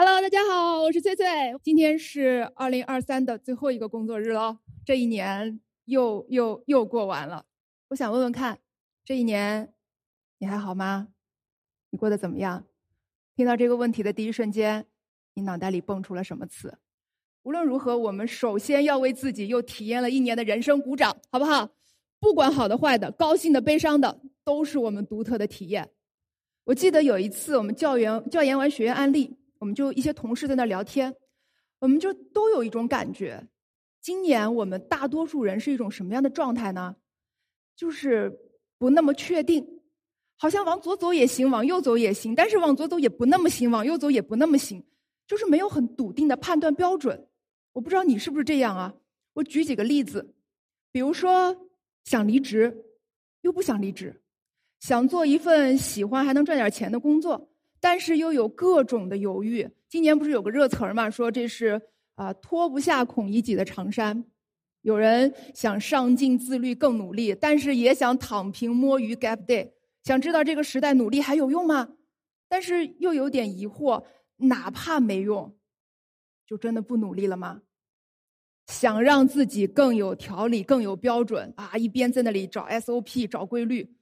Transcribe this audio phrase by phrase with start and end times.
[0.00, 1.26] Hello，大家好，我是翠翠。
[1.60, 7.44] 今天是二零二三的最后一个工作日了，这一年又又又过完了。
[7.88, 8.60] 我想问问看，
[9.04, 9.74] 这一年
[10.38, 11.08] 你还好吗？
[11.90, 12.64] 你过得怎么样？
[13.34, 14.86] 听到这个问题的第一瞬间，
[15.34, 16.78] 你脑袋里蹦出了什么词？
[17.42, 21.70] 无论如何，我们首先要为自己又体验了一年的人生鼓掌，好不好？
[22.20, 25.90] 不管好的坏的，高兴的悲伤的，都是我们独特的体验。
[26.66, 29.36] 我记得有一次我们教员教研完学院案例。
[29.58, 31.14] 我们就一些同事在那聊天，
[31.78, 33.48] 我们就都有一种感觉，
[34.00, 36.96] 今年我们大多数人是一种什么样的状态呢？
[37.76, 38.38] 就是
[38.78, 39.80] 不那么确定，
[40.36, 44.84] 好像往左走也行，往右走也行，但是往左走也不那么行，往右走也不那么行，
[45.26, 47.28] 就是没有很笃定的判断标准。
[47.72, 48.94] 我不知道你是不是这样啊？
[49.34, 50.34] 我举几个例子，
[50.90, 51.68] 比如说
[52.04, 52.84] 想离职，
[53.42, 54.12] 又不想离职；
[54.80, 57.48] 想做一份喜欢还能赚点钱的工作。
[57.80, 59.68] 但是又有各种的犹豫。
[59.88, 61.80] 今年不是有个热词儿嘛，说这是
[62.16, 64.24] 啊脱不下孔乙己的长衫。
[64.82, 69.70] 有人想上进自律更努力，但是也想躺平摸鱼 gap day。
[70.04, 71.88] 想知道这个时代努力还有用吗？
[72.48, 74.04] 但是又有点疑惑，
[74.36, 75.56] 哪怕没用，
[76.46, 77.62] 就真的不努力了吗？
[78.66, 83.94] 想让自己更有条理、更有标准啊，一边在那里找 SOP 找规律，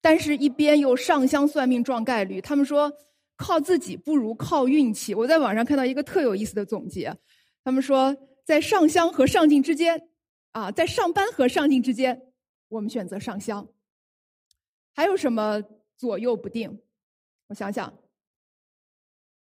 [0.00, 2.40] 但是一边又上香算命撞概率。
[2.40, 2.92] 他们说。
[3.36, 5.14] 靠自己不如靠运气。
[5.14, 7.16] 我在网上看到一个特有意思的总结，
[7.64, 10.08] 他们说，在上香和上进之间，
[10.52, 12.32] 啊，在上班和上进之间，
[12.68, 13.68] 我们选择上香。
[14.94, 15.62] 还有什么
[15.96, 16.80] 左右不定？
[17.48, 17.92] 我想想，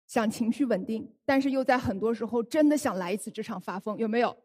[0.06, 4.36] 想情绪稳定，但是又在很多时候真的想来一次职场发疯，有没有？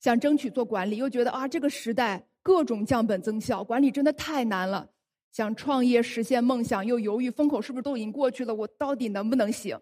[0.00, 4.88] 想争取做管理，又觉得啊，这个时代各种降本增效，管理真的太难了。
[5.32, 8.54] 想创业实现梦想，又犹豫风口是不是都已经过去了？
[8.54, 9.78] 我到底能不能行？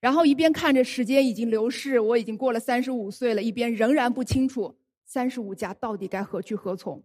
[0.00, 7.02] 然后一边看着时间已经流逝，我已经过了三十五岁了，一边仍然不清楚三十五加到底该何去何从。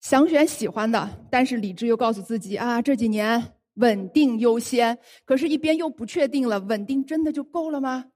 [0.00, 4.98] 想选喜欢的，但是理智又告诉自己啊，这几年稳定优先。
[5.24, 8.06] 可是，一边又不确定了，稳定真的就够了吗？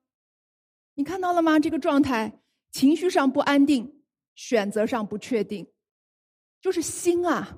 [0.95, 1.59] 你看到了吗？
[1.59, 2.41] 这个状态，
[2.73, 4.03] 情绪上不安定，
[4.35, 5.67] 选择上不确定，
[6.61, 7.57] 就是心啊。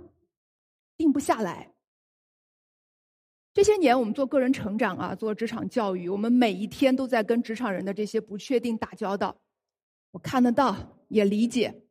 [0.97, 1.73] 定不下来。
[3.55, 9.35] 这些年，我们做个人成长啊，做职场教育，我们每一天都在跟职场人的这些不确定打交道。
[10.11, 11.83] 我看得到，也理解。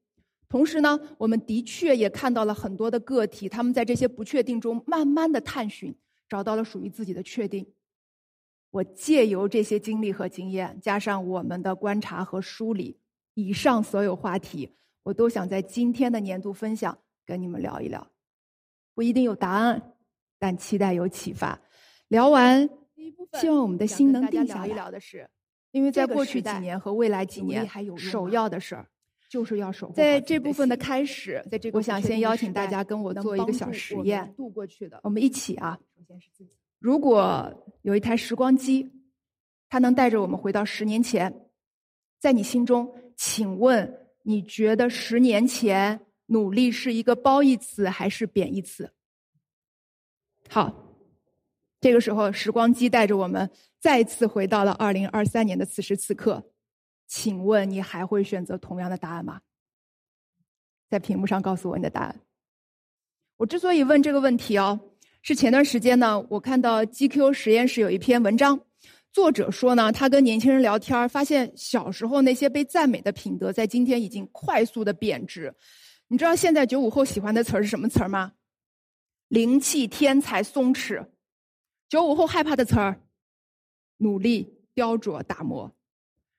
[0.48, 5.96] 同时呢，我们的确也看到了很多的个体，他们在这些不确定中慢慢的探寻，
[6.30, 7.66] 找到了属于自己的确定。
[8.70, 13.00] 我借由这些经历和经验，加上我们的观察和梳理，
[13.34, 16.96] 以上所有话题，我都想在今天的年度分享
[17.26, 18.15] 跟你们聊一聊。
[18.96, 19.94] 不一定有答案，
[20.40, 21.60] 但期待有启发。
[22.08, 22.68] 聊完，
[23.34, 25.02] 希望我们的心能定下来。
[25.72, 27.68] 因为在过去几年和未来几年，
[27.98, 28.88] 首要的事儿
[29.30, 29.94] 就是要守护。
[29.94, 34.34] 在这部分的开始，在这个我想先邀请大家跟我做一个小实验。
[34.38, 35.78] 度过去的，我们一起啊。
[36.80, 38.90] 如果有一台时光机，
[39.68, 41.50] 它能带着我们回到十年前，
[42.20, 46.00] 在你心中，请问你觉得十年前？
[46.28, 48.92] 努力是一个褒义词还是贬义词？
[50.50, 50.98] 好，
[51.82, 53.50] 这个时候时光机带着我们
[53.80, 56.52] 再次回到了二零二三年的此时此刻，
[57.08, 59.42] 请问你还会选择同样的答案吗？
[60.88, 62.22] 在屏幕上告诉我你的答案。
[63.38, 64.80] 我之所以问这个问题哦，
[65.22, 68.60] 是前段时间呢，我看到 GQ 实验室有一篇文章，
[69.12, 75.54] 作者说呢，他跟年轻人聊天发现小时候那些被赞美的品德，在今天已经快速的贬值。
[76.08, 78.34] 你知道现在九五后喜欢的词儿是什么词儿吗？
[79.28, 81.08] 灵气、天才、松弛。
[81.90, 83.02] 九五后害怕的词儿，
[83.98, 85.76] 努力、雕琢、打磨。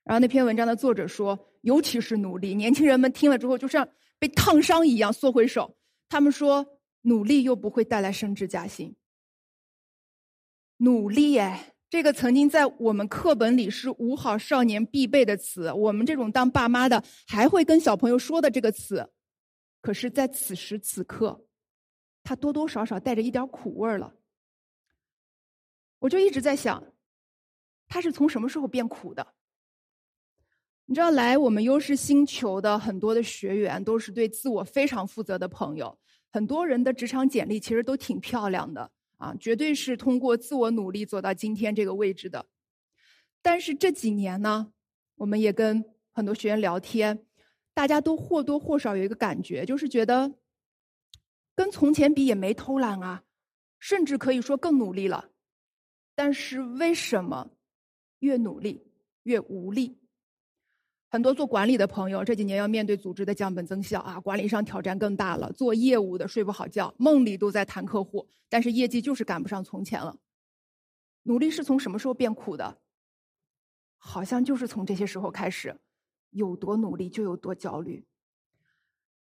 [0.05, 3.88] 然后那篇文章的作者说，尤其是努力，年轻人们听了之后就像
[4.21, 5.76] 被烫伤一样缩回手。
[6.09, 8.94] 他们说，努力又不会带来升职加薪。
[10.78, 19.11] 努力哎，这个曾经在我们课本里是五好少年必备的词，我们这种当爸妈的还会跟小朋友说的这个词。
[19.87, 21.47] 可是，在此时此刻，
[22.25, 24.17] 他多多少少带着一点苦味儿了。
[26.00, 26.83] 我就一直在想，
[27.87, 29.35] 他是从什么时候变苦的？
[30.87, 35.97] 你知道，来我们优势星球的很多的学员都是对自我非常负责的朋友，
[36.33, 42.47] 很多人的职场简历其实都挺漂亮的啊，绝对是通过自我努力走到今天这个位置的。
[43.41, 44.73] 但是这几年呢，
[45.15, 47.25] 我们也跟很多学员聊天。
[47.76, 50.32] 大家都或多或少有一个感觉，就是觉得
[51.55, 53.23] 跟从前比也没偷懒啊，
[53.78, 55.28] 甚至可以说更努力了。
[56.14, 57.50] 但是为什么
[58.20, 58.82] 越努力
[59.25, 59.99] 越无力。
[61.11, 65.52] 很多做管理的朋友这几年要面对组织的降本增效啊，管理上挑战更大了。
[65.52, 70.17] 做业务的睡不好觉，梦里都在谈客户，但是业绩就是赶不上从前了。
[71.25, 72.78] 努力是从什么时候变苦的？
[73.99, 75.76] 好像就是从这些时候开始，
[76.37, 78.05] 有多努力就有多焦虑。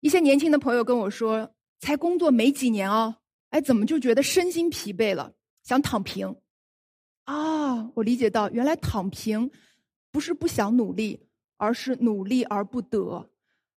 [0.01, 3.17] 一些年轻的朋友跟我说，才工作没几年哦，
[3.51, 6.37] 哎，怎么就觉得身心疲惫了，想躺平？
[7.25, 9.51] 啊，我理解到，原来躺平
[10.11, 11.25] 不是不想努力。
[11.61, 13.33] 而是努力而不得，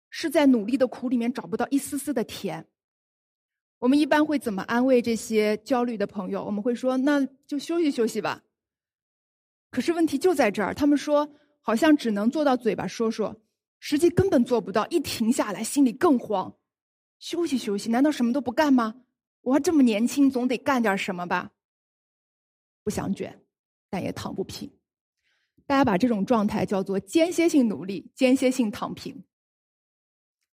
[0.10, 2.68] 是在努力的苦里面找不到一丝丝的甜。
[3.78, 6.44] 我们一般会怎么安慰这些焦虑的朋友？
[6.44, 8.44] 我们会说：“那就休息休息吧。”
[9.72, 13.42] 可是问题就在这儿，他们说好像只能做到嘴巴说说，
[13.80, 14.88] 实际根本做不到。
[14.88, 16.56] 一停下来，心里更慌。
[17.20, 19.02] 休息休息，难道什么都不干吗？
[19.42, 21.52] 我还这么年轻，总得干点什么吧？
[22.84, 23.42] 不想卷，
[23.90, 24.72] 但也躺不平。
[25.66, 29.24] 大家把这种状态叫做间歇性努力、间歇性躺平。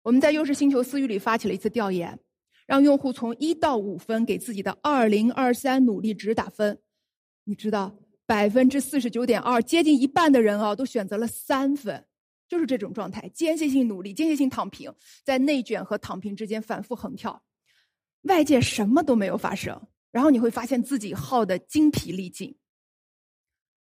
[0.02, 2.18] 我们在优势星球私域里发起了一次调研，
[2.66, 6.80] 让用户从一到五分给自己的二零二三努力值打分。
[7.44, 7.98] 你知道，
[8.30, 12.06] 百分之四十九点二，接近一半的人啊，都选择了三分，
[12.48, 14.94] 就是这种状态：间歇性努力、间歇性躺平，
[15.24, 17.42] 在内卷和躺平之间反复横跳。
[18.22, 22.56] 外界什么都没有发生，然后你会发现自己耗得精疲力尽。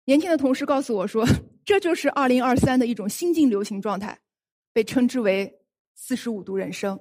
[0.06, 1.26] 年轻的同事告诉我说
[1.62, 4.18] ：“这就是二零二三的一种新晋流行状态，
[4.72, 5.60] 被称之为
[5.94, 6.98] ‘四十五度人生’。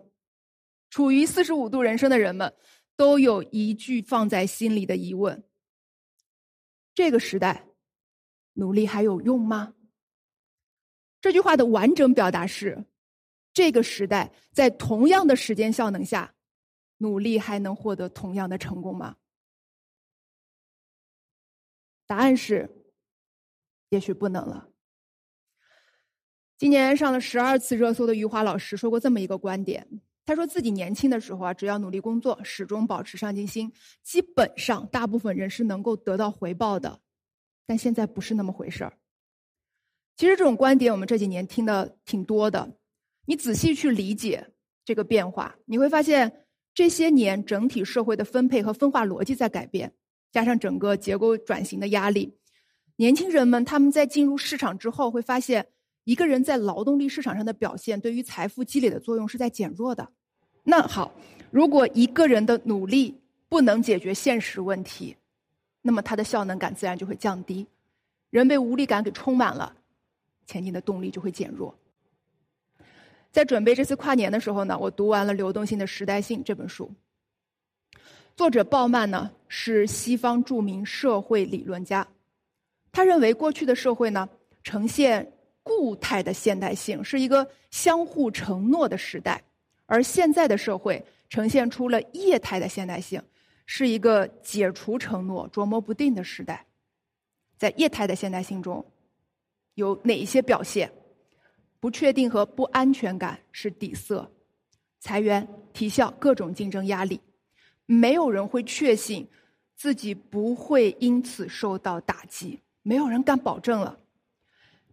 [0.91, 2.53] 处于四十五度人生的人们，
[2.97, 5.41] 都有一句放在心里的疑问：
[6.93, 7.67] 这个时代，
[8.53, 9.73] 努力还有用吗？
[11.19, 12.85] 这句话的完整表达是：
[13.53, 16.33] 这个时代在同样的时间效能下，
[16.97, 19.17] 努力还能获得同样的成功吗？
[22.05, 22.69] 答案是。”
[23.91, 24.69] 也许不能了。
[26.57, 29.85] 今年上了十二次热搜的余华老师说过这么一个观点：
[30.25, 33.71] 他说自己年轻的时候啊，只要努力工作，始终保持上进心，
[34.03, 37.01] 基本上大部分人是能够得到回报的。
[37.65, 38.93] 但现在不是那么回事儿。
[40.15, 42.77] 其实这种观点我们这几年听的挺多的。
[43.25, 44.51] 你仔细去理解
[44.83, 49.93] 这个变化，你会发现这些年整体社会的分配和分化逻辑在改变，
[50.31, 52.37] 加上整个结构转型的压力。
[52.97, 55.67] 年轻人们他们在进入市场之后，会发现
[56.03, 60.09] 一个人在劳动力市场上的表现对于财富积累的作用是在减弱的。
[60.63, 61.13] 那好，
[61.51, 65.15] 如果一个人的努力不能解决现实问题，
[65.81, 67.65] 那么他的效能感自然就会降低，
[68.29, 69.75] 人被无力感给充满了，
[70.45, 71.75] 前进的动力就会减弱。
[73.31, 76.91] 在准备这次跨年的时候呢，我读完了《流动性的时代性》这本书，
[78.35, 82.07] 作者鲍曼呢是西方著名社会理论家。
[82.91, 84.27] 他认为，过去的社会呢，
[84.63, 85.31] 呈现
[85.63, 89.39] 固态的现代性，是一个相互承诺的时代；
[89.85, 93.21] 而现在的社会呈现出了液态的现代性，
[93.65, 96.65] 是一个解除承诺、琢磨不定的时代。
[97.57, 98.83] 在液态的现代性中，
[99.75, 100.91] 有哪一些表现？
[101.79, 104.31] 不确定和不安全感是底色，
[104.99, 107.19] 裁员、提效、各种竞争压力，
[107.85, 109.27] 没有人会确信
[109.75, 112.59] 自己不会因此受到打击。
[112.83, 113.97] 没有人敢保证了。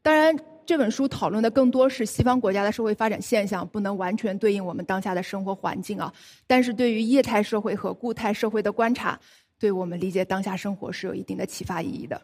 [0.01, 0.35] 当然，
[0.69, 6.13] 这本书讨论的更多是西方国家的社会发展现象，不能完全对应我们当下的生活环境啊。
[6.47, 9.19] 但是对于液态社会和固态社会的观察，
[9.59, 12.21] 对我们理解当下生活是有一定的启发意义的。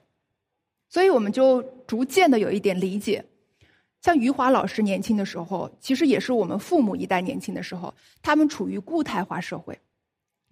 [0.90, 3.24] 所以我们就逐渐的有一点理解，
[4.02, 9.80] 像余华老师年轻的时候，其实也是我们父母一代年轻的时候，他们处于固态化社会，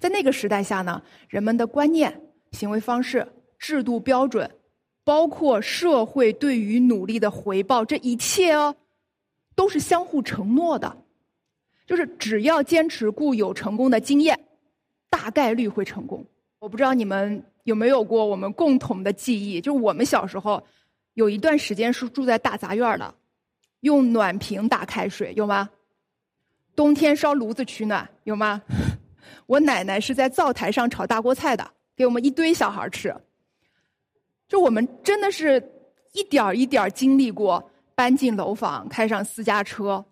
[0.01, 2.23] 在那个时代下呢，人们的观念、
[2.53, 4.51] 行为方式、制度标准。
[5.05, 8.77] 包括社会对于努力的回报，这一切哦，
[9.55, 10.97] 都是相互承诺的。
[11.87, 14.39] 就是只要坚持固有成功的经验，
[15.11, 16.25] 大概率会成功。
[16.61, 20.63] 我不知道你们有没有过我们共同的记忆，就是我们小时候
[21.15, 23.15] 有一段时间是住在大杂院的，
[23.81, 25.69] 用暖瓶打开水，有吗？
[26.75, 28.63] 冬天烧炉子取暖，有吗？
[29.47, 33.15] 我奶奶是在灶台上炒大锅菜的，给我们一堆小孩吃。
[34.53, 35.67] 就我们真的是
[36.13, 40.05] 一点一点经历过搬进楼房、开上私家车，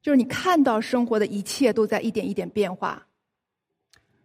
[0.00, 3.04] 就是你看到生活的一切都在一点一点变化。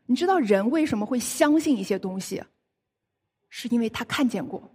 [0.05, 2.43] 你知道人为什么会相信一些东西？
[3.49, 4.71] 是因为他看见过。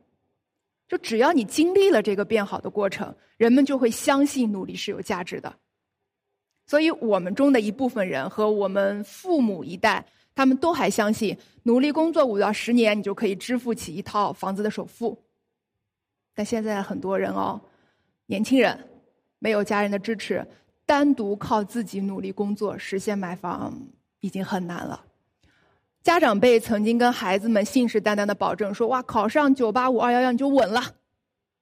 [0.89, 5.55] 就只要你经历了这个变好的过程，人们就会相信努力是有价值的。
[6.67, 10.05] 所以我们中的一部分人和我们父母一代。
[10.35, 15.17] 他们都还相信，努力工作五到十年，你就可以支付起一套房子的首付。
[16.35, 17.61] 但现在很多人哦，
[18.27, 18.79] 年轻人
[19.39, 20.45] 没有家人的支持，
[20.85, 23.81] 单独靠自己努力工作实现买房
[24.21, 25.05] 已经很难了。
[26.03, 30.83] 家长辈曾经跟孩子们信誓旦旦的保证说：“哇，考上九八五二幺幺你就稳了。”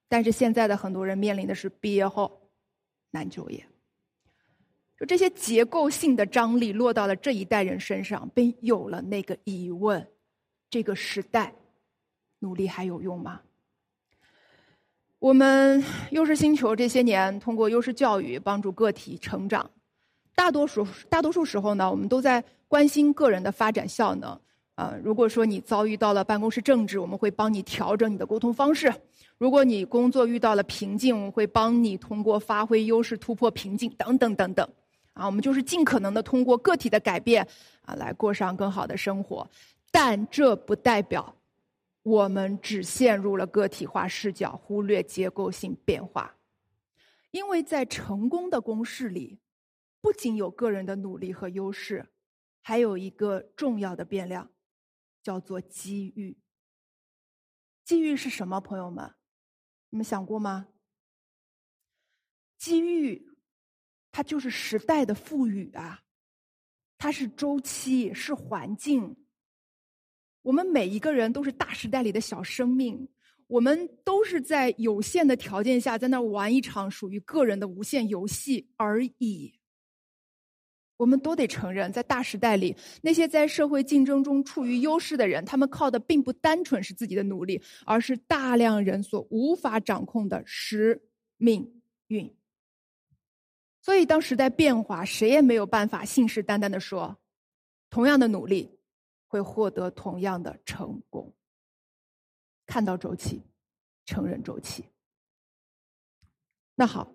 [0.08, 2.40] 但是现在的很多人面临的是毕业后
[3.12, 3.64] 难就业。
[5.06, 10.06] 这些结构性的张力落到了这一代人身上，便有了那个疑问：
[10.70, 11.52] 这个时代
[12.38, 13.40] 努力还有用吗？
[15.18, 19.70] 我们优势星球这些年通过优势教育帮助个体成长，
[20.34, 24.38] 大多数大多数时候呢，我们都在关心个人的发展效能。
[24.74, 28.90] 啊，如果说你遭遇到了办公室政治，我们会帮你调整你的沟通方式；
[29.36, 34.68] 如果你工作遇到了瓶颈，我们会帮你通过发挥优势突破瓶颈，等等等等。
[35.14, 37.46] 啊，我们就是尽可能的通过个体的改变，
[37.82, 39.48] 啊，来过上更好的生活。
[39.90, 41.36] 但这不代表。
[42.04, 46.36] 我们只陷入了个体化视角，忽略结构性变化。
[47.30, 49.38] 因为在成功的公式里，
[50.00, 52.08] 不仅有个人的努力和优势，
[52.60, 54.50] 还有一个重要的变量，
[55.22, 56.36] 叫做机遇。
[57.84, 59.14] 机遇是什么，朋友们？
[59.90, 60.66] 你们想过吗？
[62.58, 63.31] 机遇，
[64.12, 66.02] 它就是时代的赋予啊，
[66.98, 69.16] 它是周期，是环境。
[70.42, 73.08] 我们每一个人都是大时代里的小生命，
[73.46, 79.58] 我们都是在有限的条件下在那玩一场属于个人的无限游戏而已。
[80.98, 91.02] 我们都得承认，在大时代里，那些在社会竞争中处于优势的人，他们靠的并不单纯是自己的努力，而是大量人所无法掌控的时
[91.38, 92.32] 命运。
[93.82, 97.18] 所以，当时代变化，谁也没有办法信誓旦旦的说，
[97.90, 98.78] 同样的努力。
[99.32, 101.34] 会获得同样的成功。
[102.66, 103.42] 看到周期，
[104.04, 104.84] 承认周期。
[106.74, 107.14] 那好，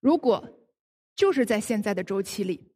[0.00, 0.66] 如果
[1.14, 2.72] 就是在现在的周期里，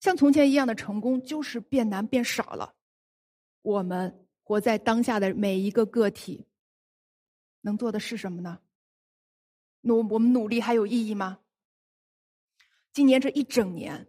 [0.00, 2.74] 像从前一样的成功就是变难变少了，
[3.62, 6.48] 我们活在当下的每一个个体
[7.60, 8.58] 能做的是什么呢？
[9.82, 11.38] 努我们努力还有意义吗？
[12.92, 14.08] 今年这一整年，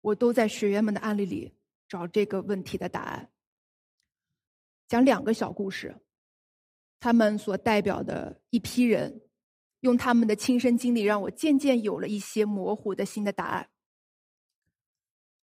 [0.00, 1.54] 我都在学员们的案例里。
[1.90, 3.30] 找这个问题的答案，
[4.88, 5.96] 讲两个小故事，
[7.00, 9.22] 他们所代表的一批人，
[9.80, 13.70] 用他们的亲身经历，让我渐渐有了一些模糊的新的答案。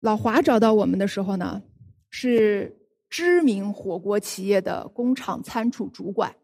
[0.02, 1.64] 老华找到我们的时候呢，
[2.12, 2.80] 是
[3.10, 6.36] 知名火锅企业的工厂仓储主管，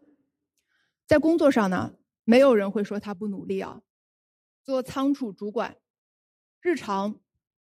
[1.05, 1.93] 在工作上呢，
[2.23, 3.83] 没有人会说他不努力啊，
[4.63, 5.77] 做仓储主管，
[6.65, 7.15] 日常。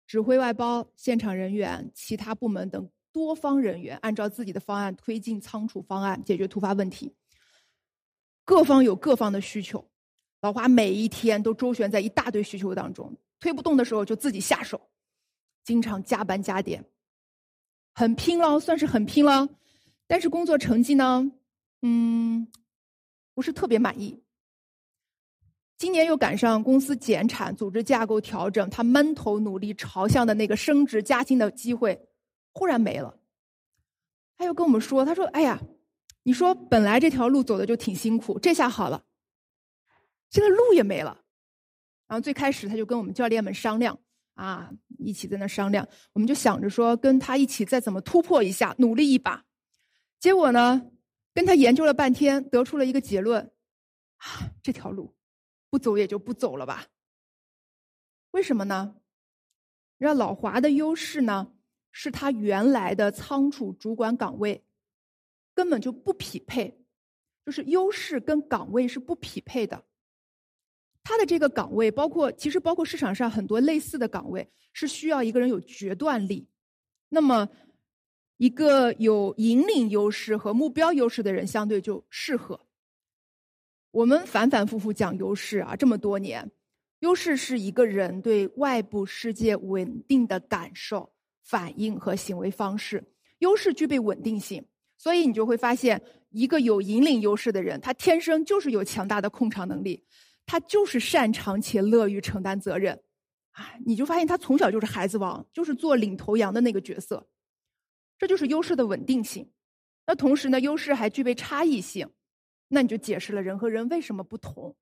[0.07, 7.15] 指挥外包、现场人员、其他部门等多方人员，按照自己的方案推进仓储方案，解决突发问题。
[8.45, 9.89] 各方有各方的需求，
[10.41, 14.91] 老华每一天都周旋在一大堆需求当中，推不动的时候就自己下手，
[15.63, 16.85] 经常加班加点，
[17.95, 19.49] 很拼了，算是很拼了。
[20.09, 21.31] 但是工作成绩呢，
[21.83, 22.49] 嗯，
[23.33, 24.21] 不是特别满意。
[25.81, 31.99] 今年又赶上公司减产、组织架构调整，他闷头努力朝向的那个升职加薪的机会，
[32.53, 33.19] 忽然没了。
[34.37, 35.59] 他又跟我们说：“他说，哎呀，
[36.23, 39.03] 你说本来这条路走的就挺辛苦，这下好了，
[40.29, 41.23] 现在路也没了。”
[42.07, 43.99] 然后最开始他就跟我们教练们商量，
[44.35, 49.47] 啊，一起在那商量，我们就想着说跟他一起再怎么突破一下，努力一把。
[50.19, 50.91] 结果呢，
[51.33, 53.51] 跟他研究了半天，得出了一个结论：
[54.19, 55.15] 啊，这条路。
[55.71, 56.89] 不走也就不走了吧？
[58.33, 58.97] 为什么呢？
[59.97, 61.53] 让老华的优势呢，
[61.93, 64.65] 是他原来的仓储主管岗位
[65.55, 66.85] 根本就不匹配，
[67.45, 69.85] 就是优势跟岗位是不匹配的。
[71.03, 76.49] 他的这个岗位，包括其实包括市场上很多类似的岗位，是需要一个人有决断力。
[77.09, 77.49] 那么，
[78.37, 82.67] 一个有引领优势和目标优势的人，相对就适合。
[83.93, 86.51] 我们反反复复讲优势啊，这么多年，
[87.01, 93.13] 优势是一个人对外部世界稳定的感受、反应和行为方式。
[93.39, 94.65] 优势具备稳定性，
[94.97, 100.05] 所以你就会发现，一个有引领优势的人，他天生就是有强大的控场能力，
[100.47, 103.01] 他就是擅长且乐于承担责任。
[103.53, 107.27] 啊，你就发现他从小就是孩子王，就是做领头羊的那个角色。
[108.19, 109.51] 这就是优势的稳定性。
[110.07, 112.09] 那同时呢，优势还具备差异性。
[112.73, 114.77] 那你就解释了人和人为什么不同，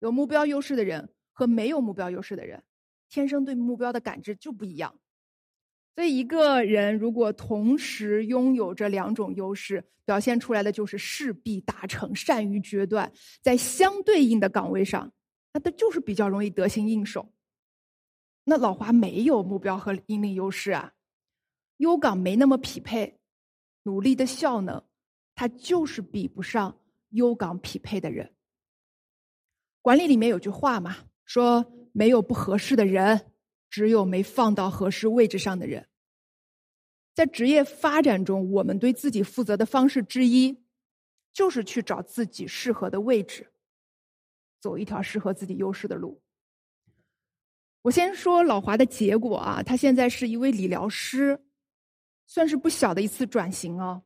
[0.00, 2.62] 有目标优势的人和没有目标优势的人，
[3.08, 4.94] 天生对目标的感知就不一样。
[5.94, 15.10] 所以，一个人如果同时拥有这两种优势，表现出来的就是势必达成、善于决断，在相对应的岗位上，
[15.52, 17.32] 那他就是比较容易得心应手。
[18.44, 20.92] 那老华没有目标和引领优势啊，
[21.78, 23.18] 优岗没那么匹配，
[23.84, 24.82] 努力的效能，
[25.34, 26.78] 他就是比不上
[27.10, 28.34] 优岗匹配的人。
[29.82, 33.32] 管理里面有句话嘛，说没有不合适的人，
[33.70, 35.88] 只有没放到合适位置上的人。
[37.14, 40.62] 在职业发展中，我们对自己负责的方式之一，
[41.32, 43.52] 就是去找自己适合的位置，
[44.60, 46.22] 走一条适合自己优势的路。
[47.82, 51.42] 我先说老华的结果啊，他现在是一位理疗师，
[52.26, 54.02] 算是不小的一次转型啊。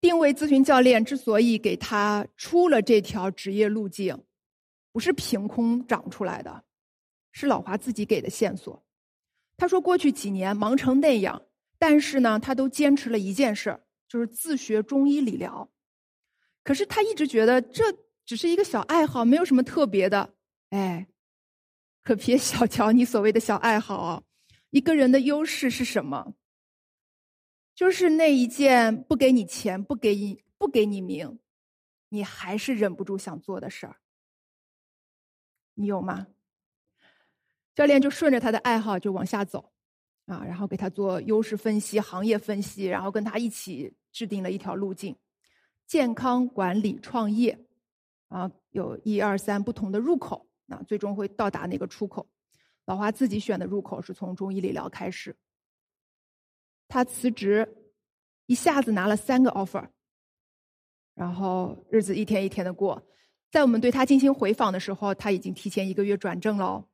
[0.00, 4.24] 定位咨询教练之所以给他出了这条职业路径，
[4.92, 6.64] 不是凭空长出来的，
[7.32, 8.82] 是老华自己给的线索。
[9.56, 11.42] 他说：“过去几年忙成那样，
[11.78, 13.78] 但是呢，他都坚持了一件事，
[14.08, 15.70] 就是自学中医理疗。
[16.64, 17.84] 可是他一直觉得这
[18.24, 20.34] 只是一个小爱好，没有什么特别的。
[20.70, 21.06] 哎，
[22.02, 24.24] 可别小瞧你所谓的小爱好。
[24.70, 26.32] 一个人的优势是什么？
[27.80, 31.38] 就是那一件不给你钱、不给你、不给你名，
[32.10, 33.96] 你还是忍不住想做的事儿。
[35.72, 36.26] 你有吗？”
[37.74, 39.72] 教练就顺着他的爱好就往下走，
[40.26, 45.16] 啊，然后给他做优势分析、行业分析，然后跟他一起制定了一条路径：
[45.86, 47.58] 健康管理创业，
[48.28, 52.28] 啊，有一二三不同的入口，那最终会到达那个出口。
[52.84, 55.34] 老华自己选的入口是从中医理疗开始。
[56.90, 57.66] 他辞职，
[58.46, 59.88] 一下子拿了三个 offer，
[61.14, 63.00] 然后日子一天一天的过。
[63.50, 66.84] 在我们对他进行回访的时候，他已经提前一个月转正了。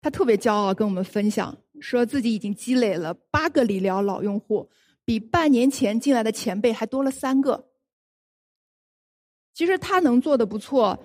[0.00, 4.70] 他特别骄傲，跟我们分享，说自己已经积累了八个理疗老用户，
[5.04, 7.68] 比半年前进来的前辈还多了三个。
[9.52, 10.98] 其实他能做的不错，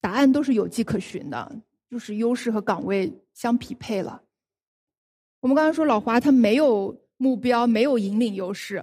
[0.00, 4.23] 答案都是有迹可循的，就是优势和岗位相匹配了。
[5.44, 8.82] 我们刚才说老华他没有目标，没有引领优势，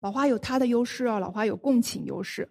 [0.00, 2.50] 老华有他的优势啊，老华有共情优势，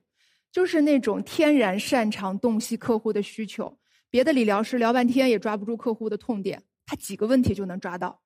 [0.51, 3.79] 就是那种天然擅长洞悉客户的需求。
[4.11, 8.21] 别的理疗师聊半天也抓不住客户的痛点，他几个问题就能抓到。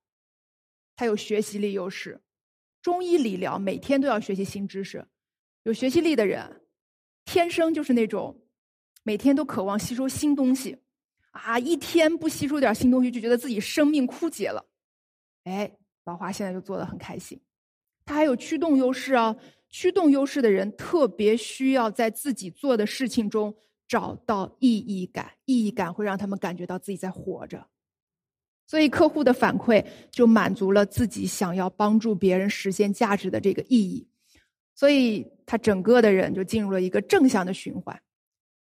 [0.97, 2.19] 他有学习力优势，
[2.81, 5.07] 中医理疗每天都要学习新知识，
[5.63, 6.63] 有学习力的人，
[7.23, 8.37] 天生就是那种
[9.03, 10.77] 每天都渴望吸收新东西，
[11.31, 14.65] 啊，一天不吸收点新东西就觉得自己生命枯竭了。
[15.49, 15.71] 哎，
[16.05, 17.39] 老华现在就做的很开心。
[18.05, 19.35] 他还有驱动优势啊，
[19.69, 23.55] 驱动优势的人特别需要在自己做的事情中。
[23.87, 27.65] 找到意义感，意义感会让他们感觉到自己在活着，
[28.67, 34.07] 所以客户的反馈就满足了自己想要帮助别人实现价值的这个意义，
[34.75, 37.99] 所以他整个的人就进入了一个正向的循环。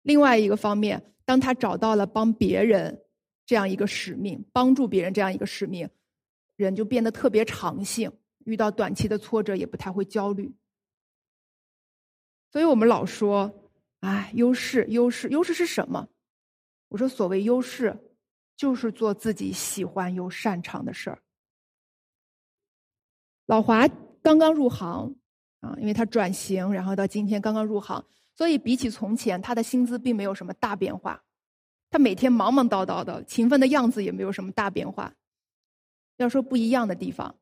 [0.02, 3.00] 另外一个方面，当他找到了帮别人
[3.46, 5.88] 这样一个使命，帮助别人这样一个使命，
[6.56, 8.12] 人就变得特别长性，
[8.44, 10.54] 遇到短期的挫折也不太会焦虑。
[12.50, 13.60] 所以我们老说。
[14.00, 16.06] 哎，优势，优势，优势是什么？
[16.88, 17.98] 我说，所谓优势，
[18.54, 21.22] 就是做自己喜欢又擅长的事儿。
[23.46, 23.88] 老华
[24.22, 25.16] 刚刚入行
[25.60, 28.04] 啊，因为他转型，然后到今天刚刚入行，
[28.36, 31.24] 所以比起从前，他的薪资并没有什么大变化。
[31.88, 35.14] 他每天忙忙叨叨的，勤奋的样子也没有什么大变化。
[36.16, 37.36] 要说不一样的地方，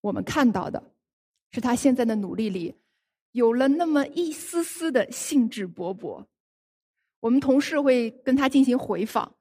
[0.00, 0.92] 我们看到的
[1.50, 2.74] 是他现在的努力里。
[3.32, 6.24] 有了那么一丝丝的兴致勃勃，
[7.20, 9.34] 我们同事会跟他进行回访，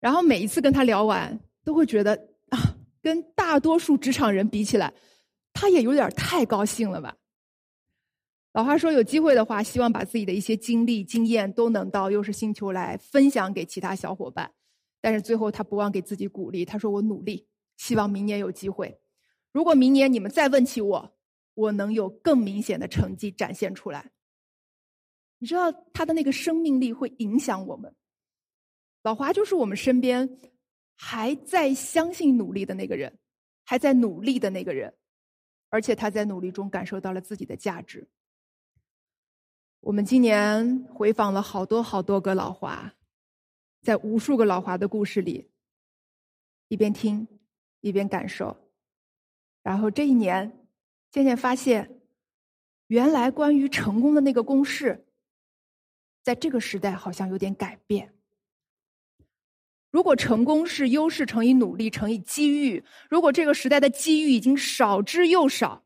[0.00, 2.14] 然后每一次跟他聊完，都会觉得
[2.50, 4.94] 啊，跟大多数职场人比起来，
[5.52, 7.16] 他也有点太高兴了吧。
[8.52, 14.52] 老话说，有机会的话，希望把自己的一些经历、经验都能到优是星球来分享给其他小伙伴。
[15.00, 19.00] 但是最后，他不忘给自己鼓励，他说：“我努力，希望明年有机会。
[19.52, 21.12] 如果明年你们再问起我。”
[21.56, 24.12] 我能有更明显的成绩展现出来。
[25.38, 27.96] 你知道他的那个生命力会影响我们。
[29.02, 30.38] 老华就是我们身边
[30.96, 33.18] 还在相信努力的那个人，
[33.64, 34.94] 还在努力的那个人，
[35.70, 38.06] 而且他在努力中感受到了自己的价值。
[39.80, 42.95] 我们今年回访了好多好多个老华，
[43.86, 45.48] 在无数个老华的故事里，
[46.66, 47.28] 一边听
[47.80, 48.56] 一边感受，
[49.62, 50.52] 然后这一年。
[51.12, 52.00] 渐渐发现，
[52.88, 55.06] 原来关于成功的那个公式，
[56.22, 58.12] 在这个时代好像有点改变。
[59.92, 65.84] 如果成功是优势乘以努力乘以机遇，如果这个时代的机遇已经少之又少，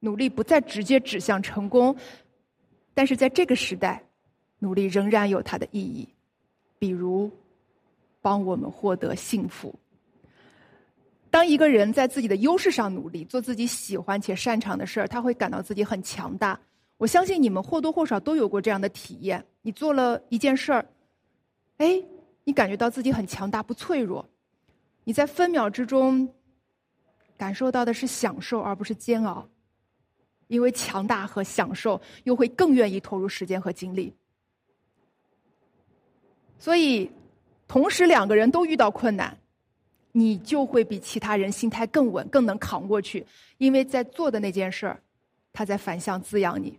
[0.00, 1.96] 努力不再直接指向成功，
[2.92, 4.06] 但是在这个时代，
[4.58, 6.13] 努力仍然有它的意义，
[6.78, 7.30] 比如
[8.20, 9.74] 帮我们获得幸福。
[11.30, 16.58] 当一个人在自己的优势上努力，做自己喜欢且擅长的事儿，他会感到自己很强大。
[16.96, 20.86] 我相信你们或多或少都有过这样的体验：你做了一件事儿，
[21.78, 22.00] 哎，
[22.44, 24.24] 你感觉到自己很强大，不脆弱。
[25.02, 26.32] 你在分秒之中
[27.36, 29.48] 感受到的是享受，而不是煎熬。
[30.46, 34.14] 因为强大和享受，又会更愿意投入时间和精力。
[36.64, 37.10] 所以，
[37.68, 39.36] 同时两个人都遇到困难。
[40.12, 43.26] 你就会比其他人心态更稳，更能扛过去，
[43.58, 45.02] 因为在做的那件事儿，
[45.52, 46.78] 他在反向滋养你。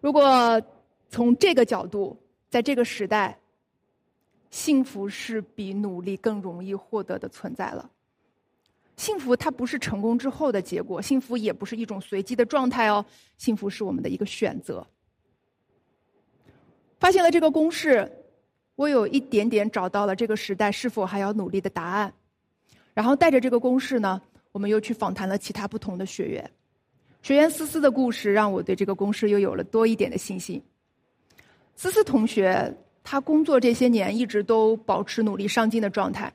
[0.00, 0.62] 如果
[1.08, 2.16] 从这个角度，
[2.50, 3.36] 在这个时代，
[4.50, 7.90] 幸福是比努力更容易获得的存在了。
[8.96, 13.04] 幸福它不是成功之后的结果，幸福也不是一种随机的状态哦，
[13.38, 14.86] 幸福是我们的一个选择。
[17.00, 18.10] 发现了这个公式，
[18.76, 22.12] 我有一点点找到了这个时代是否还要努力的答案。
[22.94, 26.50] 然后带着这个公式呢，我们又去访谈了其他不同的学员。
[27.20, 30.62] 学员思思的故事让我对这个公式又有了多一点的信心。
[31.74, 36.32] 思思同学，他工作这些年一直都保持努力上进的状态。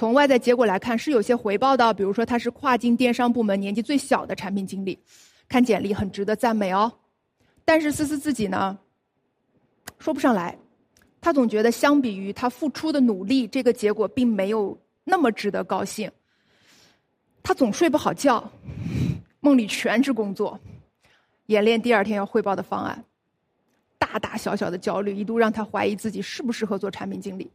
[0.00, 4.98] 从外在结果来看是有些回报的，比如说他是跨境电商部门年纪最小的产品经理，
[5.46, 6.90] 看简历很值得赞美哦。
[7.66, 8.78] 但是思思自己呢？
[9.98, 10.56] 说不上来，
[11.20, 16.10] 他总觉得相比于他付出的努力，这个结果并没有那么值得高兴。
[17.42, 18.50] 他总睡不好觉，
[19.40, 20.58] 梦里全是工作，
[21.48, 23.04] 演练第二天要汇报的方案，
[23.98, 27.50] 大大小小的焦虑一度让他怀疑自己适不适合做产品经理。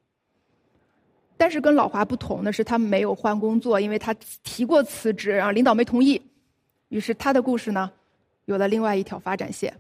[1.37, 6.21] 但是跟老华不同的是，他没有换工作，因为他提过辞职，然后领导没同意，
[6.89, 7.91] 于是他的故事呢，
[8.45, 9.75] 有了另外一条发展线。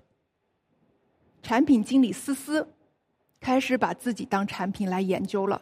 [1.41, 2.67] 产品经理思思
[3.39, 5.61] 开始把自己当产品来研究了，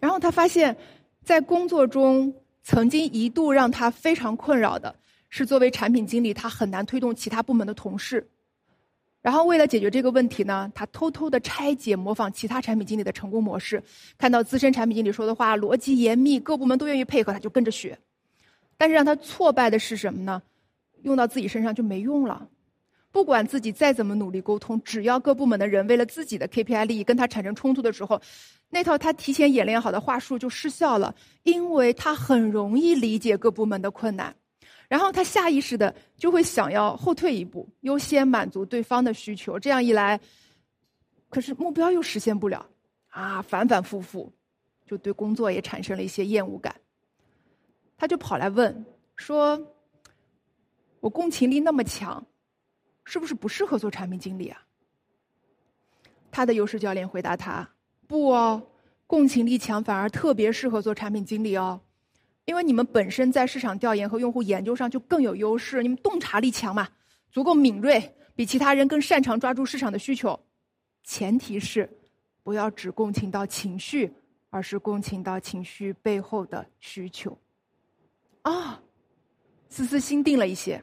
[0.00, 0.76] 然后他发现，
[1.22, 4.94] 在工作中曾经一度让他非常困扰的
[5.30, 8.28] 是，作为产品经理，他很难推动其他部门的同事。
[9.24, 13.82] 然后为了解决这个问题呢，他偷偷的拆解、模仿其他产品经理的成功模式，
[14.18, 17.98] 看到资深产品经理说的话逻辑严密，各部门都愿意配合，他就跟着学。
[18.76, 20.42] 但是让他挫败的是什么呢？
[21.04, 22.46] 用到自己身上就没用了。
[23.12, 28.20] 不管自己再怎么努力沟通，只要各部门的人为了自己的 KPI 利益跟他产生冲突的时候，
[28.68, 34.34] 那套他提前演练好的话术就失效了，因为他很容易理解各部门的困难，
[34.94, 39.58] 然后他下意识的就会想要后退一步，优先满足对方的需求。
[39.58, 40.20] 这样一来，
[41.28, 42.64] 可是目标又实现不了，
[43.08, 44.32] 啊，反反复复，
[44.86, 46.72] 就对工作也产生了一些厌恶感。
[47.96, 49.60] 他就跑来问说
[51.02, 52.24] ：“我共情力那么强。”
[53.04, 54.62] 是不是不适合做产品经理啊？
[56.30, 57.68] 他的优势教练回答他
[58.06, 58.62] ：“不哦，
[59.08, 61.80] 共情力强反而特别适合做产品经理哦，
[62.44, 66.88] 因为你们本身在市场调研和用户研究上就更有优势，你们洞察力强嘛，
[67.30, 70.38] 足够敏锐，比其他人更擅长抓住市场的需求。
[71.02, 71.88] 前提是
[72.42, 74.12] 不要只共情到情绪，
[74.50, 77.36] 而是共情到情绪背后的需求。”
[78.42, 78.80] 啊，
[79.70, 80.82] 思思心定了一些。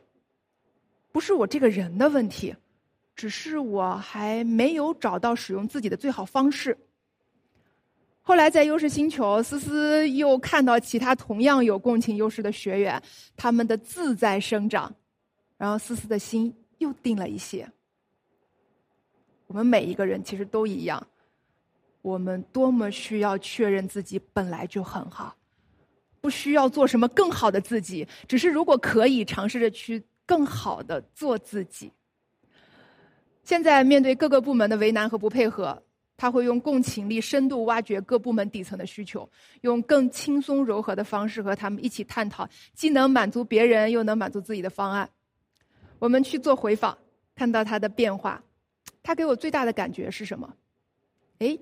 [1.11, 2.55] 不是我这个人的问题，
[3.15, 6.75] 只是我还没有找到使用自己的最好方式。
[8.21, 13.01] 后来在优势星球，思思又看到其他同样有共情优势的学员，
[13.35, 14.93] 他们的自在生长，
[15.57, 17.69] 然后思思的心又定了一些。
[19.47, 21.05] 我们每一个人其实都一样，
[22.01, 25.35] 我们多么需要确认自己本来就很好，
[26.21, 30.03] 不需要做什么更好的自己，只是如果可以尝试着去。
[30.23, 31.91] 更好的做自己。
[33.43, 35.83] 现在面对各个部门的为难和不配合，
[36.21, 39.27] 他会用共情力深度挖掘各部门底层的需求，
[39.61, 45.09] 用更轻松柔和的方式和他们一起探讨，既能满足别人又能满足自己的方案。
[45.97, 46.95] 我们去做回访，
[47.33, 48.39] 看到他的变化，
[49.01, 50.53] 他给我最大的感觉是什么？
[51.39, 51.57] 哎，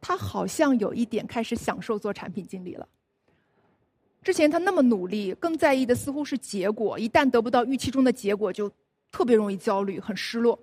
[0.00, 2.88] 他好像有一点开始享受做产品经理了。
[4.22, 6.96] 之前他那么努力，更在意的似乎是结果。
[6.96, 8.70] 一旦得不到预期中的结果，就
[9.10, 10.56] 特别容易焦虑、很失落。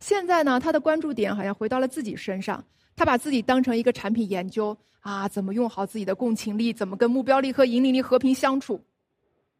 [0.00, 2.64] 现在呢，他的关注点好像回到了自己身上。
[2.94, 8.82] 他把自己当成一个产品研究啊，怎么用好自己的共情力，怎么跟目标力和引领力和平相处。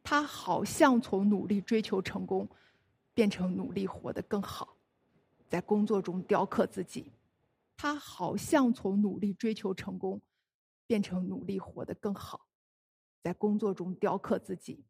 [0.03, 2.47] 他好像从努力追求成功，
[3.13, 4.75] 变成努力活得更好，
[5.47, 7.11] 在工作中雕刻自己。
[7.75, 10.19] 他好像从努力追求成功，
[10.87, 12.47] 变成努力活得更好，
[13.21, 14.83] 在工作中雕刻自己。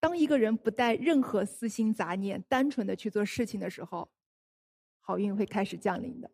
[0.00, 4.10] 当一个人不带任何私心杂念，单纯的去做事情的时候，
[5.00, 6.30] 好运会开始降临的。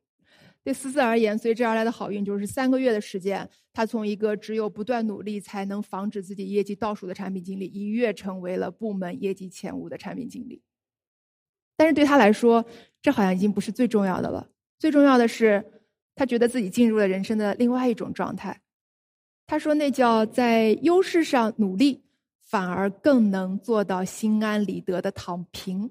[0.63, 10.63] 对思思而言，随之而来的好运就是三个月的时间，他从一个只有不断努力才能防止自己业绩倒数的产品经理，一跃成为了部门业绩前五的产品经理。
[11.77, 12.65] 但是对他来说，
[13.03, 14.51] 这好像已经不是最重要的了。
[14.79, 15.65] 最重要的是，
[16.15, 18.63] 他觉得自己进入了人生的另外一种状态。
[19.47, 22.06] 他说：“那叫在优势上努力，
[22.47, 25.91] 反而更能做到心安理得的躺平。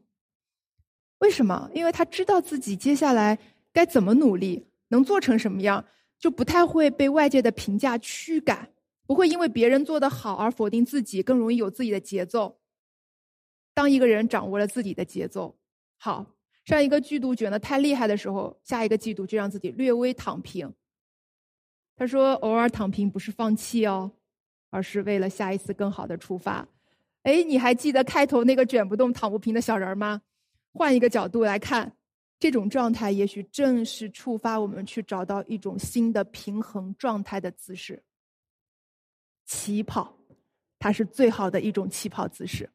[1.19, 1.69] 为什么？
[1.73, 3.37] 因为他知道自己接下来
[3.71, 5.85] 该怎么努力，能做成什么样，
[6.17, 8.71] 就不太会被外界的评价驱赶，
[9.05, 12.59] 不会因为别人做得好而否定自己，更容易有自己的节奏。
[13.73, 15.57] 当一个人掌握了自己的节奏，
[15.97, 16.25] 好。”
[16.65, 20.73] 上一个季度卷的太厉害的时候，下一个季度就让自己略微躺平。
[21.95, 24.11] 他说：“偶尔躺平不是放弃哦，
[24.75, 26.67] 而是为了下一次更好的出发。”
[27.23, 30.21] 哎，你还记得开头那个卷不动、躺不平的小人吗？
[30.73, 31.91] 换一个角度来看，
[32.38, 38.03] 这种状态也许正是触发我们去找到一种新的平衡状态的姿势。
[39.45, 40.17] 起跑，
[40.77, 42.69] 它是最好的一种起跑姿势。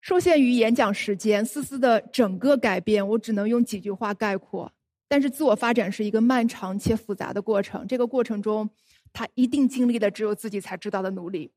[0.00, 4.70] 受限于演讲时间，思思的整个改变，我只能用几句话概括。
[5.08, 7.86] 但是，自我发展是一个漫长且复杂的过程。
[7.86, 8.68] 这个过程中，
[9.14, 11.50] 他一定经历了只有自己才知道的努力。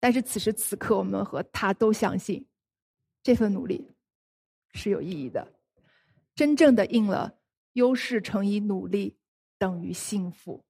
[0.00, 2.46] 但是，此时此刻，我们和他都相信，
[3.22, 3.90] 这份努力
[4.72, 5.52] 是有意义的，
[6.34, 7.36] 真正的应了
[7.74, 9.18] “优势乘以努力
[9.58, 10.64] 等于幸福”。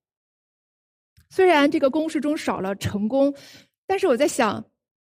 [1.30, 3.32] 虽然这个公式中少了成功，
[3.86, 4.64] 但是我在想。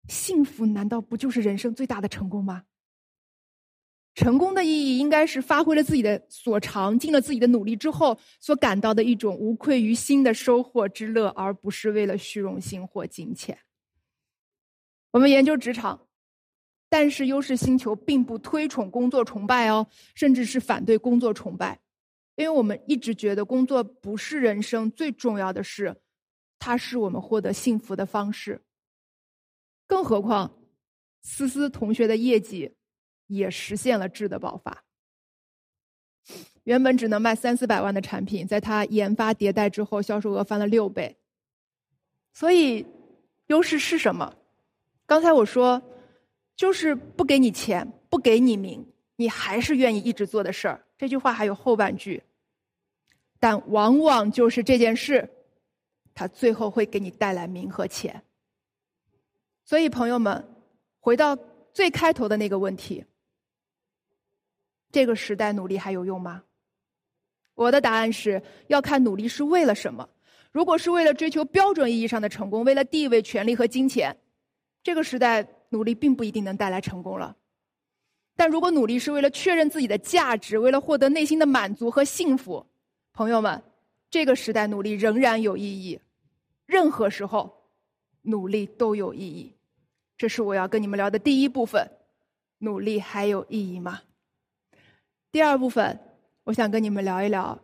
[0.08, 2.64] 幸福难道不就是人生最大的成功吗？
[4.14, 13.56] 成功的意义应该是发挥了自己的所长，尽了自己的努力之后所感到的一种无愧于心的收获之乐，而不是为了虚荣心或金钱。
[15.12, 16.08] 我们研究职场，
[16.88, 21.80] 但是优势星球并不推崇工作崇拜哦，甚至是反对工作崇拜，
[22.36, 25.96] 因为我们一直觉得工作不是人生最重要的事，
[26.58, 28.60] 它是我们获得幸福的方式。
[29.86, 30.52] 更何况，
[31.22, 32.74] 思思同学的业绩
[33.30, 34.84] 也实现了质的爆发。
[36.64, 41.16] 原本只能卖三四百万的产品，在它研发迭代之后，销售额翻了六倍。
[42.32, 42.86] 所以，
[43.46, 44.36] 优势是什么？
[45.06, 45.82] 刚才我说，
[46.54, 50.84] 就是不给你钱，不给你名，你还是愿意一直做的事儿。
[50.98, 52.22] 这句话还有后半句，
[53.40, 55.28] 但往往就是这件事，
[56.14, 58.22] 它最后会给你带来名和钱。
[59.64, 60.46] 所以，朋友们，
[61.00, 61.36] 回到
[61.72, 63.04] 最开头的那个问题：
[64.90, 66.42] 这个时代努力还有用吗？
[67.54, 70.08] 我的答案是要看努力是为了什么。
[70.50, 74.16] 如果是为了追求标准意义上的成功，为了地位、权力和金钱，
[74.82, 77.36] 这个时代努力并不一定能带来成功了。
[78.34, 82.66] 但如果努力是为了确认自己的价值，为了获得内心的满足和幸福，
[83.12, 83.62] 朋友们，
[84.10, 86.00] 这个时代努力仍然有意义。
[86.66, 87.68] 任何时候，
[88.22, 89.54] 努力都有意义。
[90.16, 91.86] 这是我要跟你们聊的第一部分，
[92.58, 94.00] 努力还有意义吗？
[95.32, 95.98] 第二部分，
[96.44, 97.56] 我想跟你们聊一聊，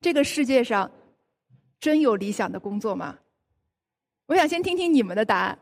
[0.00, 0.90] 这个世界上
[1.80, 3.18] 真有理想的工作吗？
[4.26, 5.58] 我想先听听你们的答案。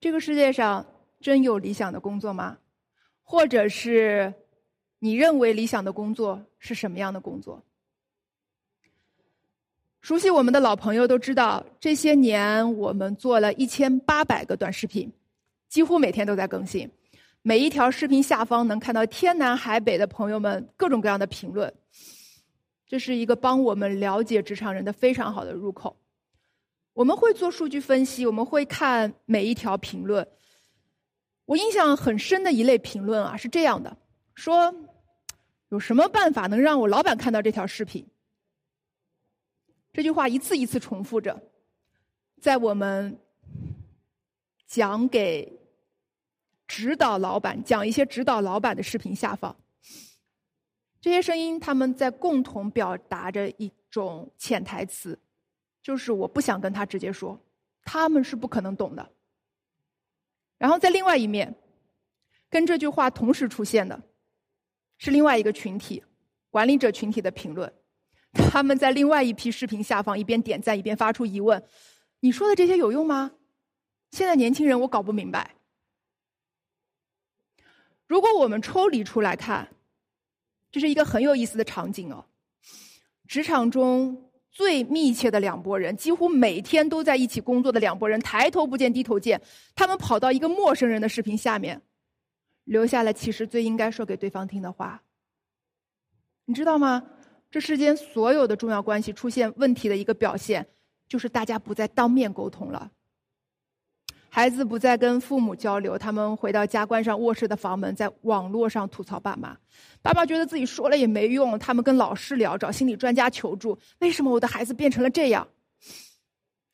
[0.00, 0.84] 这个世界上
[1.20, 2.58] 真有理想的工作吗？
[3.22, 4.34] 或者是
[4.98, 7.62] 你认为理想的工作是什么样的工作？
[10.00, 15.10] 熟悉我们的老朋友都知道，这些年我们做了一千八百个短视频，
[15.68, 16.90] 几乎每天都在更新。
[17.46, 21.74] 每一条视频下方能看到天南海北的朋友们各种各样的评论，
[22.86, 25.94] 这是一个帮我们了解职场人的非常好的入口。
[26.94, 30.26] 我们会做数据分析，我们会看每一条评论。
[31.44, 33.94] 我印象很深的一类评论啊，是这样的：
[34.34, 34.74] 说
[35.68, 38.06] 有什么办法能让我老板看到这条视频？
[39.92, 41.42] 这句话一次一次重复着，
[42.40, 43.18] 在我们
[44.66, 45.60] 讲给
[46.66, 49.54] 指导老板讲一些指导老板的视频下方，
[51.00, 55.18] 这些声音他们在共同表达着一种潜台词，
[55.82, 57.38] 就是我不想跟他直接说，
[57.84, 59.10] 他们是不可能懂的。
[60.56, 61.54] 然后在另外一面，
[62.48, 64.02] 跟这句话同时出现的，
[64.96, 66.02] 是另外一个群体
[66.48, 67.70] 管理者群体的评论。
[68.32, 71.62] 他们在另外一批视频下方一边点赞一边发出疑问
[72.20, 73.32] ：“你说的这些有用吗？”
[74.10, 75.54] 现在年轻人我搞不明白。
[78.14, 79.68] 如果我们抽离出来看，
[80.70, 82.24] 这是一个很有意思的场景哦。
[83.26, 89.42] 职场中最密切的两拨人，几乎每天都在一起工作的两拨人，抬头不见低头见，
[89.74, 91.82] 他们跑到一个陌生人的视频下面，
[92.62, 95.02] 留下了其实最应该说给对方听的话。
[96.44, 97.02] 你知道吗？
[97.50, 100.64] 这世间所有的重要关系出现问题的一个表现，
[101.08, 102.92] 就是大家不再当面沟通了。
[104.34, 109.56] 孩子不再跟父母交流，他们回到家关上卧室的房门，在网络上吐槽爸妈。
[110.02, 113.78] 爸爸觉得自己说了也没用，他们跟老师聊，找心理专家求助。
[114.00, 115.46] 为什么我的孩子变成了这样？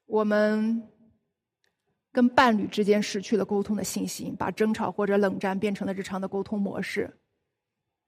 [0.07, 0.89] 我们
[2.11, 7.15] 跟伴侣之间失去了沟通的信心，把争吵或者冷战变成了日常的沟通模式。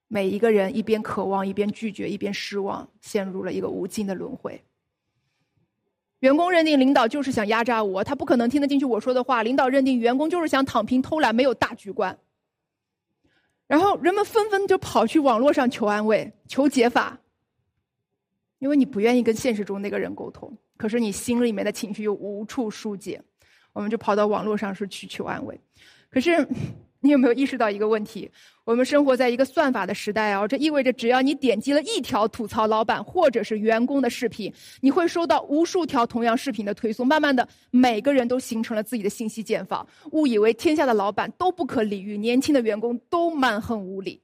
[0.08, 4.58] 每一个人一边渴望，一边拒绝，一边失望，陷入了一个无尽的轮回。
[6.22, 9.42] 员工认定领导就是想压榨我，他不可能听得进去我说的话。
[9.42, 12.16] 领导认定员工就是想躺平偷懒，没有大局观。
[13.66, 17.18] 然后人们纷纷就跑去网络上求安慰、求解法，
[18.61, 23.20] 因为你不愿意跟现实中那个人沟通，可是你心里面的情绪又无处疏解，
[23.72, 25.61] 我们就跑到网络上是去求安慰。
[26.08, 26.46] 可是。
[27.02, 28.30] 你有没有意识到一个问题？
[28.64, 37.04] 我们生活在一个算法的时代啊，这意味着只要你点击了一条吐槽老板或者是员工的视频，你会收到无数条同样视频的推送。
[37.04, 44.22] 慢慢的，每个人都形成了自己的信息茧房，误以为天下的老板都不可理喻，年轻的员工都蛮横无理。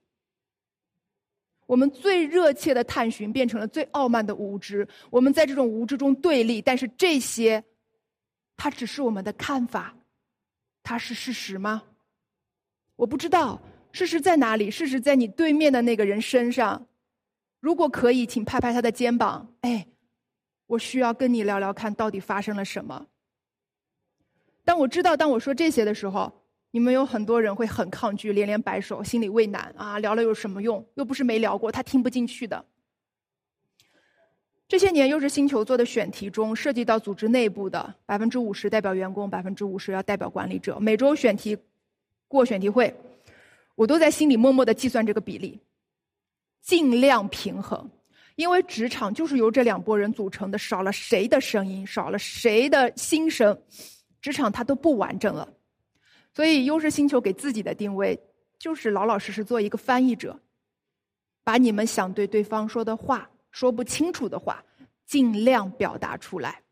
[1.66, 4.86] 我们最热切的探寻变成了最傲慢的无知。
[5.10, 7.62] 我们在这种无知中对立，但是这些，
[8.56, 9.96] 它只是我们的看法，
[10.84, 11.82] 它是事实吗？
[12.98, 13.60] 我不知道
[13.92, 16.84] 事实在哪里，事实在你对面的那个人身上。
[17.60, 19.54] 如果可以，请拍拍他的肩膀。
[19.60, 19.86] 哎，
[20.66, 23.06] 我需要跟你聊聊，看到底发生了什么。
[24.64, 30.00] 当我知道，当我说这些的时候，你们有很多人会很抗拒，连连摆手，心里畏难啊！
[30.00, 30.84] 聊了有什么用？
[30.94, 32.64] 又不是没聊过，他听不进去的。
[34.66, 40.80] 这些年，又是星球做的选题中，涉及到组织内部的百分之五十代表员工，百分之五十要代表管理者。
[40.80, 41.56] 每周选题。
[42.28, 42.94] 过选题会，
[43.74, 45.58] 我都在心里默默的计算这个比例，
[46.62, 47.90] 尽量平衡，
[48.36, 53.58] 因为职场就是由这两拨人组成的，少了谁的声音，少了谁的心声，
[54.20, 55.48] 职场它都不完整了。
[56.34, 58.16] 所以，优势星球给自己的定位
[58.58, 60.38] 就是老老实实做一个翻译者，
[61.42, 64.62] 把你们想对对方说的话、说不清楚的话，
[65.06, 66.62] 尽量表达出来。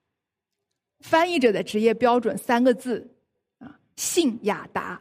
[1.00, 3.10] 翻译者的职业标准三个字
[3.58, 5.00] 啊：信雅达。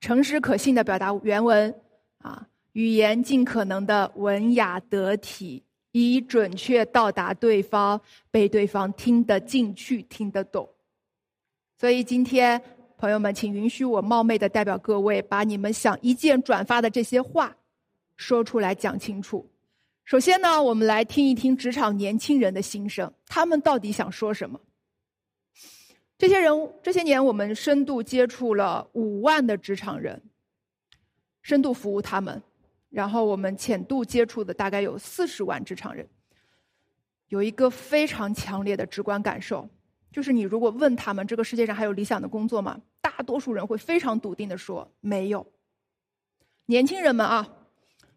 [0.00, 1.74] 诚实可信的表达原文，
[2.18, 10.68] 啊，语言尽可能的文雅得体，以准确到达对方，被对方听得进去、听得懂。
[11.78, 12.60] 所以今天，
[12.98, 17.56] 朋友们，请允许我冒昧的代表各位，把你们想一键转发的这些话
[18.16, 19.48] 说出来，讲清楚。
[20.04, 24.60] 首先呢，我们来听一听职场年轻人的心声，他们到底想说什么。
[26.18, 26.50] 这些人
[26.82, 30.22] 这些年，我们深度接触了五万的职场人，
[31.42, 32.42] 深度服务他们，
[32.88, 36.08] 然后我们浅度接触的大概有四十万职场人。
[37.28, 39.68] 有一个非常强烈的直观感受，
[40.10, 42.80] 就是你如果问他们这个世界上还有理想的工作吗？
[43.00, 45.46] 大多数人会非常笃定的说没有。
[46.66, 47.48] 年轻人们啊，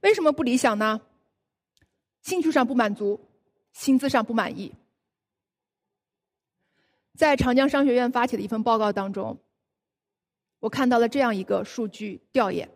[0.01, 1.01] 为什么不理想呢？
[2.21, 3.19] 兴趣上不满足，
[3.73, 4.73] 薪资上不满意。
[7.19, 9.37] 在长江商学院发起的一份报告当中，
[10.61, 12.69] 我看到了这样一个数据调研。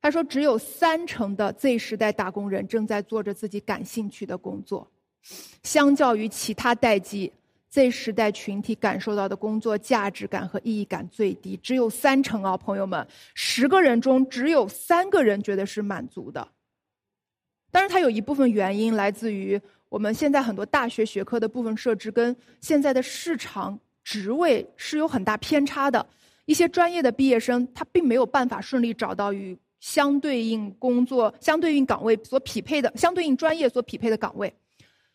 [0.00, 4.90] 他说，只有三成的 Z 时代打工人正在做着自己感兴趣的工作。
[5.62, 7.32] 相较于其他代际
[7.68, 16.48] ，Z 时代群体感受到的工作价值感和意义感最低，只有三成啊，朋友们，十个人中只有三个人觉得是满足的。
[17.70, 19.62] 当然，它有一部分原因来自于。
[19.92, 26.06] 我们现在很多大学学科的部分设置跟现在的市场职位是有很大偏差的，
[26.46, 34.50] 一些专业的毕业生他并没有办法顺利找到与相对应工作、相对应岗位所匹配的、相对应专业所匹配的岗位，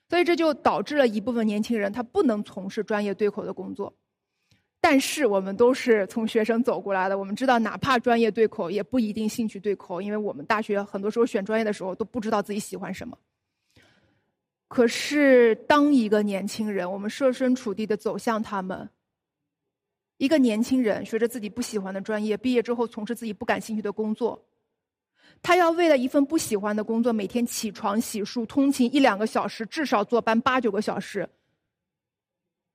[0.07, 3.91] 所以这就导致了一部分年轻人他不能从事专业对口的工作。
[4.79, 13.17] 但是我们都是从学生走过来的，我们知道哪怕专业对口也不一定兴趣对口，因为我们大学很多时候选专业的时候都不知道自己喜欢什么。
[14.67, 18.89] 可是，当一个年轻人，我们设身处地的走向他们，
[20.17, 24.45] 一个年轻人学着自己不喜欢的专业，毕业之后从事自己不感兴趣的工作，
[25.41, 31.29] 他要为了一份不喜欢的工作，每天起床、洗漱、通勤一两个小时，至少坐班八九个小时，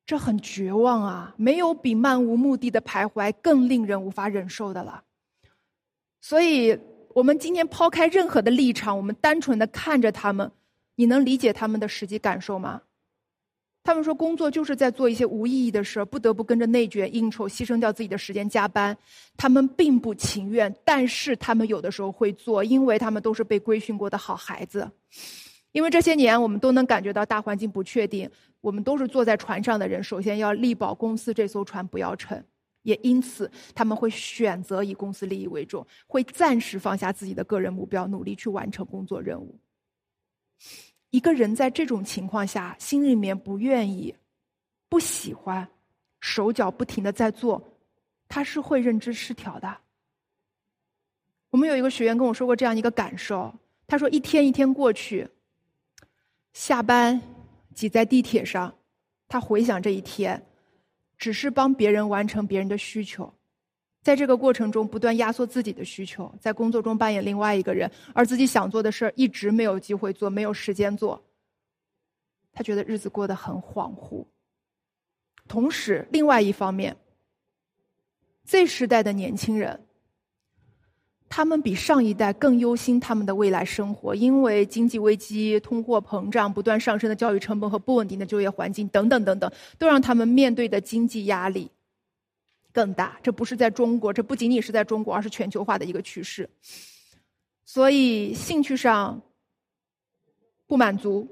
[0.06, 1.34] 这很绝望啊！
[1.36, 5.04] 没有比漫无目的的徘徊更令人无法忍受的了。
[6.22, 6.78] 所以，
[7.14, 10.50] 我们今天抛开任何的立场，我们单纯的看着他们，
[10.94, 12.82] 你能理解他们的实际感受吗？
[13.84, 18.96] 他们说，工作就是在做一些无意义的事儿，不得不跟着内卷、应酬，牺牲掉自己的时间加班。
[19.36, 24.88] 他们并不情愿，但是他们有的时候会做，因为他们都是被规训过的好孩子。
[25.72, 28.30] 因为这些年，我们都能感觉到大环境不确定，
[28.60, 32.44] 我们都是坐在船上的人，首先要力保公司这艘船不要沉。
[32.82, 39.58] 也因此，他们会选择以公司利益为重，会暂时放下自己的个人目标，努力去完成工作任务。
[41.10, 44.14] 一个人在这种情况下，心里面不愿意、
[44.88, 45.68] 不喜欢，
[46.20, 47.62] 手脚不停的在做，
[48.28, 49.76] 他是会认知失调的。
[51.50, 53.54] 我们有一个学员跟我说过这样一个感受，
[53.86, 55.28] 他说一天一天过去，
[56.54, 57.20] 下班
[57.74, 58.74] 挤在地铁上，
[59.28, 60.46] 他回想这一天，
[61.18, 63.34] 只是帮别人完成别人的需求。
[64.02, 71.22] 在这个过程中，不断压缩自己的需求，在工作中扮演另外一个人，而自己想做的事儿一直没有机会做，没有时间做。
[72.52, 74.26] 他觉得日子过得很恍惚。
[75.46, 76.96] 同时，另外一方面
[78.44, 79.86] ，Z 时代的年轻人，
[81.28, 91.70] 他们比上一代更忧心他们的未来生活，因为经济危机、通货膨胀、不断上升的教育成本和不稳定的就业环境等等等等，都让他们面对的经济压力。
[92.72, 96.48] 更大，这不是在中国，这不仅仅是在中国，而是全球化的一个趋势。
[97.64, 99.20] 所以，兴趣上
[100.66, 101.28] 不满足，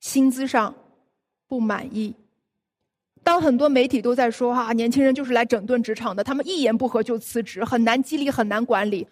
[0.00, 0.74] 薪资上
[1.46, 2.14] 不满意。
[3.22, 9.06] 当很多媒体都在说哈，年轻人就是来整顿职场的，他们一言不合就辞职，很难激励，很难管理。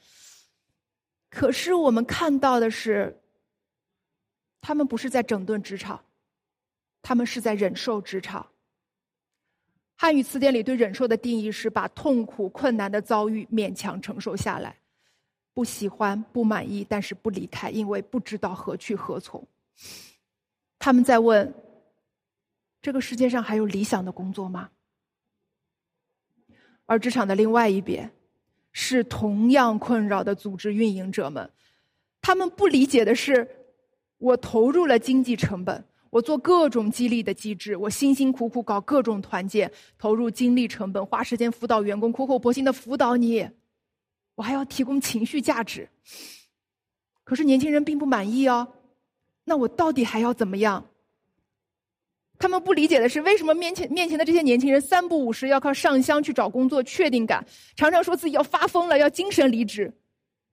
[1.29, 3.23] 可是我们看到的是，
[4.61, 6.05] 他们不是在整顿职场，
[7.03, 8.50] 他们是在忍受职场。
[10.03, 14.75] 汉语词典里对忍受的定义是把痛苦、困难的遭遇勉强承受下来，
[15.53, 19.47] 不喜欢、不满意，但是不离开，因为不知道何去何从。
[20.79, 21.53] 他们在问：
[22.81, 24.71] 这个世界上还有理想的工作吗？
[26.87, 28.11] 而职场的另外一边，
[28.73, 31.51] 是同样困扰的组织运营者们，
[32.23, 33.47] 他们不理解的是：
[34.17, 35.85] 我投入了经济成本。
[36.11, 43.49] 我做各种激励的机制，我辛辛苦苦搞各种团建，投入精力成本，花时间辅导员工，苦口婆心的辅导你，
[44.35, 45.89] 我还要提供情绪价值。
[47.23, 48.67] 可是年轻人并不满意哦，
[49.45, 50.85] 那我到底还要怎么样？
[52.41, 57.47] 他们不理解的是，为什么面前面前的这些年轻人三不五时要靠上香去找工作确定感，
[57.77, 59.93] 常常说自己要发疯了，要精神离职。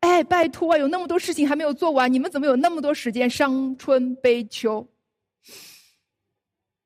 [0.01, 4.87] 哎，拜托啊，有那么多事情还没有做完，你们怎么有那么多时间伤春悲秋？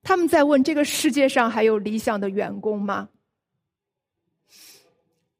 [0.04, 3.10] 他们在问：这个世界上还有理想的员工吗？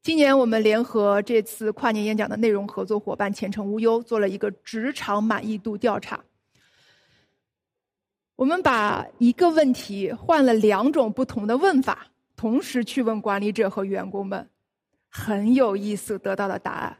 [0.02, 6.24] 今年我们联合这次跨年演讲的内容合作伙伴前程无忧，做了一个职场满意度调查。
[8.34, 14.48] 我们把一个问题换了两种不同的问法，同时去问管理者和员工们，
[15.08, 16.98] 很有意思，得到的答案。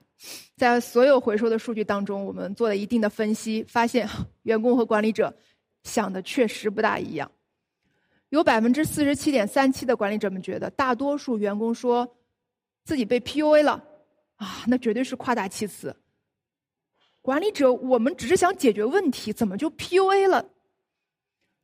[0.56, 4.08] 在所有回收的数据当中，我们做了一定的分析，发现
[4.44, 5.34] 员工和管理者
[5.82, 7.28] 想的确实不大一样。
[8.32, 12.16] 有百分之四十七点三七的管理者们觉得，大多数员工说
[12.82, 13.72] 自己被 PUA 了，
[14.36, 15.94] 啊，那绝对是夸大其词。
[17.20, 20.48] 管理者，我们只是想解决问题，怎么就 PUA 了？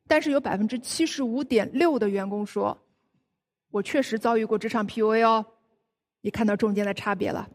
[0.07, 2.77] 但是有百分之七十五点六的员工说，
[3.71, 5.43] 我确实遭遇过职场 PUA 哦。
[6.21, 7.49] 你看到中间的差别了。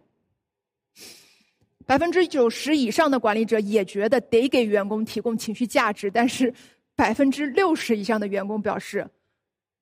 [1.87, 6.53] 百分之九十以上的管理者也觉得得给员工提供情绪价值，但是。
[6.97, 9.09] 百分之六十以上的员工表示，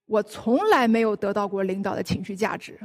[0.06, 2.78] 我从来没有得到过领导的情绪价值。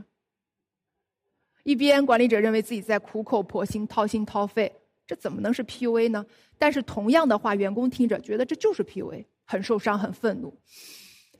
[1.63, 4.73] 一边管理者认为自己在苦口婆心、掏心掏肺，
[5.05, 6.25] 这怎么能是 PUA 呢？
[6.57, 10.57] 但是同样的话，员工听着觉得这就是 PUA，很受伤、很愤怒。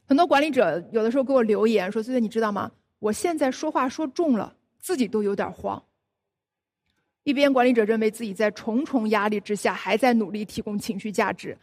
[0.06, 2.72] 很多管理者有的时候给我留言说：“崔崔，你知道吗？
[3.00, 5.82] 我现在说话说重了，自己都有点慌。”
[7.24, 11.58] 一边管理者认为自己在重重压力之下，还在努力提供情绪价值。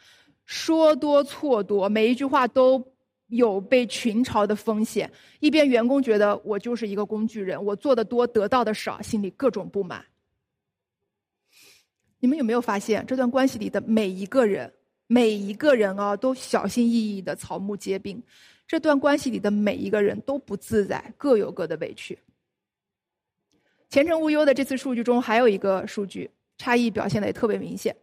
[0.46, 2.92] 说多错多，每一句话都
[3.28, 5.10] 有被群嘲的风险。
[5.40, 10.04] 一边员工觉得我就是一个工具人，我做的多得到的少，心里各种不满。
[12.20, 14.72] 你们有没有发现，这段关系里的每一个人，
[15.06, 18.22] 每一个人啊，都小心翼翼的草木皆兵。
[18.66, 22.18] 这段关系里的每一个人都不自在，各有各的委屈。
[23.90, 27.94] 前程无忧的这次数据中，还有一个数据差异表现的也特别明显。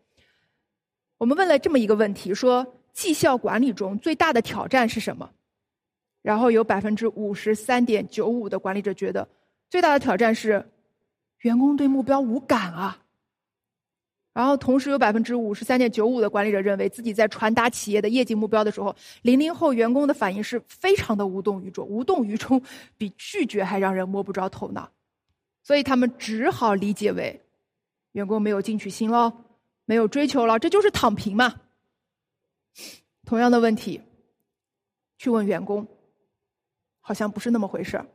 [1.21, 5.29] 我们问了这么一个问题：说绩效管理中最大的挑战是什么？
[6.23, 9.29] 然后有百分之五十三点九五的管理者觉得
[9.69, 10.67] 最大的挑战是
[11.41, 12.97] 员工对目标无感啊。
[14.33, 22.59] 然后，同时有百分之五十三点九五的管理者认为自己在传达企业的业绩目标的时候，零零后员工的反应是非常的无动于衷，无动于衷
[22.97, 24.89] 比拒绝还让人摸不着头脑，
[25.61, 27.39] 所以他们只好理解为
[28.13, 29.31] 员工没有进取心喽，
[29.91, 31.53] 没有追求了，这就是躺平嘛。
[33.25, 33.99] 同样的问题，
[35.17, 35.85] 去问员工，
[37.01, 38.05] 好像不是那么回事儿。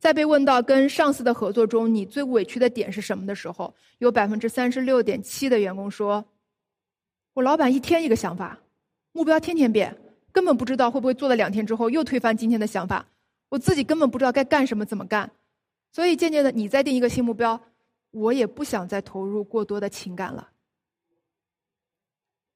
[0.00, 6.24] 在被问到跟上司的合作中你最委屈的点是什么的时候，有百分之三十六点七的员工说
[7.34, 8.58] ：“我老板一天一个想法，
[9.12, 9.96] 目标天天变，
[10.32, 13.06] 根本不知道会不会做了两天之后又推翻今天的想法。
[13.48, 15.30] 我自己根本不知道该干什么，怎么干。
[15.92, 17.60] 所以渐渐的，你再定一个新目标，
[18.10, 20.50] 我也不想再投入过多的情感了。”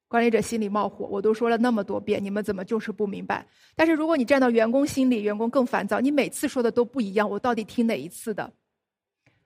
[0.09, 3.47] 管理者心里冒火，我都说了那么多遍，你们怎么就是不明白？
[3.75, 6.01] 但是如果你站到员工心里，员工更烦躁。
[6.01, 8.53] 你每次说的都不一样，我到底听哪一次的？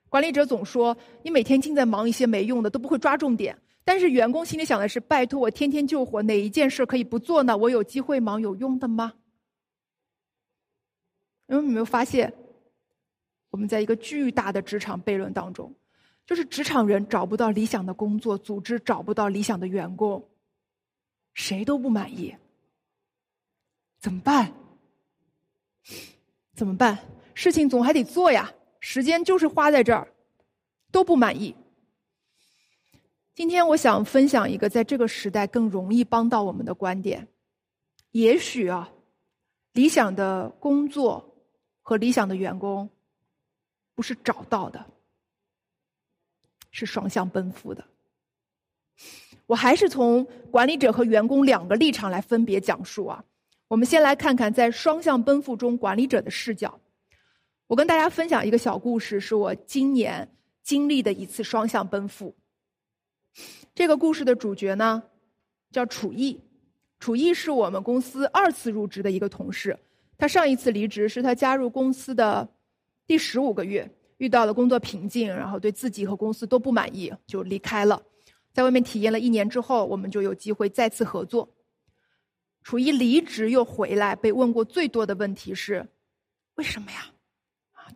[0.09, 3.57] 管理者总说你每天尽在忙一些没用的，都不会抓重点。
[3.85, 7.55] 但是员工心里想的是：拜托，我天天救火，哪一件事可以不做呢？
[7.55, 9.13] 我有机会忙有用的吗？
[11.47, 12.33] 因为你没有发现，
[13.51, 15.73] 我们在一个巨大的职场悖论当中，
[16.27, 20.29] 就是职场人找不到理想的工作，组织找不到理想的员工。
[21.33, 22.35] 谁都不满意，
[23.99, 24.51] 怎么办？
[26.53, 26.99] 怎么办？
[27.33, 30.11] 事情总还得做呀，时间就是花在这儿，
[30.91, 31.55] 都不满意。
[33.33, 37.27] 今天我想分享一个在这个时代更容易帮到我们的观点。
[38.11, 38.91] 也许啊，
[39.73, 41.35] 理想的工作
[41.81, 42.89] 和理想的员工，
[43.93, 44.83] 不是找到的，
[46.71, 47.83] 是双向奔赴的。
[49.45, 53.23] 我还是从管理者和员工两个立场来分别讲述啊。
[53.67, 56.79] 我们先来看看在双向奔赴中管理者的视角。
[57.67, 60.29] 我跟大家分享一个小故事，是我今年
[60.63, 62.35] 经历的一次双向奔赴。
[63.75, 65.03] 这个故事的主角呢，
[65.71, 66.39] 叫楚毅。
[66.99, 69.77] 楚毅是我们公司二次入职的一个同事。
[70.17, 72.49] 他上一次离职是他加入公司的
[73.05, 78.01] 第十五个月，遇到了工作瓶颈，然后对自己和公司都不满意，就离开了。
[78.51, 81.47] 在外面体验了一年之后，我们就有机会再次合作。
[82.63, 85.87] 楚一离职又回来，被问过最多的问题是：
[86.55, 87.05] 为什么呀？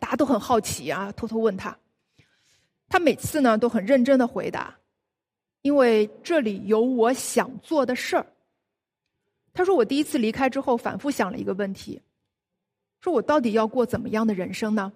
[0.00, 1.76] 大家都很好奇啊，偷偷问他。
[2.88, 4.78] 他每次呢都很认真的回答：
[5.62, 8.26] 因为这里有我想做的事儿。
[9.52, 12.00] 他说：“我第一次离开之后，反复想了一个问题，
[13.02, 14.92] 说我到底要过怎么样的人生呢？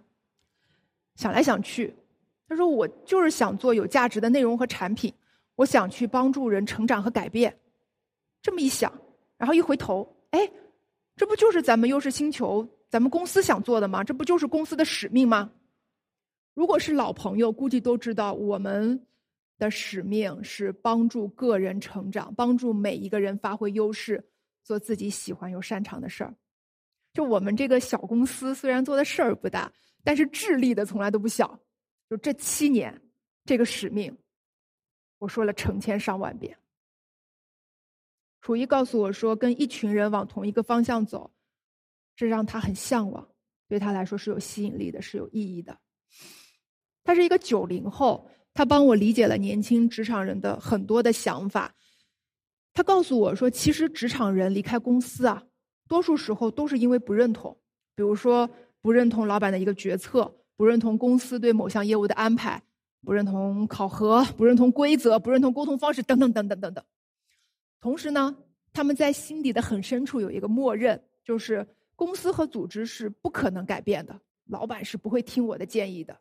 [1.17, 1.93] 想来想去，
[2.49, 5.13] 他说我就是想做有价值的内容和产品。”
[5.57, 7.59] 我想去帮助人成长和改变，
[8.43, 8.93] 这么一想，
[9.39, 10.53] 然后一回头，哎，
[11.17, 14.05] 这不就是咱们优势星球、咱们公司想做的吗？
[14.05, 15.51] 这不就是公司的使命吗？
[16.53, 19.07] 如果是老朋友，估计都知道我们
[19.59, 24.23] 的使命是帮助个人成长，帮助每一个人发挥优势，
[24.63, 26.35] 做自己喜欢又擅长的事儿。
[27.15, 29.73] 就我们这个小公司，虽然做的事儿不大，
[30.07, 31.59] 但是智力的从来都不小。
[32.09, 33.03] 就这七年，
[33.45, 34.17] 这个使命。
[35.19, 36.57] 我说了成千上万遍。
[38.41, 41.33] 楚一告诉我说，跟一群人往同一个方向走，
[42.15, 43.29] 这让他很向往，
[43.67, 45.77] 对他来说是有吸引力的，是有意义的。
[47.03, 51.75] 他是一个九零后，他帮我理解了年轻职场人的很多的想法。
[52.73, 55.43] 他告诉我说，其实职场人离开公司啊，
[55.89, 57.59] 多数时候都是因为不认同，
[57.97, 58.49] 比如说
[58.87, 62.63] 不认同老板的一个决策，不认同公司对某项业务的安排。
[63.05, 66.85] 不认同考核，不认同规则，不认同沟通方式，等等等等等等。
[67.81, 68.37] 同时呢，
[68.73, 71.67] 他们在心底的很深处有一个默认，就是
[71.97, 76.17] 公司和组织是不可能改变的，老板是不会听我的建议的。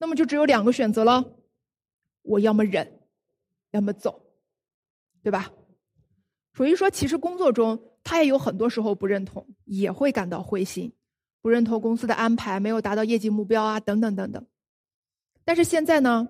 [0.00, 1.24] 那么就只有两个选择了，
[2.22, 2.98] 我要么忍，
[3.70, 4.20] 要么走，
[5.22, 5.52] 对吧？
[6.54, 10.92] 所以说，其实工作中他也有很多时候不认同，也会感到灰心，
[11.42, 14.46] 不认同公司的安排，没有达到业绩目标啊，等等等等。
[15.44, 16.28] 但是现在呢，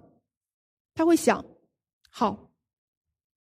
[0.95, 1.45] 他会想：
[2.09, 2.51] 好，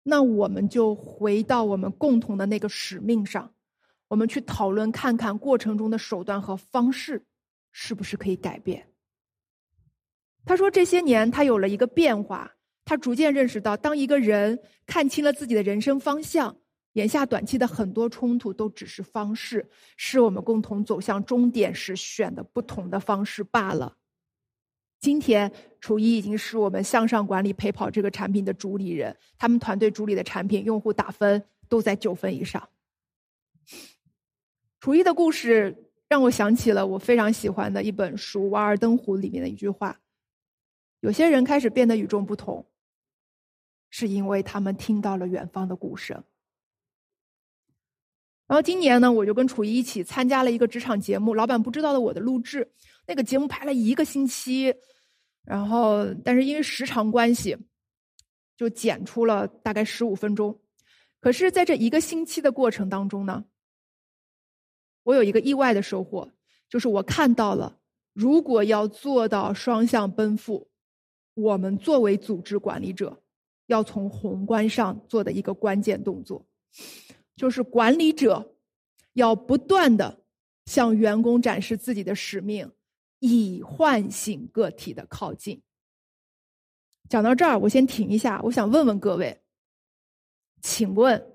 [0.03, 3.53] 那我们就回到我们共同的那个使命上，
[4.07, 7.23] 我们去讨论看看过程中的手段和方式
[7.71, 8.91] 是不是可以改变。
[10.45, 12.51] 他说这些年他有了一个变化，
[12.83, 16.57] 他逐渐认识到，当一个人看清了自己的人生方向，
[16.99, 23.95] 眼下短期的很多冲突都只是方式，是我们共同走向终点时选的不同的方式罢了。
[24.99, 29.15] 今天，楚一已经是我们向上管理陪跑这个产品的主理人。
[29.37, 32.67] 他们团队主理的产品用户打分都在九分以上。
[34.81, 40.01] 楚一的故事让我想起了我非常喜欢的一本书《瓦尔登湖》里面的一句话
[40.99, 42.65] ：“有些人开始变得与众不同，
[43.89, 46.21] 是因为他们听到了远方的鼓声。
[48.49, 52.67] 然后今年呢，我就跟楚一一起参加了一个职场节目，老板不知道的我的录制。
[53.05, 54.73] 那个节目排了一个星期，
[55.43, 57.55] 然后但是因为时长关系，
[58.57, 60.59] 就剪出了大概十五分钟。
[61.19, 63.45] 可是，在这一个星期的过程当中呢，
[65.03, 66.31] 我有一个意外的收获，
[66.67, 67.77] 就是我看到了，
[68.13, 70.67] 如果要做到双向奔赴，
[71.35, 73.21] 我们作为组织管理者，
[73.67, 76.47] 要从宏观上做的一个关键动作。
[77.39, 78.53] 就是管理者
[79.13, 80.25] 要不断的
[80.65, 82.69] 向员工展示自己的使命，
[83.19, 85.61] 以唤醒个体的靠近。
[87.07, 89.39] 讲到这儿，我先停一下，我想问问各位，
[90.61, 91.31] 请问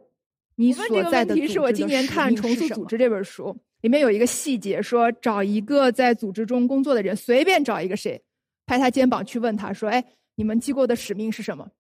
[0.57, 8.23] 你所在的组织是我今年看《重塑组织》这本书里面有一个细节，说找一个在组织中工作的人，随便找一个谁，
[8.67, 11.71] 拍他肩膀去问他说：“哎，你们机构的使命是什么？”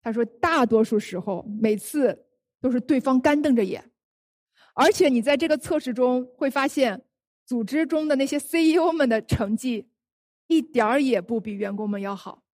[0.00, 2.26] 他说：“大多数时候，每次。”
[2.62, 3.90] 都是对方干瞪着眼，
[4.72, 7.04] 而且你在这个测试中会发现，
[7.44, 9.90] 组织中的那些 CEO 们的成绩，
[10.46, 12.44] 一点儿也不比员工们要好。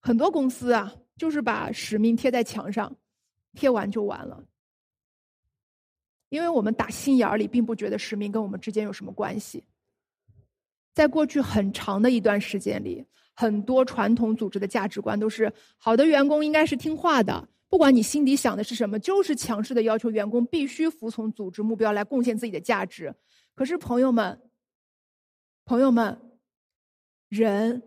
[0.00, 2.94] 很多公司啊，就是把使命贴在墙上，
[3.54, 4.44] 贴完就完了。
[6.28, 9.64] 因为我们打心眼里并不觉得使命跟我们之间有什么关系。
[10.92, 13.06] 在过去很长的一段时间里。
[13.40, 23.14] 很多传统组织的价值观都是好的员工应该是听话的，不管你心底想的是什么，就是强势的要求员工必须服从组织目标来贡献自己的价值。
[23.54, 24.40] 可是朋友们，
[25.64, 26.20] 朋友们，
[27.28, 27.80] 人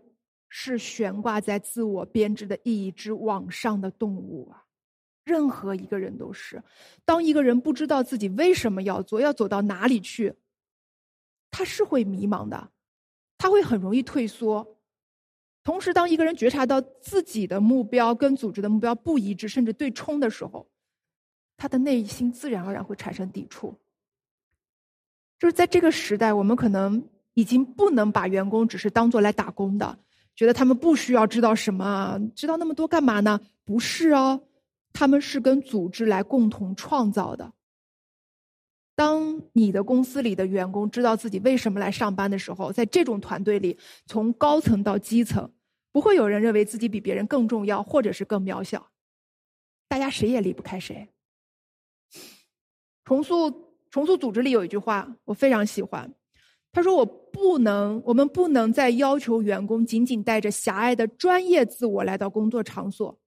[0.48, 4.64] 是悬挂在自我编织的意义之网上的动物啊！
[5.22, 6.62] 任何一个人都是。
[7.04, 10.32] 当一个人不知道自己为什么要做，要走到哪里去，
[11.50, 12.70] 他是会迷茫的，
[13.36, 14.78] 他会很容易退缩。
[15.64, 20.66] 同时，当一个人觉察到自己的目标跟组织的目标不一致，甚至对冲的时候，
[21.56, 23.74] 他的内心自然而然会产生抵触。
[25.38, 27.02] 就是在这个时代，我们可能
[27.34, 29.98] 已经不能把员工只是当做来打工的，
[30.34, 33.40] 觉得他们不需要知道什么，知道那么多干嘛呢？
[33.64, 34.42] 不是哦，
[34.92, 37.52] 他们是跟组织来共同创造的。
[38.94, 45.50] 当你的公司里的员工知道自己为什么来上班的时候，在这种团队里，从高层到基层，
[45.90, 48.90] 不会有人认为自己比别人更重要，或者是更渺小。
[49.88, 51.08] 大家谁也离不开谁。
[53.04, 56.14] 重塑重塑组织里有一句话，我非常喜欢。
[56.70, 63.18] 他说：“我不能，我们不能再要求员工仅仅带着狭隘的专业自我来到工作场所，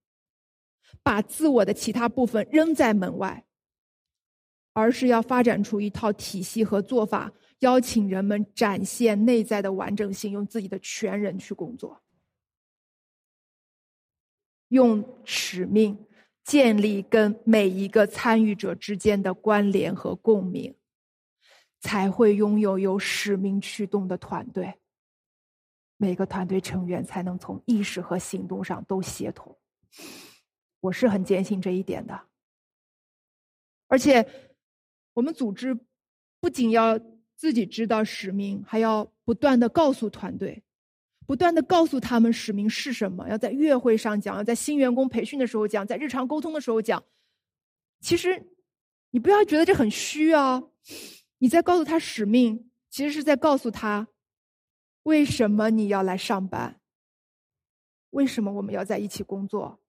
[1.02, 3.44] 把自我的其他部分扔在门外。”
[4.76, 12.02] 而是要发展出一套体系和做法，邀请人们展现内在的完整性，用自己的全人去工作，
[14.68, 16.06] 用使命
[16.44, 20.76] 建立跟每一个参与者之间的关联和共鸣，
[21.80, 24.74] 才会拥有有使命驱动的团队。
[25.96, 29.56] 每个团队成员才能从意识和行动上都协同。
[30.80, 32.26] 我是很坚信这一点的，
[33.86, 34.28] 而且。
[35.16, 35.78] 我们组织
[36.40, 36.98] 不仅要
[37.36, 40.62] 自己知道使命，还要不断的告诉团队，
[41.26, 43.26] 不断的告诉他们使命是什么。
[43.30, 47.02] 要在月会上讲，要在新员工培训的时候讲，在日常沟通的时候讲。
[48.00, 48.46] 其实，
[49.10, 50.62] 你不要觉得这很虚啊！
[51.38, 54.08] 你在告诉他使命，其实是在告诉他
[55.04, 56.78] 为什么你要来上班，
[58.10, 59.80] 为什么我们要在一起工作。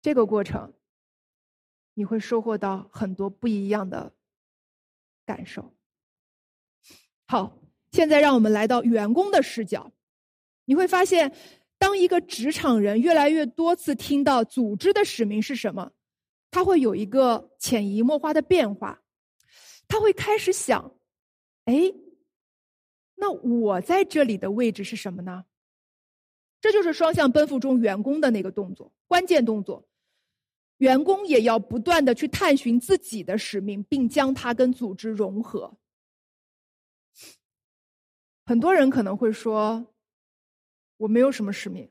[0.00, 0.72] 这个过程。
[1.98, 4.12] 你会收获到很多不一样的
[5.26, 5.74] 感受。
[7.26, 7.58] 好，
[7.90, 9.90] 现在让我们来到员工的视角，
[10.64, 11.34] 你会发现，
[11.76, 15.90] 当一个职场人越来越多次听到组织的使命是什么，
[16.52, 19.02] 他会有一个潜移默化的变化，
[19.88, 20.96] 他会开始想：
[21.64, 21.92] 哎，
[23.16, 25.46] 那我在这里的位置是什么呢？
[26.60, 29.88] 这就是双向奔赴中员工的那个动作，关键动作。
[30.78, 35.76] 员工也要不断的去探寻自己的使命，并将它跟组织融合。
[38.46, 39.94] 很多人可能会说
[40.98, 41.90] ：“我没有什么使命，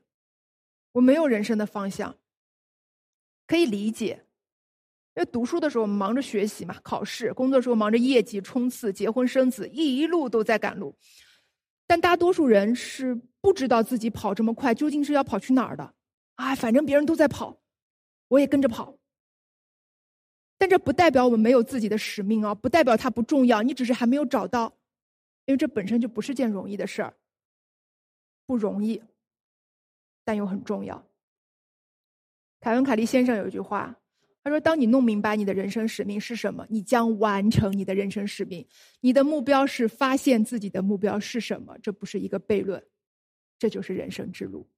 [0.92, 2.16] 我没有人生的方向。”
[3.46, 4.26] 可以理解，
[5.14, 10.96] 因为读书的时候我们忙着学习嘛，考试；工作时候忙着业绩冲刺，结婚生子，一路都在赶路。
[11.86, 15.94] 但大多数人是不知道自己跑这么快究竟是要跑去哪儿的。
[16.34, 17.58] 啊，反正别人都在跑。
[18.28, 18.96] 我也跟着跑，
[20.56, 22.54] 但这不代表我们没有自己的使命啊！
[22.54, 24.72] 不代表它不重要，你只是还没有找到。
[25.46, 27.14] 因为这本身就不是件容易的事儿，
[28.44, 29.02] 不容易，
[30.22, 31.06] 但又很重要。
[32.60, 33.98] 凯文·凯利先生有一句话，
[34.44, 38.66] 他说：“当你弄明白你的人生使命是什么，你将完成你的人生使命。
[39.00, 42.86] 你的目标是发现自己的目标是什么，这不是一个悖论，
[43.58, 44.68] 这就是人生之路。”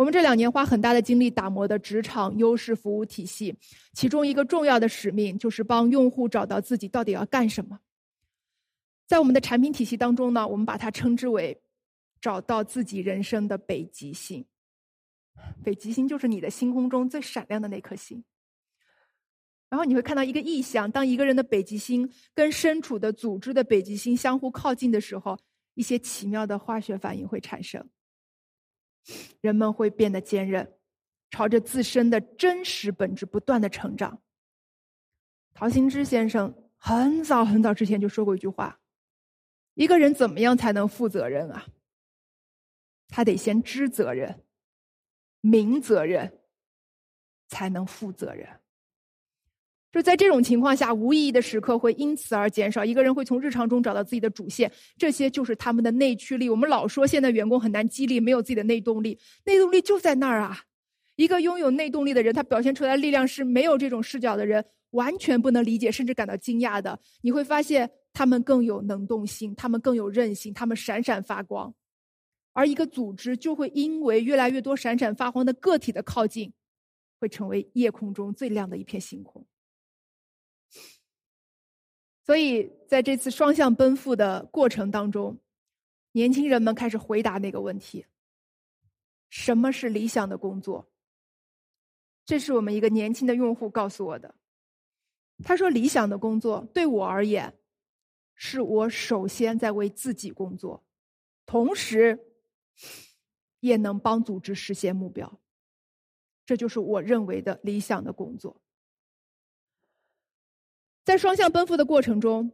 [0.00, 3.54] 我们这两年花很大的精力打磨的职场优势服务体系，
[3.92, 7.78] 其中一个重要的使命就是帮用户找到自己到底要干什么。
[9.06, 11.60] 在我们的产品体系当中呢，我们把它称之为
[12.18, 14.46] “找到自己人生的北极星”。
[15.62, 18.24] 北极星就是你的星空中最闪亮的那颗星。
[19.68, 25.38] 然后你会看到一个意象：当一个人的北极星跟身处的组织的北极星相互靠近的时候，
[25.74, 27.86] 一些奇妙的化学反应会产生。
[29.40, 30.76] 人们会变得坚韧，
[31.30, 34.22] 朝着自身的真实本质不断的成长。
[35.52, 38.80] 陶行知先生很早很早之前就说过一句话
[39.74, 41.66] ：“一个人怎么样才能负责任啊？
[43.08, 44.44] 他得先知责任、
[45.40, 46.40] 明责任，
[47.48, 48.59] 才能负责任。”
[49.92, 52.84] 就在这种情况下，无意义的时刻会因此而减少。
[52.84, 56.48] 一个人会从日常中找到自己的主线，这些就是他们的内驱力。
[56.48, 60.60] 我们老说现在员工很难激励，没有自己的内动力，内动力就在那儿啊！
[61.16, 66.98] 一个拥有内动力的人，他表现出来的力量是没有这种视角的人完全不能理解，甚至感到惊讶的。
[67.20, 71.74] 你会发现，他们更有能动性，他们更有韧性，他们闪闪发光。
[72.52, 76.52] 而一个组织就会因为越来越多闪闪发光的个体的靠近，
[77.18, 79.44] 会成为夜空中最亮的一片星空。
[82.22, 85.38] 所以，在这次双向奔赴的过程当中，
[86.12, 88.06] 年轻人们开始回答那个问题：
[89.28, 90.88] 什么是理想的工作？
[92.24, 94.34] 这是我们一个年轻的用户告诉我的。
[95.42, 97.58] 他说：“理想的工作对我而言，
[98.34, 100.84] 是我首先在为自己工作，
[101.46, 102.18] 同时
[103.60, 105.40] 也能帮组织实现目标。
[106.44, 108.60] 这就是我认为的理想的工作。”
[111.04, 112.52] 在双向奔赴的过程中，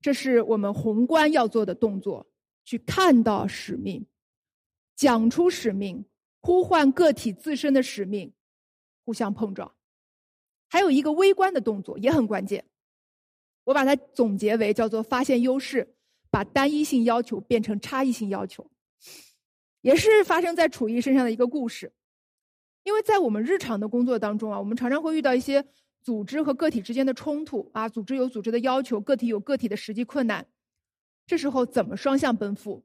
[0.00, 2.26] 这是我们宏观要做的动作：
[2.64, 4.06] 去看到使命，
[4.94, 6.04] 讲出使命，
[6.40, 8.32] 呼唤个体自身的使命，
[9.04, 9.74] 互相碰撞。
[10.68, 12.64] 还有一个微观的动作也很关键，
[13.64, 15.96] 我把它总结为叫做发现优势，
[16.30, 18.70] 把单一性要求变成差异性要求，
[19.80, 21.92] 也是发生在楚艺身上的一个故事。
[22.84, 25.66] 因为在我们日常的工作当中啊，我们常常会遇到一些。
[26.06, 30.46] 组织和个体之间的冲突啊，组织有组织的要求，个体有个体的实际困难，
[31.26, 32.84] 这时候怎么双向奔赴？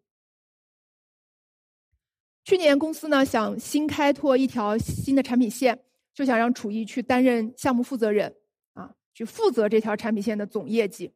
[2.44, 5.84] 去年公司呢想新开拓一条新的产品线，
[6.16, 8.36] 就想让楚艺去担任项目负责人
[8.74, 11.14] 啊，去负责这条产品线的总业绩。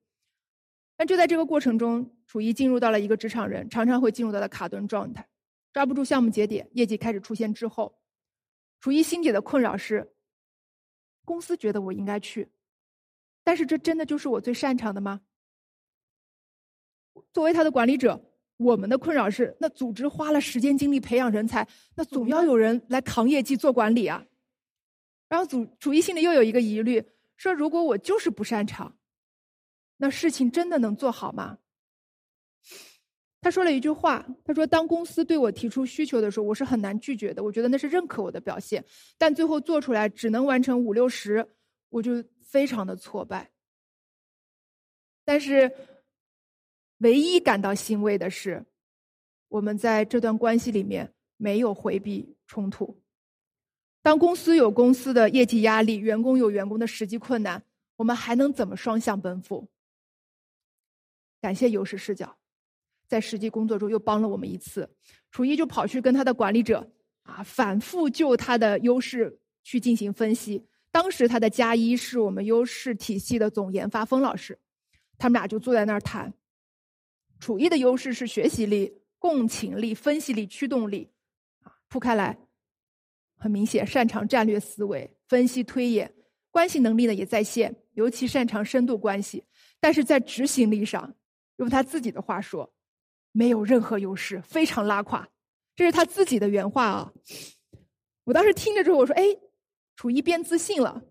[0.96, 5.28] 但就在这个过程中，楚艺进入到了一个职场人常常会进入到了卡顿状态，
[5.74, 7.98] 抓不住项目节点，业绩开始出现滞后。
[8.80, 10.12] 楚艺心底的困扰是。
[11.26, 12.48] 公司觉得我应该去，
[13.44, 15.22] 但是这真的就是我最擅长的吗？
[17.34, 18.22] 作为他的管理者，
[18.58, 24.26] 我们的困扰是：那组织花了时间精力培养人才，那总要有人来扛业绩、做管理啊。
[25.28, 27.04] 然后主主义心里又有一个疑虑，
[27.36, 28.96] 说如果我就是不擅长，
[29.98, 31.58] 那事情真的能做好吗？
[33.46, 37.44] 他说了一句话，他说：“当公司对我提出需求的时候，我是很难拒绝的。
[37.44, 38.84] 我觉得那是认可我的表现，
[39.20, 41.48] 但最后做出来只能完成五六十，
[41.90, 43.52] 我就非常的挫败。
[45.24, 45.72] 但是，
[46.98, 48.66] 唯一感到欣慰的是，
[49.50, 53.00] 我们在这段关系里面没有回避冲突。
[54.02, 57.64] 当公司有公司的业绩压力，员工有员工的实际困难，
[57.98, 59.68] 我们还能怎么双向奔赴？
[61.40, 62.36] 感谢优势视角。”
[63.08, 64.90] 在实际工作中又帮了我们一次，
[65.32, 66.92] 楚一就跑去跟他的管理者
[67.24, 70.66] 啊，反复就他的优势去进行分析。
[70.92, 74.58] 当时他的加一是我们优势体系的总研发风老师，
[75.18, 76.34] 他们俩就坐在那儿谈。
[77.40, 81.12] 楚一的优势是学习力、共情力、分析力、驱动力，
[81.64, 82.38] 啊，铺开来，
[83.36, 86.14] 很明显擅长战略思维、分析推演，
[86.50, 89.44] 关系能力呢也在线，尤其擅长深度关系。
[89.82, 91.14] 但是在执行力上，
[91.58, 92.75] 用他自己的话说。
[93.38, 95.28] 没有任何优势，非常拉垮，
[95.76, 97.12] 这是他自己的原话啊！
[98.24, 99.24] 我当时听着之后，我说：“哎，
[99.98, 101.04] 楚一变自信了。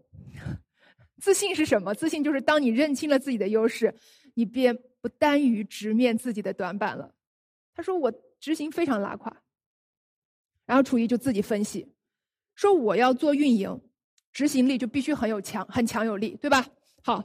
[1.20, 1.94] 自信是什么？
[1.94, 3.94] 自信就是当你认清了自己的优势，
[4.32, 7.14] 你便不单于直面自己的短板了。”
[7.76, 8.10] 他说：“我
[8.40, 9.42] 执行非常拉垮。”
[10.64, 11.92] 然后楚一就自己分析，
[12.54, 13.78] 说：“我要做运营，
[14.32, 16.66] 执行力就必须很有强，很强有力，对吧？
[17.02, 17.22] 好，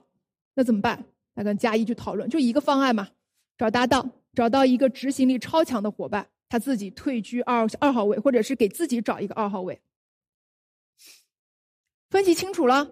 [0.56, 3.08] 那怎么办？”他跟嘉一去讨论，就一个方案嘛，
[3.58, 9.80] 找搭档，找到一个执行力超强的伙伴，他自己退居二二号位，或者是给自己找一个二号位。
[12.10, 12.90] 分析清楚了，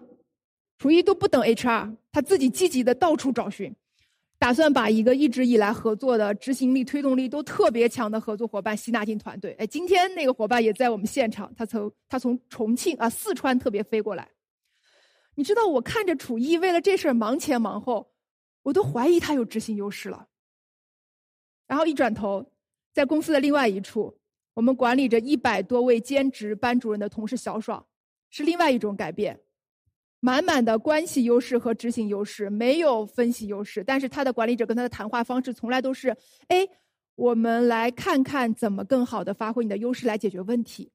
[0.78, 3.74] 楚一都不等 HR，他自己积极的到处找寻，
[4.38, 9.52] 打算把一个一直以来合作的执行力、推动力都特别强的合作伙伴吸纳进团队。
[9.58, 14.28] 哎，今天那个伙伴也在我们现场，他从他从重庆啊四川特别飞过来。
[15.34, 18.12] 你知道，我看着楚一为了这事儿忙前忙后，
[18.62, 20.27] 我都怀疑他有执行优势了。
[21.68, 22.50] 然后一转头，
[22.92, 24.18] 在公司的另外一处，
[24.54, 27.86] 我们管理着一百多位兼职班主任的同事小爽。
[28.30, 29.40] 是另外一种改变，
[30.20, 33.82] 满满的关系优势和执行优势，没有分析优势。
[33.82, 36.14] 但是他的管理者跟他的谈话方式从来都是：
[36.48, 36.68] 哎，
[37.14, 40.90] 我们来看看怎么更好的发挥你的优势来解决问题。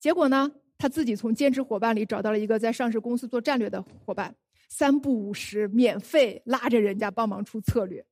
[0.00, 4.34] 结果呢，他自己从兼职伙伴里找到了一个在上市公司做战略的伙伴，
[4.70, 8.02] 三不五时免费拉着人家帮忙出策略。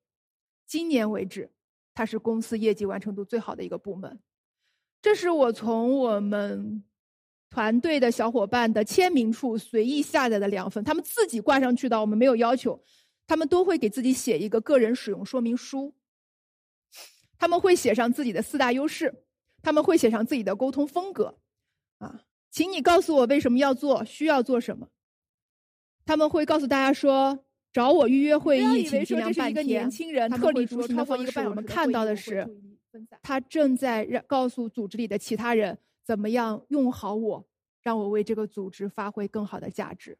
[0.70, 1.50] 今年为止，
[1.92, 4.20] 他是公司业绩完成度最好的一个部门。
[5.02, 6.84] 这是我从我们。
[7.52, 12.80] 团队的小伙伴的签名处随意下载的两份，他们自己挂上去的，我们没有要求，
[13.26, 15.92] 他们都会给自己写一个个人使用说明书。
[17.36, 19.24] 他们会写上自己的四大优势，
[19.62, 21.40] 他们会写上自己的沟通风格，
[21.98, 24.86] 啊，请你告诉我为什么要做，需要做什么。
[26.04, 29.88] 他们会告诉大家说，找我预约会议，请尽量半天。
[30.30, 32.48] 特立独行的方式，我们看到的是，
[33.22, 35.78] 他正在让告诉组织里的其他人。
[36.02, 37.46] 怎么样用好我，
[37.82, 40.18] 让我为这个组织发挥更好的价值？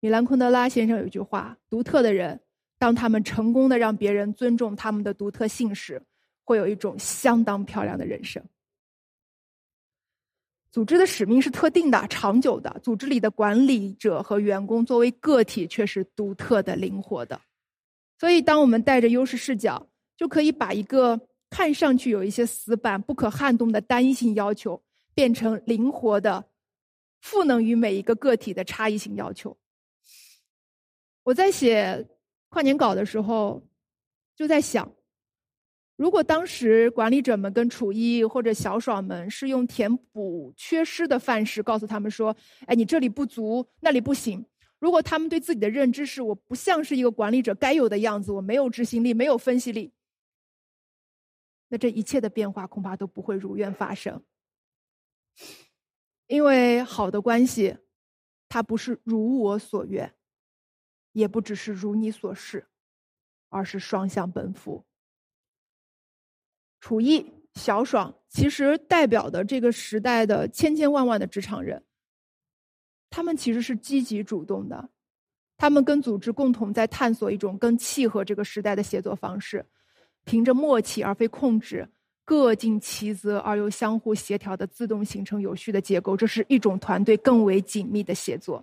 [0.00, 2.40] 米兰昆德拉先生有一句话：独特的人，
[2.76, 6.02] 当他们成功的让别人尊重他们的独特性时，
[6.42, 8.42] 会有一种相当漂亮的人生。
[10.74, 17.40] 组织的使命是特定的、长久的，组织里的管理者和员工作为个体却是独特的、灵活的。
[18.18, 21.28] 所以，当我们带着优势视角，就可以把一个。
[21.50, 24.82] 看上去有一些死板、不可撼动的单一性要求，
[25.14, 26.44] 变成灵活的、
[27.20, 29.56] 赋能于每一个个体的差异性要求。
[31.22, 32.08] 我在写
[32.48, 33.62] 跨年稿的时候，
[34.34, 34.90] 就在想，
[35.96, 42.36] 如果当时管理者们跟楚一或者小爽们是用填补缺失的范式告诉他们说
[42.66, 44.44] ：“哎，你这里不足，那里不行。”
[44.80, 49.92] 如果他们对自己的认知是我不像是一个管理者该有的样子，我没有执行力，没有分析力。
[51.68, 54.22] 那这一切的变化恐怕都不会如愿发生，
[56.26, 57.78] 因为好的关系，
[58.48, 60.12] 它不是如我所愿，
[61.12, 62.66] 也不只是如你所示，
[63.48, 64.84] 而是双向奔赴。
[66.84, 71.82] 楚艺、小爽其实代表的这个时代的千千万万的职场人，
[73.08, 74.90] 他们其实是积极主动的，
[75.56, 79.64] 他们跟组织共同在探索一种更契合这个时代的协作方式。
[80.24, 81.88] 凭着默契而非控制，
[82.22, 88.62] 各尽其责而又相互协调的自动形成有序的结构，这是一种团队更为紧密的协作。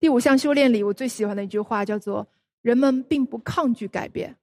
[0.00, 2.26] 第五项修炼里，我最喜欢的一句话叫做
[2.62, 4.36] ：“人们并不抗拒改变，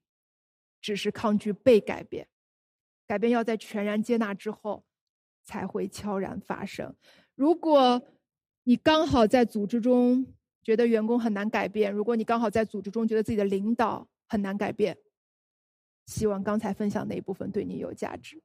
[0.82, 2.28] 只是抗拒被改变。
[3.08, 4.84] 改变要在全然接纳之后，
[5.44, 6.96] 才会悄然发生。
[7.36, 8.02] 如果
[8.64, 10.26] 你刚好在组织中
[10.64, 14.98] 觉得员工很难改变，如果你刚好在组织中觉得自己的领导，很难改变。
[16.06, 18.42] 希望刚才分享那一部分对你有价值。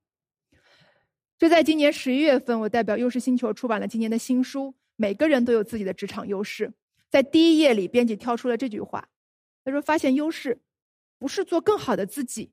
[1.39, 6.69] 就在今年十一月份，我代表优势星球出版了今年的新书《每个人都有自己的职场优势》。
[7.11, 9.09] 在第一页里，编辑挑出了这句话
[9.65, 10.59] ：“他说，发现优势
[11.19, 12.53] 不是做更好的自己，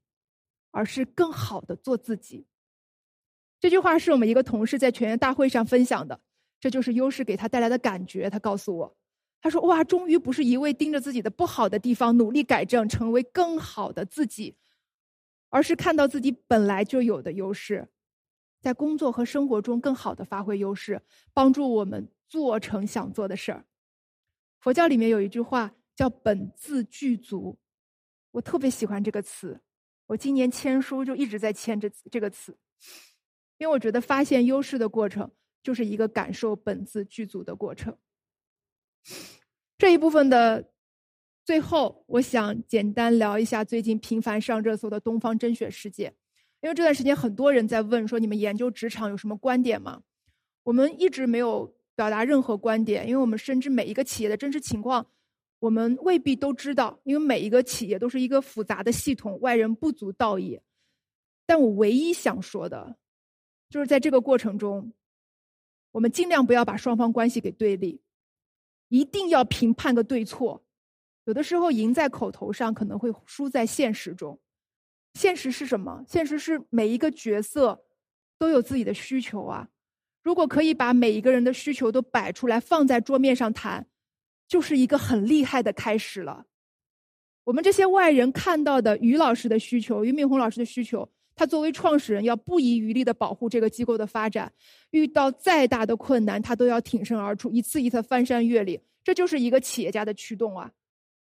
[0.72, 2.48] 而是更好的做自己。”
[3.60, 6.20] 这句话是我们一个同事在全员大会上分享的，
[6.60, 8.30] 这就是优势给他带来的感觉。
[8.30, 8.98] 他告诉我。
[9.42, 14.56] 他说：“哇，终于不是一味盯着自己的不好的地方努力改正，成为更好的自己，
[15.50, 17.90] 而是看到自己本来就有的优势，
[18.62, 21.02] 在工作和生活中更好的发挥优势，
[21.34, 23.66] 帮助我们做成想做的事儿。”
[24.62, 27.58] 佛教里面有一句话叫“本自具足”，
[28.34, 29.62] 我特别喜欢这个词。
[30.08, 32.58] 我今年签书就一直在签这这个词，
[33.58, 35.32] 因为我觉得发现优势的过程
[35.64, 37.98] 就是一个感受本自具足的过程。
[39.78, 40.72] 这一部分的
[41.46, 46.14] 最后，我想简单聊一下最近频繁上热搜的东方甄选事件。
[46.62, 50.04] 因为这段时间很多人在问说，你们研究职场有什么观点吗？
[50.64, 55.08] 我们一直没有表达任何观点，因为我们深知每一个企业的真实情况，
[55.64, 57.00] 我们未必都知道。
[57.06, 60.62] 因为每一个企业都是一个复杂的系统，外人不足道也。
[61.46, 62.98] 但我唯一想说的，
[63.70, 64.92] 就是在这个过程中，
[65.92, 68.02] 我们尽量不要把双方关系给对立。
[68.90, 70.66] 一定要评判个对错。
[71.24, 74.38] 有的时候赢在口头上，可能会输在现实中。
[75.14, 76.04] 现实是什么？
[76.06, 77.86] 现实是每一个角色
[78.38, 79.70] 都有自己的需求啊。
[80.22, 83.88] 如果可以把每一个人的需求都摆出来，放在桌面上谈，
[84.48, 86.46] 就是一个很厉害的开始了。
[87.44, 94.52] 我们这些外人看到的于老师的需求，俞敏洪老师的需求，他作为创始人要不遗余力的保护这个机构的发展，
[94.92, 98.80] 遇到再大的困难，他都要挺身而出，一次一次翻山越岭。
[99.04, 100.72] 这就是一个企业家的驱动啊！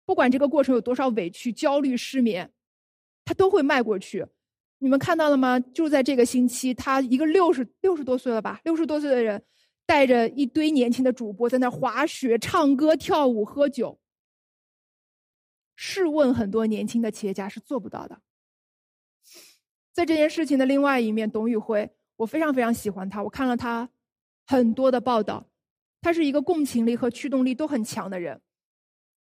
[0.05, 2.49] 不管这个过程有多少委屈、焦虑、失眠，
[3.25, 4.25] 他都会迈过去。
[4.79, 5.59] 你们看到了吗？
[5.59, 9.43] 就在这个星期，他一个六十六十多岁了吧，六十多岁的人，
[9.85, 13.99] 带着一堆年轻的主播在那滑雪、唱歌、跳舞、喝酒。
[15.75, 18.21] 试问，很多年轻的企业家是做不到的。
[19.91, 23.21] 在这件事情的另外一面，董宇辉，我非常非常喜欢他。
[23.23, 23.89] 我看了他
[24.45, 25.47] 很多的报道，
[26.01, 28.41] 他是一个共情力和驱动力都很强的人。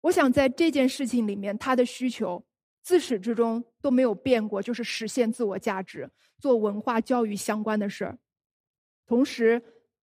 [0.03, 2.45] 我想在这件事情里面，他的需求
[2.83, 8.19] 自始至终都没有变过，就是实现自我价值，做文化教育相关的事儿。
[9.07, 9.63] 同时，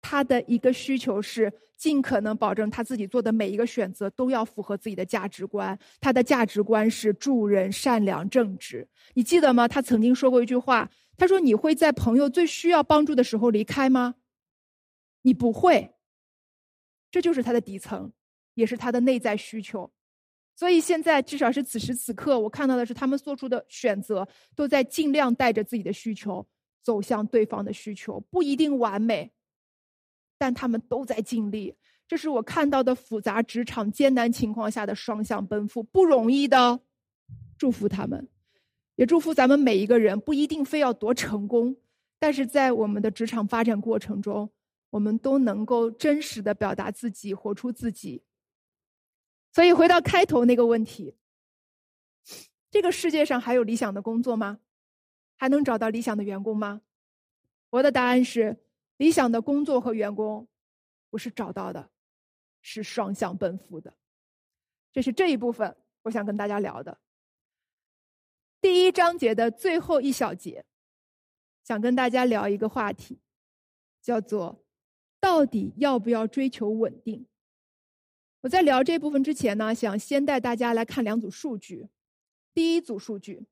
[0.02, 5.78] 他的一个需求是尽可能保证他自己做的每一个选择都要符合自己的价值观。
[5.99, 8.88] 他的价值观是助人、善良、正直。
[9.14, 9.68] 你记得吗？
[9.68, 14.16] 他曾经说过一句话，他说：“你会在朋友最需要帮助的时候离开吗？”
[15.24, 15.93] 你不会。
[17.12, 18.12] 这就是他的底层，
[18.56, 19.91] 也是他的内在需求。
[20.56, 26.45] 所以现在，至少是此时此刻，我看到的是他们做出的选择都在尽量带着自己的需求
[26.82, 29.32] 走向对方的需求，不一定完美。
[30.41, 31.75] 但他们都在尽力，
[32.07, 36.79] 这是我看到的复杂职场艰难情况下的双向奔赴，不容易的。
[37.59, 38.27] 祝福他们，
[38.95, 41.77] 也祝福咱们每一个人，不一定非要多成功，
[42.17, 44.49] 但是在我们的职场发展过程中，
[44.89, 48.23] 我们都能够真实的表达自己，活出自己。
[49.51, 51.13] 所以回到开头那个问题，
[52.71, 54.57] 这个世界上还有理想的工作吗？
[55.37, 56.81] 还能找到理想的员工吗？
[57.69, 58.57] 我的答案是。
[59.02, 60.47] 理想的工作和员工，
[61.10, 61.89] 不是找到的，
[62.62, 63.97] 是双向奔赴的。
[64.91, 66.99] 这是这一部分我想跟大家聊的。
[68.62, 70.64] 第一章节的最后一小节，
[71.64, 73.20] 想跟大家聊一个话题，
[74.04, 74.64] 叫做
[75.20, 77.26] 到底要不要追求稳定？
[78.41, 81.89] 我在聊这部分之前呢，想先带大家来看两组数据。
[82.54, 83.47] 第一组数据，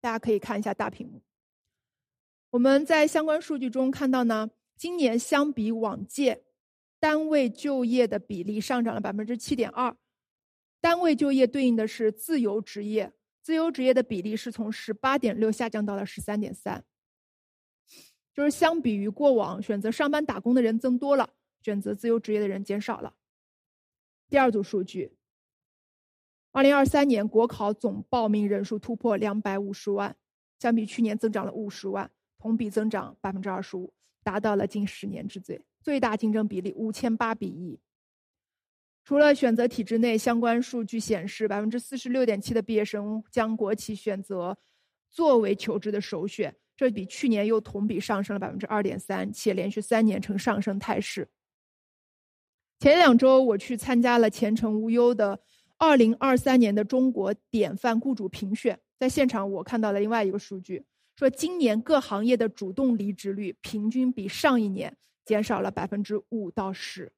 [0.00, 1.20] 大家可以看一下大屏幕。
[2.52, 4.48] 我们在相关数据中看到呢。
[4.80, 6.42] 今年相比往届，
[6.98, 9.94] 单位就业的比例上涨了百分之七点二。
[10.80, 13.12] 单位就业对应的是自由职业，
[13.42, 16.82] 自由职业的比例是从十八点六下降到了十三点三。
[18.32, 23.12] 就是相比于过往，选择上班打工的人增多了，选择自由职业的人减少了。
[24.30, 25.14] 第二组数据，
[26.52, 30.16] 二零二三年国考总报名人数突破两百五十万，
[30.58, 33.92] 相比去年增长了五十万，同比增长百分之二十五。
[34.22, 37.78] 达到了近十年之最，最大竞争比例五千八比一。
[39.02, 44.56] 除了选择体制内，相关数据显示，百分之四十六点七的毕业生将国企选择
[45.08, 51.28] 作为求职的首选，这比去年又同比上升了百分之二点三，且连续三年呈上升态势。
[52.78, 55.40] 前两周我去参加了前程无忧的
[55.76, 60.84] 二零二三年的中国典范雇主评选，在现场我看到了另外一个数据。
[61.20, 67.12] 说今年各行业的主动离职率平均比上一年减少了百分之五到十，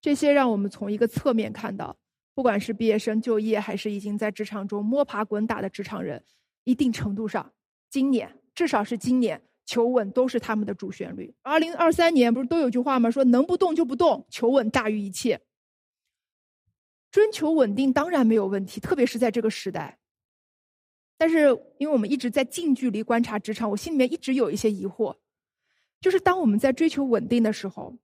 [0.00, 1.98] 这些让我们从一个侧面看到，
[2.34, 6.22] 不管是毕业生就业，还是已经在职场中摸爬滚打的职场人，
[6.62, 7.52] 一定程度上，
[7.90, 11.34] 今年至少是今年求稳都是他们的主旋律。
[11.42, 13.10] 二零二三年不是都有句话吗？
[13.10, 15.40] 说能不动就不动，求稳大于一切。
[17.10, 19.97] 追求稳定当然没有问题，特别是在这个时代。
[21.18, 21.48] 但是，
[21.78, 25.16] 因为我们一直在近距离观察职场，我心里面一直有一些疑惑，
[26.00, 27.98] 就是当我们在追求稳定的时候，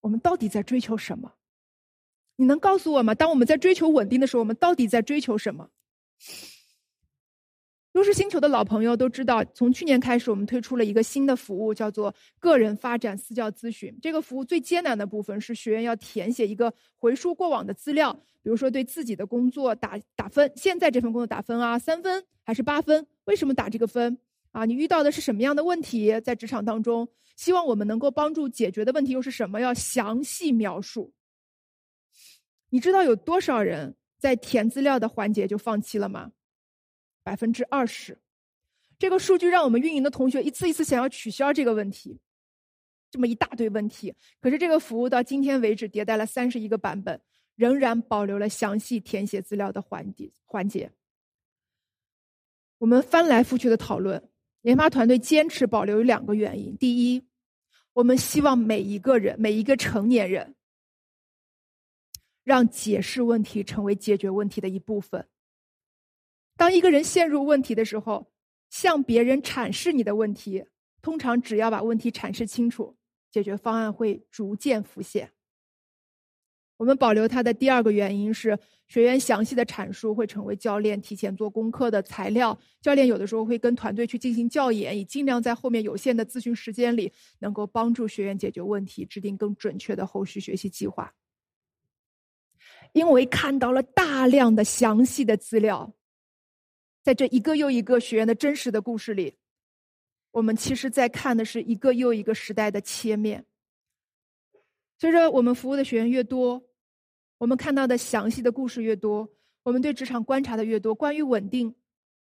[0.00, 1.34] 我们到底在追求什么？
[2.34, 3.14] 你能告诉我吗？
[3.14, 5.70] 当我们在追求稳定的时候，我们到底在追求什么？
[7.96, 13.98] 优势星球的老朋友都知道，从去年开始，我们推出了一个新的服务，叫做个人发展私教咨询。
[14.02, 23.06] 这个服务最艰难的部分是学员要填写一个回溯过往的资料，比如说对自己的工作打打分，现在这份工作打分啊，三分还是八分？
[23.24, 24.18] 为什么打这个分？
[24.52, 26.20] 啊，你遇到的是什么样的问题？
[26.20, 29.58] 在职场当中，希望我们能够帮助解决的问题又是什么？
[29.58, 31.14] 要详细描述。
[32.68, 36.32] 你知道有多少人在填资料的环节就放弃了吗？
[37.26, 38.16] 百分之二十，
[39.00, 42.20] 这个数据让我们运营的同学一次一次想要取消这个问题，
[43.10, 44.14] 这么一大堆问题。
[44.40, 47.20] 可是这个服务到今天为止迭代了三十一个版本，
[47.56, 50.92] 仍然保留了详细填写资料的环节环节。
[52.78, 54.22] 我们翻来覆去的讨论，
[54.62, 57.26] 研发团队坚持保留有两个原因：第一，
[57.92, 60.54] 我们希望每一个人，每一个成年人，
[62.44, 65.26] 让解释问题成为解决问题的一部分。
[66.56, 68.32] 当一个人陷入问题的时候，
[68.70, 70.64] 向别人阐释你的问题，
[71.02, 72.96] 通常只要把问题阐释清楚，
[73.30, 75.30] 解决方案会逐渐浮现。
[76.78, 82.58] 我们保留它的第二个原因是，学员详细的阐述会成为教练提前做功课的材料。
[82.82, 91.14] 教练有的时候会跟团队去进行教研，以尽量在后面有限的咨询时间里，能够帮助学员解决问题，制定更准确的后续学习计划。
[92.92, 95.94] 因为看到了大量的详细的资料，
[97.06, 99.36] 在这一个又一个学员的真实的故事里，
[100.32, 103.46] 我们其实在看的是一个又一个时代的切面。
[104.98, 106.64] 随着我们服务的学员越多，
[107.38, 109.32] 我们看到的详细的故事越多，
[109.62, 111.76] 我们对职场观察的越多，关于稳定，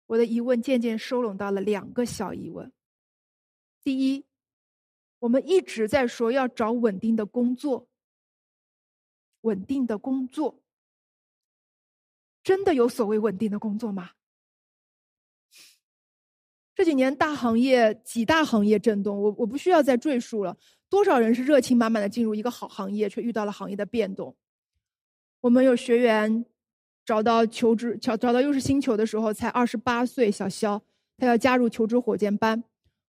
[0.07, 2.69] 我的疑问渐渐收拢到了两个小疑问。
[3.85, 4.25] 第一，
[5.19, 7.87] 我们一直在说要找稳定的工作，
[9.39, 10.61] 稳定的工作，
[12.43, 14.11] 真的有所谓稳定的工作吗？
[16.75, 20.57] 这几年大行业几大行业震动，我我不需要再赘述了。
[20.89, 24.35] 多少人是热情满满的进入一个好行业，却遇到了行业的变动？
[25.41, 26.45] 我们有学员
[27.05, 30.81] 找到求职，找找到又是星球的时候才二十八岁，小肖，
[31.17, 32.63] 他要加入求职火箭班。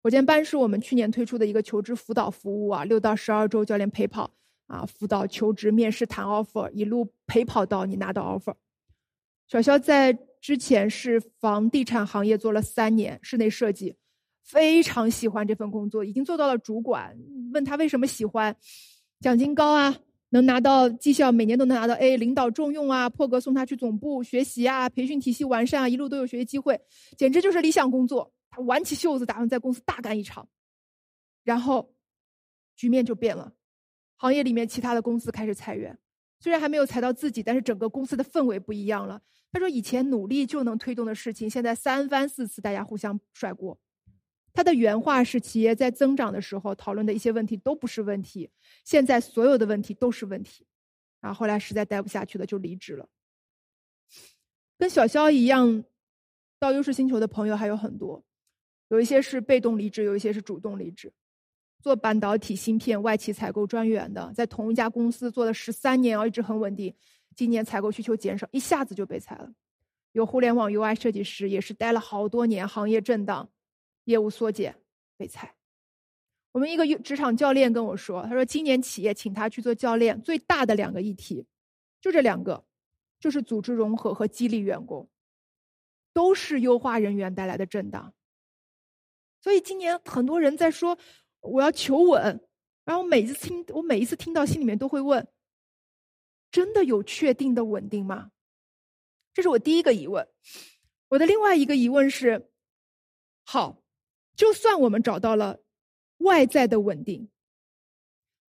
[0.02, 4.30] 火箭班是我们去年推出的一个求职辅导服务啊，六到十二周教练陪跑
[4.68, 8.54] 啊，辅导求职面试谈 offer，一路陪跑到你拿到 offer。
[9.48, 10.29] 小肖在。
[10.40, 13.94] 之前是房地产行业做了三年室内设计，
[14.42, 17.16] 非常喜欢这份工作，已经做到了主管。
[17.52, 18.56] 问他为什么喜欢，
[19.20, 19.96] 奖金高啊，
[20.30, 26.80] 能拿到绩效，每年都能拿到 A，领导重用啊，破格送他去总部学习啊，培训体系完善啊，一路都有学习机会，
[27.18, 28.32] 简直就是理想工作。
[28.48, 30.48] 他挽起袖子，打算在公司大干一场。
[31.44, 31.94] 然后，
[32.76, 33.52] 局面就变了，
[34.16, 35.98] 行业里面其他的公司开始裁员。
[36.40, 39.20] 虽然还没有裁到自己，但是整个公司的氛围不一样了。
[39.52, 43.78] 他说：“以前努力就能推动的事情，现在三番四次大家互相甩锅。”
[44.52, 48.50] 他的原话是：“企业在增长的时候讨论的一些问题都不是问题，
[48.84, 50.66] 现在所有的问题都是问题。”
[51.20, 53.08] 然后后来实在待不下去了，就离职了。
[54.78, 55.84] 跟小肖一样，
[56.58, 58.24] 到优势星球的朋友还有很多，
[58.88, 61.12] 有一些是被动离职，有一些是主动离职。
[61.80, 66.94] 做半导体芯片外企采购专员的，在同一家公司做了十三年，然后一直很稳定。
[67.34, 69.50] 今年采购需求减少，一下子就被裁了。
[70.12, 73.48] 有互联网 UI 设计师，也是待了好多年，行业震荡，
[74.04, 74.76] 业务缩减，
[75.16, 75.54] 被裁。
[76.52, 81.46] 我们一个职场教练跟我说，他说今年企业请他去做教练，最大的两个议题，
[82.00, 82.62] 就这两个，
[83.18, 85.08] 就是组织融合和激励员工，
[86.12, 88.12] 都是优化人员带来的震荡。
[89.40, 90.98] 所以今年很多人在说。
[91.40, 92.46] 我要求稳，
[92.84, 95.26] 然后每一次听，我每一次听到，心里面都会问：
[96.50, 98.30] 真的有确定的稳定吗？
[99.32, 100.28] 这是我第一个疑问。
[101.08, 102.50] 我的另外一个疑问是：
[103.44, 103.82] 好，
[104.36, 105.60] 就算我们找到了
[106.18, 107.30] 外在的稳定，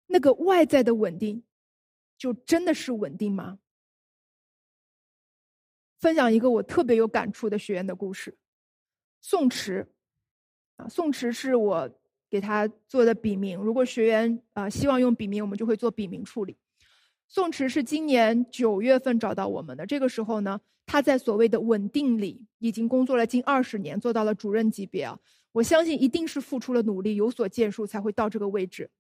[0.07, 1.45] 那个外在的稳定，
[2.17, 3.59] 就真的是稳定吗？
[5.99, 8.39] 分享一个我特别有感触的学员的故事：
[9.21, 9.93] 宋池，
[10.77, 11.91] 啊，宋池是我。
[12.29, 16.57] 给他做的笔名，如果学员啊希望用笔名，我们就会做笔名处理。
[17.29, 25.19] 宋池是今年九月份找到我们的，这个时候呢，他在所谓的稳定里已经工作了近二十年，做到了主任级别啊。
[25.53, 28.91] 我相信一定是付出了努力，有所建树才会到这个位置。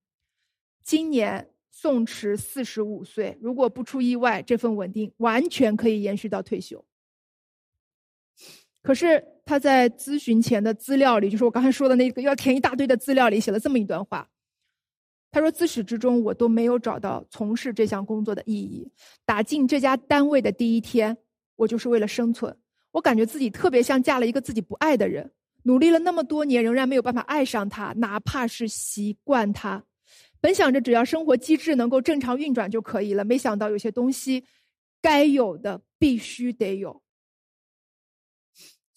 [0.82, 6.84] 今年宋池四十五岁，如果不出意外，这份稳定完全可以延续到退休。
[8.86, 14.28] 可是他在咨询前的资料里，就是我刚才说的那个要填一大堆的资料里，写了这么一段话。
[15.32, 18.88] 他说：“自始至终，我都没有找到从事这项工作的意义。
[19.24, 21.16] 打进这家单位的第一天，
[21.56, 22.56] 我就是为了生存。
[22.92, 25.32] 我感觉自己特别像嫁了一个自己不爱的人，
[25.64, 29.82] 努力了那么多年，仍然没有办法爱上他，哪怕是习惯他。
[30.40, 34.44] 本想着只要生活机制能够正常运转就可以了，没想到有些东西，
[35.02, 37.02] 该有的必须得有。”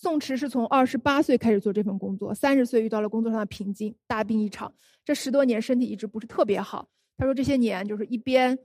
[0.01, 4.73] 宋池是从二十八岁开始做这份工作，三十岁遇到了工作上的瓶颈，大病一场。
[5.03, 6.89] 这十多年身体一直不是特别好。
[7.17, 8.57] 他说这些年就是一边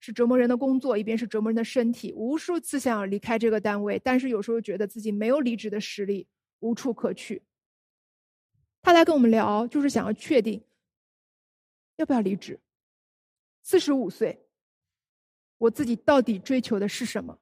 [0.00, 6.26] 是折磨人的工作，一边是折磨人的身体，无数次想要离开这个单位，但是有时候觉得自己没有离职的实力，
[6.60, 7.42] 无处可去。
[8.80, 10.64] 他来跟我们聊，就是想要确定，
[11.96, 12.58] 要不要离职？
[13.62, 14.46] 四十五岁，
[15.58, 17.38] 我自己到底追求的是什么？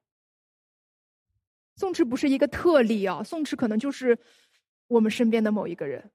[1.81, 4.15] 宋池不是一个特例啊，宋池可能就是
[4.87, 6.11] 我们身边的某一个人，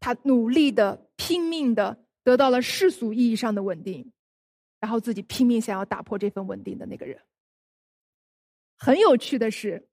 [0.00, 4.10] 他努力的、拼命的得到了世俗意义上的稳定，
[4.80, 7.20] 然后自己拼命想要打破这份稳定的那个人。
[8.76, 9.86] 很有趣的是。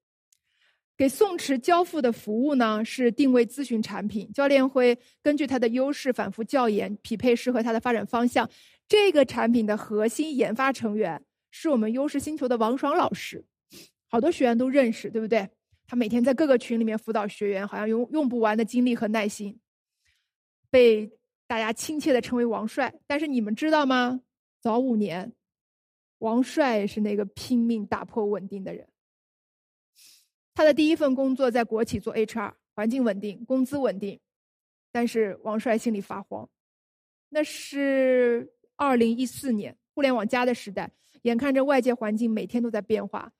[0.95, 8.49] 给宋池交付的服务呢是定位咨询产品，教练会根据他的优势反复教研，匹配适合他的发展方向。
[8.87, 13.43] 这个产品的核心研发成员是我们优势星球的王爽老师，
[14.13, 15.49] 好多学员都认识，对不对？
[15.87, 19.59] 他每天在各个群里面辅导学员，好像用用不完的精力和耐心，
[20.69, 21.11] 被
[21.47, 22.93] 大家亲切的称为王帅。
[23.07, 24.21] 但是你们知道吗？
[24.61, 25.33] 早五年，
[26.19, 28.87] 王帅是那个拼命打破稳定的人。
[30.53, 34.19] 他的第一份工作在国企做 HR，环境稳定，工资稳定，
[34.91, 36.47] 但是王帅心里发慌。
[37.29, 40.91] 那是二零一四年，互联网加的时代，
[41.23, 43.33] 眼看着外界环境每天都在变化，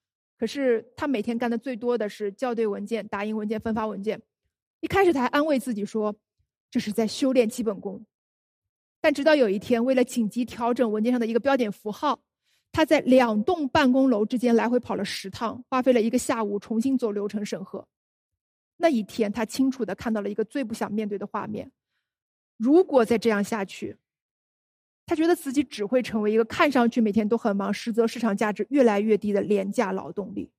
[0.44, 4.22] 可是他每天干的最多的是校对文件、打印文件、分发文件。
[4.82, 6.14] 一开始他还安慰自己说，
[6.70, 8.06] 这是在修炼基本功。
[9.00, 12.20] 但直到有一天，为了紧急调整文件上的一个标点符号。
[12.74, 17.88] 他在两栋办公楼之间来回跑了十趟，花费了一个下午重新走流程审核。
[18.76, 21.72] 那一天，他清楚的看到了一个最不想面对的画面：
[22.58, 23.96] 如果再这样下去，
[25.06, 30.52] 他觉得自己只会成为一个看上去每天都很忙，实则市场价值越来越低的廉价劳动力。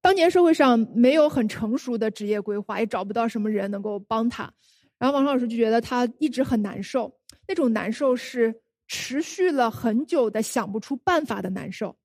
[0.00, 4.52] 当年社会上没有很成熟的职业规划，也找不到什么人能够帮他，
[4.98, 7.16] 然后王老师就觉得他一直很难受，
[7.46, 8.60] 那种难受是。
[8.86, 11.96] 持续了很久的想不出办法的难受。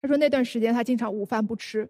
[0.00, 1.86] 他说那段时间他经常午饭不吃，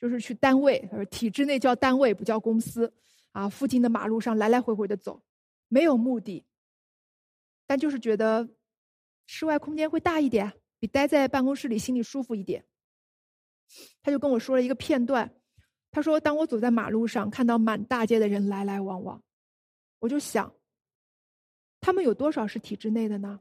[0.00, 2.90] 就是去单位，他说体制内叫单位不叫公司，
[3.32, 5.20] 啊，附近的马路上来来回回的走，
[5.68, 6.44] 没有目的，
[7.66, 8.48] 但就是觉得
[9.26, 12.64] 室外空间会大一点，比待在办公室里心里舒服一点。
[14.02, 15.34] 他就跟我说了一个片段，
[15.90, 19.22] 他说当我走在马路上，看到满大街的人来来往往，
[20.00, 20.54] 我就想。
[21.80, 23.40] 他们有多少是体制内的呢？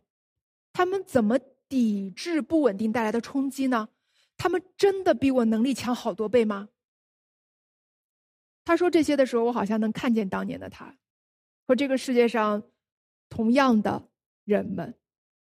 [0.74, 3.90] 他们怎么抵制不稳定带来的冲击呢？
[4.38, 6.70] 他们真的比我能力强好多倍吗？
[8.64, 10.96] 他说这些的时候，我好像能看见当年的他，
[11.68, 12.64] 和这个世界上
[13.30, 14.10] 同样的
[14.46, 14.96] 人们，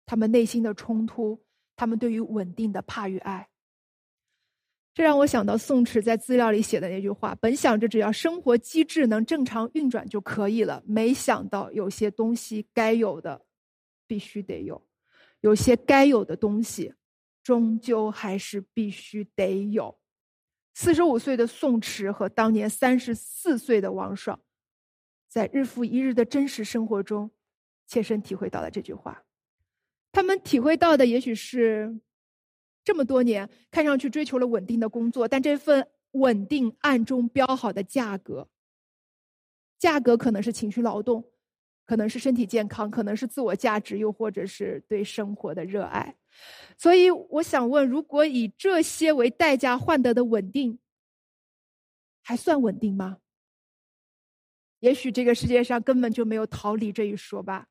[0.04, 1.44] 他们内心的冲突，
[1.76, 3.48] 他们对于稳定的怕与爱。
[4.92, 13.44] 这让我想到宋池在资料里写的那句话：“本想着只要生活机制能正常运转就可以了，没想到有些东西该有的
[14.06, 14.82] 必须得有，
[15.42, 16.94] 有些该有的东西
[17.42, 19.98] 终究还是必须得有。”
[20.72, 24.40] 四十五岁的宋池和当年三十四岁的王爽，
[25.36, 27.30] 在日复一日的真实生活中，
[27.86, 29.22] 切身体会到了这句话。
[30.10, 32.00] 他们体会到的也许是。
[32.82, 38.48] 这么多年，看上去追求了稳定的工作，但这份稳定暗中标好的价格，
[39.78, 41.22] 价格可能是情绪劳动，
[41.84, 46.16] 可能是身体健康，可能是自我价值，又或者是对生活的热爱。
[46.78, 50.78] 所以，我想问：如果以这些为代价换得的稳定，
[52.22, 53.18] 还算稳定吗？
[54.86, 57.66] 也许这个世界上根本就没有逃离这一说吧，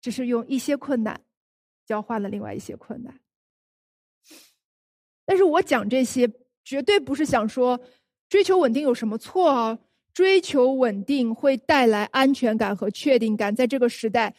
[0.00, 1.20] 只是用一些困难
[1.84, 3.18] 交换了另外一些困难。
[5.24, 6.30] 但是我讲这些，
[6.64, 7.80] 绝对不是想说
[8.28, 9.80] 追求稳定有什么错啊？
[10.14, 14.36] 追求稳定会带来安全感和确定感，在这个时代，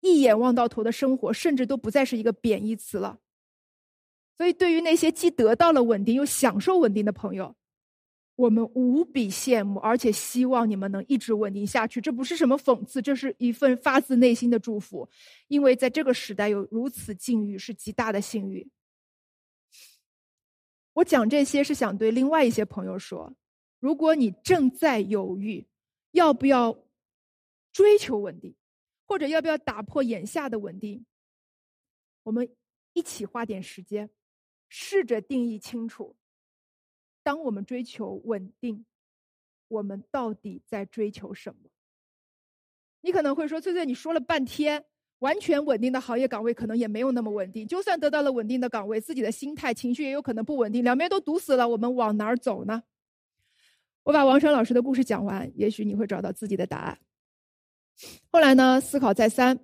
[0.00, 3.20] 一眼望到头的生活，甚至都不再是一个贬义词了。
[4.36, 7.54] 所以，对于那些既得到了稳定又享受稳定的朋友，
[8.40, 12.00] 我们无比羡慕，而且希望你们能一直稳定下去。
[12.00, 15.06] 这不是什么讽刺，这是一份发自内心的祝福，
[15.48, 18.66] 因为在这个时代有如此境遇是极大的幸运。
[20.94, 23.34] 我讲这些是想对另外一些朋友说：
[23.78, 25.66] 如果你正在犹豫，
[26.12, 26.82] 要不要
[27.74, 28.54] 追求稳定，
[29.04, 31.04] 或者要不要打破眼下的稳定，
[32.22, 32.48] 我们
[32.94, 34.08] 一起花点时间，
[34.70, 36.16] 试着定义清楚：
[37.30, 38.84] 当我们追求稳定，
[39.68, 41.70] 我们到底在追求什么？
[43.02, 44.84] 你可能会说：“翠翠，你说了半天。”
[45.20, 52.82] 完全稳定的行业岗位可能也没有那么稳定，就算得到了稳定的岗位，自己的心态、情绪也有可能不稳定，两边都堵死了，我们往哪儿走呢？
[54.02, 56.98] 我把王爽老师的故事讲完，也许你会找到自己的答案。
[58.32, 59.56] 后来呢，思考再三，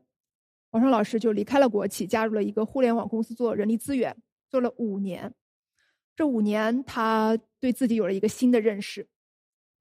[0.70, 4.16] 王爽老师就离开了国企，加入了一个互联网公司做人力资源，
[4.48, 5.34] 做了五年。
[6.16, 9.06] 这五年，他对自己有了一个新的认识。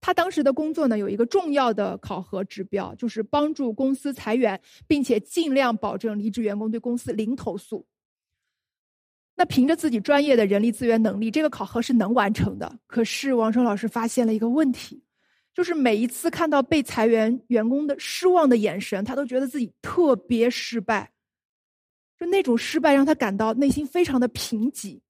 [0.01, 7.87] 他当时的工作呢，有一个重要的考核指标，就是帮助公司裁员，并且尽量保证离职员工对公司零投诉。
[9.37, 12.79] 那凭着自己专业的人力资源能力，这个考核是能完成的。
[12.85, 15.03] 可是王成老师发现了一个问题，
[15.53, 21.11] 就是每一次看到被裁员员工的失望的眼神，他都觉得自己特别失败。
[22.19, 25.01] 就那种失败让他感到内心非常的贫瘠。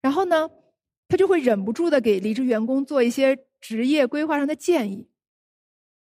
[0.00, 0.50] 然后呢？
[1.10, 5.08] 他就会忍不住的给离职员工做一些职业规划上的建议。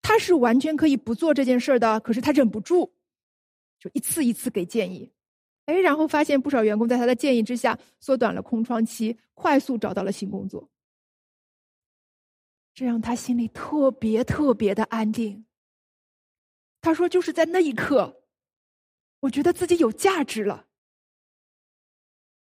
[0.02, 2.92] 他是完全可以不做这件事的，可是他忍不住，
[3.78, 5.12] 就一次一次给建议。
[5.66, 10.68] 哎，然后发现不少员工在他的建议之下缩短了空窗期，快速找到了新工作。
[12.74, 15.46] 这让他心里特别特别的安定。
[16.80, 18.22] 他说：“就是在那一刻，
[19.20, 20.66] 我觉得自己有价值了。”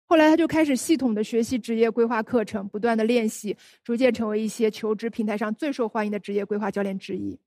[0.05, 7.39] 后来他就开始系统的学习职业规划课程，不断的练习，逐渐成为一些求职平台上最受欢迎的职业规划教练之一。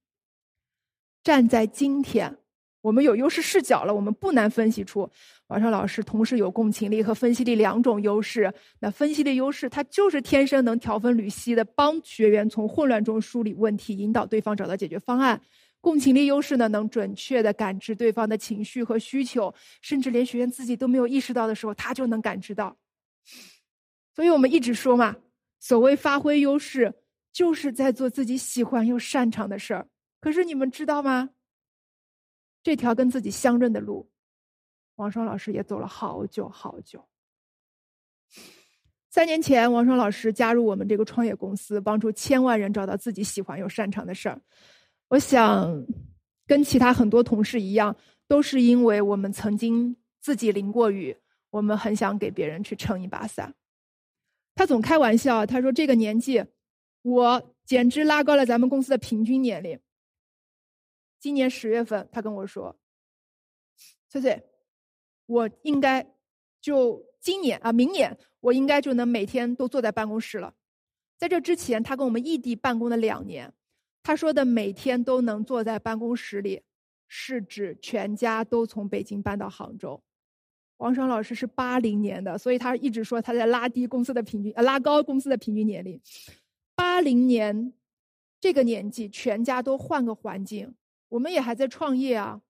[1.23, 2.37] 站在今天，
[2.81, 5.09] 我们有优势视角了，我们不难分析出，
[5.49, 8.53] 王超老师同时有共情力和分析力两种优势。
[8.81, 15.41] 那分析力优势，他就是天生能条分缕析的帮学员从混乱中梳理问题，引导对方找到解决方案。
[15.81, 22.77] 共情力优势呢，能准确的感知对方的情绪和需求，甚至连学员自己都没有意识到的时候，他就能感知到。
[24.15, 25.16] 所以我们一直说嘛，
[25.61, 26.93] 所谓发挥优势，
[27.32, 29.89] 就是在做自己喜欢又擅长的事儿。
[30.20, 31.31] 可是你们知道吗？
[32.62, 34.11] 这条跟自己相认的路，
[34.97, 37.07] 王双老师也走了好久好久。
[39.09, 44.40] 三年前，王双老师加入我们这个创业公司，帮助千万人找到自己喜欢又擅长的事儿。
[45.09, 45.87] 我想，
[46.47, 47.97] 跟其他很多同事一样，
[48.27, 51.16] 都是因为我们曾经自己淋过雨，
[51.51, 53.55] 我们很想给别人去撑一把伞。
[54.55, 56.45] 他总开玩笑，他说这个年纪，
[57.03, 59.78] 我简直拉高了咱们公司的平均年龄。
[61.20, 62.77] 今年十月份，他跟我说
[64.11, 64.43] ：“翠翠，
[65.27, 66.15] 我应该
[66.61, 70.55] 就今年啊，明年我应该就能每天都坐在办公室了。”
[71.16, 73.53] 在这之前，他跟我们异地办公了两年。
[74.07, 76.62] 他说的每天都能坐在办公室里，
[77.09, 80.01] 是指全家都从北京搬到杭州。
[80.77, 86.01] 王爽老师是八零年的，所以他一直说他在拉低公司的平均，呃，拉高公司的平均年龄。
[86.77, 87.73] 八零年
[88.41, 90.77] 这个年纪，全家都换个环境，
[91.09, 92.41] 我们也还在创业啊，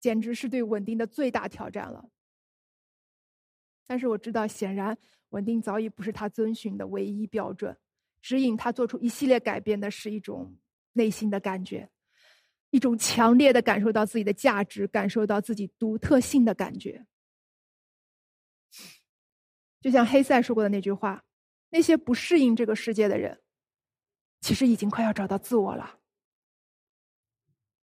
[0.00, 2.10] 简直是对稳定的最大挑战了。
[3.86, 4.98] 但是我知道，显然
[5.28, 7.76] 稳定早已不是他遵循的唯一标准，
[8.20, 10.56] 指引他做出一系列改变的是一种。
[10.92, 11.88] 内心的感觉，
[12.70, 17.06] 一种强烈的感受到自己的价值，感受到自己独特性的感觉。
[19.80, 21.24] 就像黑塞说过的那句话
[21.70, 23.40] ：“那些不适应这个世界的人，
[24.40, 25.98] 其实已经快要找到自我了。”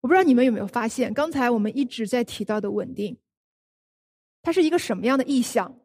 [0.02, 3.20] 我不知道你们有没有发现，刚才我们一直在提到的稳定，
[4.42, 5.80] 它是一个什么样的意象？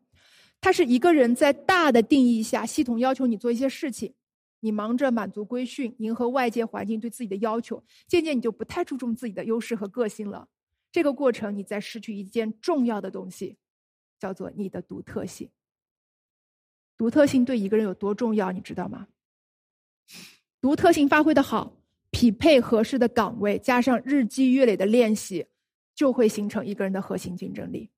[0.60, 4.14] 它是一个人在大的定义下，系统要求你做一些事情。
[4.60, 10.48] 你忙着满足规训，迎合外界环境对自己的要求，渐渐你就不太注重自己的优势和个性了。
[10.90, 13.58] 这个过程，你在失去一件重要的东西，
[14.18, 15.50] 叫做你的独特性。
[16.96, 19.08] 独特性对一个人有多重要，你知道吗？
[20.60, 21.76] 独特性发挥的好，
[22.10, 25.46] 匹配合适的岗位，加上日积月累的练习，
[25.94, 27.90] 就会形成一个人的核心竞争力。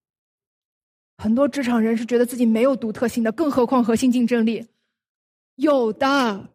[1.17, 4.67] 很多职场人是觉得自己没有独特性的，更何况核心竞争力。
[5.61, 6.49] 有的，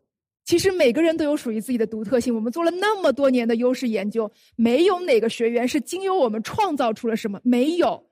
[0.44, 2.34] 其实每个人都有属于自己的独特性。
[2.34, 8.10] 我们做了那么多年的优势研究，没有哪个学员是经由我们创造出了什么，没有。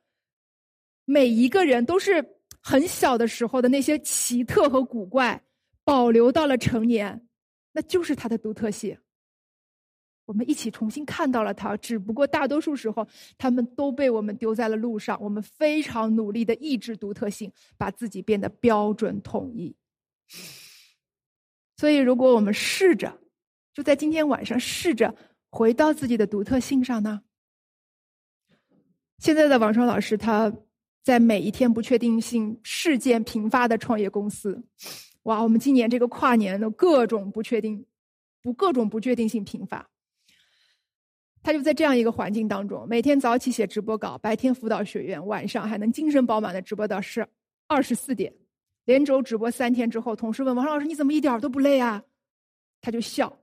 [1.06, 2.24] 每一个人都是
[2.62, 5.44] 很小的时候的那些奇特和古怪，
[5.84, 7.28] 保留到了成年，
[7.74, 8.98] 那就是他的独特性。
[10.26, 13.06] 我们一起重新看到了他，只不过大多数时候，
[13.38, 15.22] 他们都被我们丢在了路上。
[15.22, 19.76] 我们非常努力的抑制独特性，把自己变得标准统一。
[21.84, 23.20] 所以，如果我们试着，
[23.74, 25.14] 就在今天晚上试着
[25.52, 27.22] 回到自己的独特性上呢？
[29.18, 30.50] 现在的王双老师，他
[31.04, 34.64] 在每一天不确定性事件频发的创业公司，
[35.24, 37.86] 哇，我们今年这个跨年的各种不确定，
[38.42, 39.86] 不各种不确定性频发，
[41.42, 47.28] 他就在这样一个环境当中，每天早起写直播稿，白天辅导学员，晚上还能精神饱满的直播到十
[47.68, 48.34] 二十四点。
[48.86, 52.04] 连轴直播三天之后，同事问王老师：“你怎么一点都不累啊？”
[52.82, 53.40] 他就笑，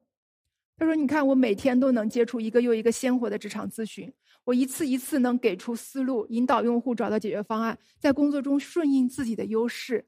[0.76, 4.12] 他说：“你看，我每天都能接触一个又一个鲜活的职场咨询，
[4.44, 10.04] 我一次一次能给出思路，引导用户找到解决方案，在工作中顺应自己的优势，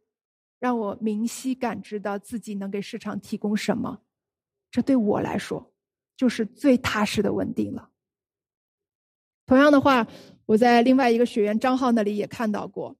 [0.58, 4.02] 让我明晰感知到自己能给市场提供什么，
[4.70, 5.72] 这对我来说
[6.14, 7.88] 就是最踏实的稳定了。
[9.46, 10.06] 同样的话，
[10.46, 12.96] 我在另外一个学员张浩那里也看到过，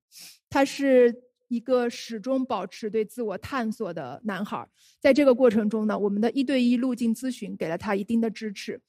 [0.49, 1.15] 他是
[1.53, 4.67] 一个始终保持对自我探索的男孩。
[4.99, 8.81] 在这个过程中呢，我们的一对一路径咨询给了他一定的支持。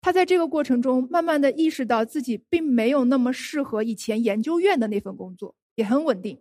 [0.00, 6.40] 他在这个过程中，慢慢的意识到自己并没有那么适合以前研究院的那份工作，也很稳定，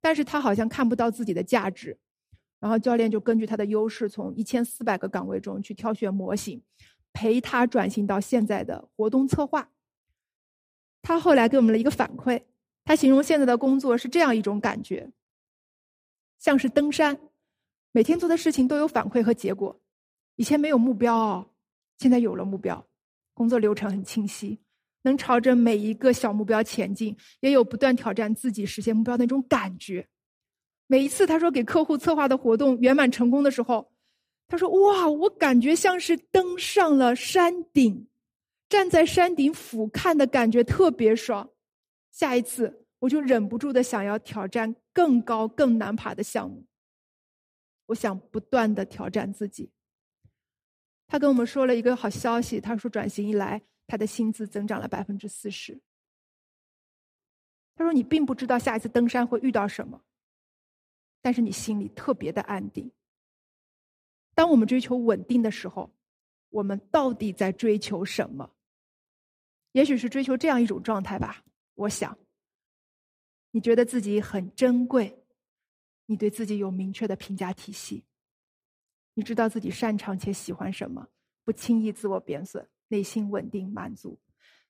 [0.00, 1.98] 但是他好像看不到自己的价值。
[2.58, 6.62] 然后教练就根据他的优势，从一千四百个岗位中去挑选模型，
[7.12, 9.70] 陪他转型到现在的活动策划。
[11.02, 12.42] 他后来给我们了一个反馈，
[12.86, 15.10] 他形容现在的工作是这样一种感觉，
[16.38, 17.18] 像是登山，
[17.90, 19.78] 每天做的事情都有反馈和结果。
[20.36, 21.50] 以前没有目标哦，
[21.98, 22.86] 现在有了目标。
[23.34, 24.58] 工作流程很清晰，
[25.02, 30.06] 能朝着每一个小目标前进，也有不断挑战自己、实现目标的那种感觉。
[30.86, 33.90] 每一次他说给客户策划的活动圆满成功的时候，
[34.46, 38.06] 他说：“哇，我感觉像是登上了山顶，
[38.68, 41.50] 站在山顶俯瞰的感觉特别爽。
[42.16, 46.64] 下一次我就忍不住的想要挑战更高、更难爬的项目。
[47.84, 49.70] 我想不断的挑战自己。”
[51.06, 55.78] 他跟我们说了一个好消息，他说转型以来，他的薪资增长了百分之四十。
[57.74, 60.02] 他说：“你并不知道下一次登山会遇到什么，
[61.20, 62.90] 但是你心里特别的安定。
[64.34, 65.94] 当我们追求稳定的时候，
[66.48, 68.56] 我们到底在追求什么？
[69.72, 71.44] 也许是追求这样一种状态吧。
[71.76, 72.18] 我想，
[73.52, 75.22] 你觉得自己很珍贵，
[76.06, 78.04] 你对自己有明确的评价体系。”
[79.18, 81.08] 你知道自己擅长且喜欢什么，
[81.42, 84.20] 不轻易自我贬损，内心稳定满足，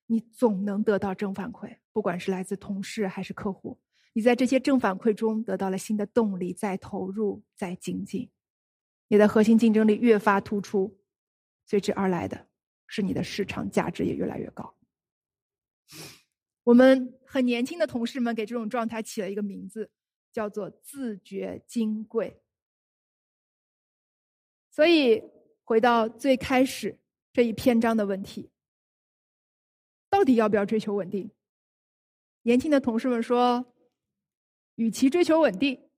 [0.06, 3.80] 你总能得到正反馈，不管是来自同事还是客户。
[4.12, 8.30] 你在这些正反馈中得到了新的动力，再投入，再精进，
[9.08, 10.96] 你的核心竞争力越发突出，
[11.66, 12.46] 随之而来的
[12.86, 14.76] 是你的市场价值也越来越高。
[16.66, 19.88] 我们很年轻的同事们给这种状态起了一个名字，
[20.32, 22.42] 叫做“自觉金贵”。
[24.68, 25.22] 所以，
[25.62, 26.98] 回到最开始
[27.32, 28.50] 这一篇章的问题，
[30.10, 31.30] 到底要不要追求稳定？
[32.42, 33.72] 年轻的同事们说，
[34.74, 35.88] 与其追求稳定，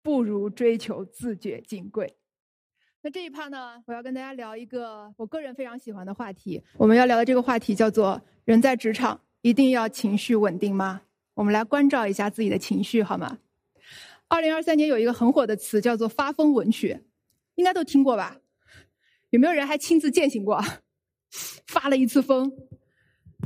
[0.00, 2.16] 不如追求自觉金贵。
[3.02, 6.62] 那这一趴呢，我要跟大家聊一个我个人非常喜欢的话题。
[6.78, 11.02] 我们要聊的这个话题叫做“人在职场一定要情绪稳定吗？”
[11.36, 13.40] 我们来关照一下自己的情绪，好吗？
[14.26, 17.04] 二零二三年有一个很火的词叫做“发疯文学”。
[17.56, 18.38] 应该都听过吧？
[19.28, 20.64] 有没有人还亲自践行过？
[21.66, 22.50] 发了一次疯。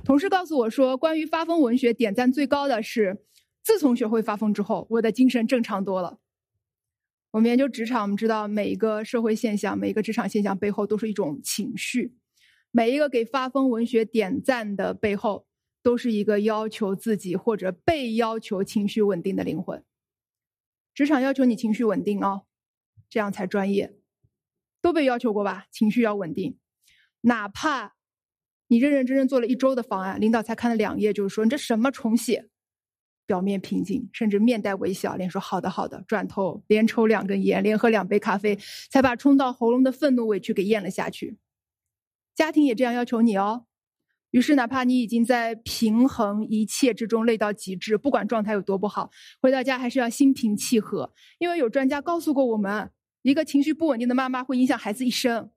[0.05, 3.25] 同事告诉我说，关于发疯文学点赞最高的是，
[3.65, 6.19] 自从学会发疯之后，我的精神正常多了。
[7.33, 12.15] 我们研究职场，我们知道每一个社会现象、每一个职场现象背后都是一种情绪。
[12.71, 15.48] 每一个给发疯文学点赞的背后，
[15.89, 19.83] 都是一个要求自己或者被要求情绪稳定的灵魂。
[20.93, 22.43] 职场要求你情绪稳定哦，
[23.09, 23.97] 这样才专业。
[24.83, 25.65] 都被要求过吧？
[25.71, 26.59] 情绪要稳定，
[27.23, 27.97] 哪怕
[28.67, 32.51] 你认认真真做了一周的方案，领导才看了两页，就是说你这什么重写？
[33.25, 38.59] 表面平静，甚至面带微笑，连说好的好的，转头连抽两根烟，连喝两杯咖啡，
[38.91, 41.39] 才把冲到喉咙的愤怒委屈给咽了下去。
[42.35, 43.65] 家庭也这样要求你哦。
[44.31, 49.11] 于是，哪怕你已经在平衡一切之中累到极致，不管状态有多不好，
[49.41, 52.91] 回到家还是要心平气和，因为有专家告诉过我们。
[53.23, 55.51] 一个情绪不稳定的妈妈会影响孩子一生。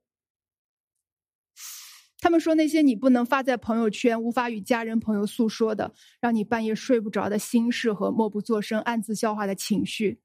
[2.18, 10.20] 他们说，那些你不能发在朋友圈、无法与家人朋友诉说的、让你半夜睡不着的心事和默不作声、暗自消化的情绪，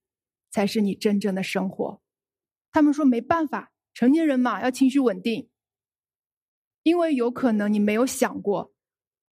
[0.49, 2.01] 才是你真正的生活。
[2.71, 5.49] 他们说，没办法，成年人嘛，要情绪稳定。
[6.87, 8.73] 因为有可能你没有想过，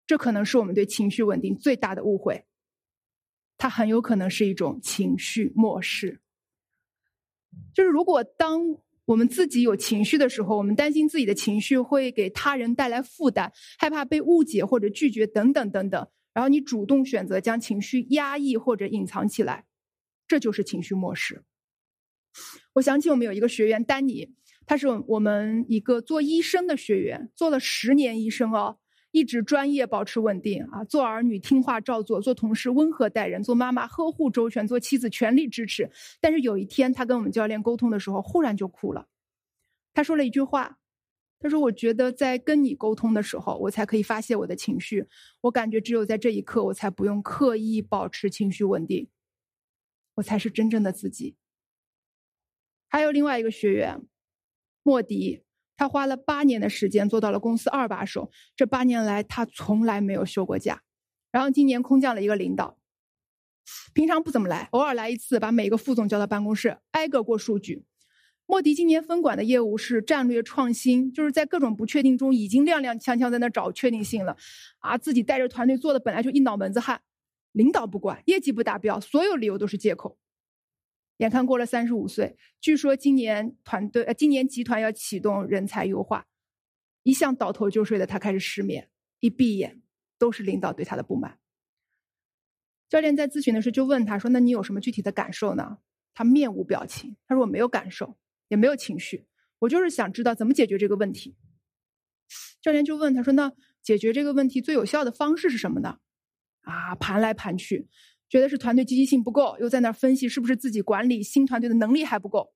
[0.09, 2.47] 这可能是我们对情绪稳定最大的误会。
[3.56, 6.20] 它很有可能是一种情绪漠视。
[7.72, 8.60] 就是如果当
[9.05, 19.66] 我们自己有情绪的时候，我们担心自己的情绪会给他人带来负担，害怕被误解或者拒绝等等等等，然后你主动选择将情绪压抑或者隐藏起来，
[20.26, 21.44] 这就是情绪漠视。
[22.72, 24.35] 我想起我们有一个学员丹尼，
[24.66, 28.78] 他是我们一个做医生的学员，做了十年医生哦。
[29.11, 30.82] 一直专业，保持稳定啊！
[30.82, 35.89] 做儿女听话照做，做同事温和待人，做妈妈呵护周全，做妻子全力支持。
[36.20, 39.07] 但是有一天，他跟我们教练沟通的时候，忽然就哭了。
[39.93, 40.81] 他说了一句话
[41.39, 45.07] ：“他说，我觉得在跟你沟通的时候，我才可以发泄我的情绪。
[45.43, 49.09] 我感觉只有在这一刻，我才不用刻意保持情绪稳定，
[50.16, 51.36] 我才是真正的自己。”
[52.91, 54.03] 还有另外一个学员，
[54.85, 55.43] 莫迪。
[55.77, 60.82] 他花了八年的时间做到了公司二把手，这八年来他从来没有休过假。
[61.32, 62.78] 然后今年空降了一个领导，
[63.93, 67.82] 平常不怎么来，偶尔来一次，把每个副总叫到办公室，挨个过数据。
[68.47, 74.36] 莫迪今年分管的业务是战略创新，就是在各种不确定中已经踉踉跄跄在那找确定性了，
[74.78, 77.01] 啊，自己带着团队做的本来就一脑门子汗，
[77.51, 80.16] 领导不管，业绩不达标，所有理由都是借口。
[81.19, 86.27] 眼看过了三十五岁，据说今年团队呃，今年集团要启动人才优化，
[87.05, 89.82] 一向倒头就睡的他开始失眠，一闭眼
[90.19, 91.39] 都是领导对他的不满。
[92.89, 95.78] 教练在咨询的时候就问他说：“那你有什么具体的感受呢？”
[96.15, 98.16] 他面无表情，他说：“我没有感受，
[98.49, 99.27] 也没有情绪，
[99.61, 101.36] 我就是想知道怎么解决这个问题。”
[102.61, 105.99] 教练就问他说：“那解决这个问题最有效的方式是什么呢？”
[106.62, 107.89] 啊，盘来盘去。
[108.35, 112.52] 觉得是团队积极性不够，又在那分析是不是自己管理新团队的能力还不够，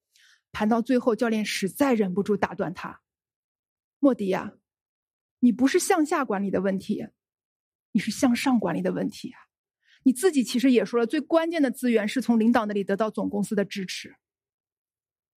[0.51, 3.01] 盘到最后，教练实在忍不住打断他
[4.01, 4.55] ：“莫迪呀，
[5.39, 7.07] 你不是向下管理的问题，
[7.93, 9.39] 你是向上管理的问题啊！
[10.03, 14.17] 你自己其实也说了，最关键的资源是从领导那里得到总公司的支持。”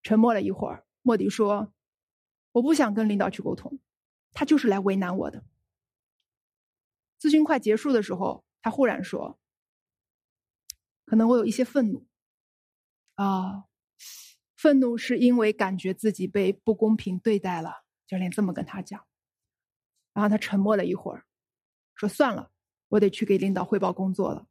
[0.01, 1.72] 沉默了一会儿，莫迪说
[2.53, 3.80] ：“我不想跟领导去沟通，
[4.34, 5.43] 他就是来为难我的。”
[7.22, 9.38] 咨询快结束的时候，他忽然说。
[11.11, 12.07] 可能会有一些愤怒，
[13.15, 13.65] 啊，
[14.55, 17.83] 愤怒是因为感觉自己被不公平对待了。
[18.07, 19.05] 教练这么跟他讲，
[20.13, 21.25] 然后他沉默了一会儿，
[21.95, 22.51] 说：“算了，
[22.88, 24.47] 我得去给领导汇报工作了。”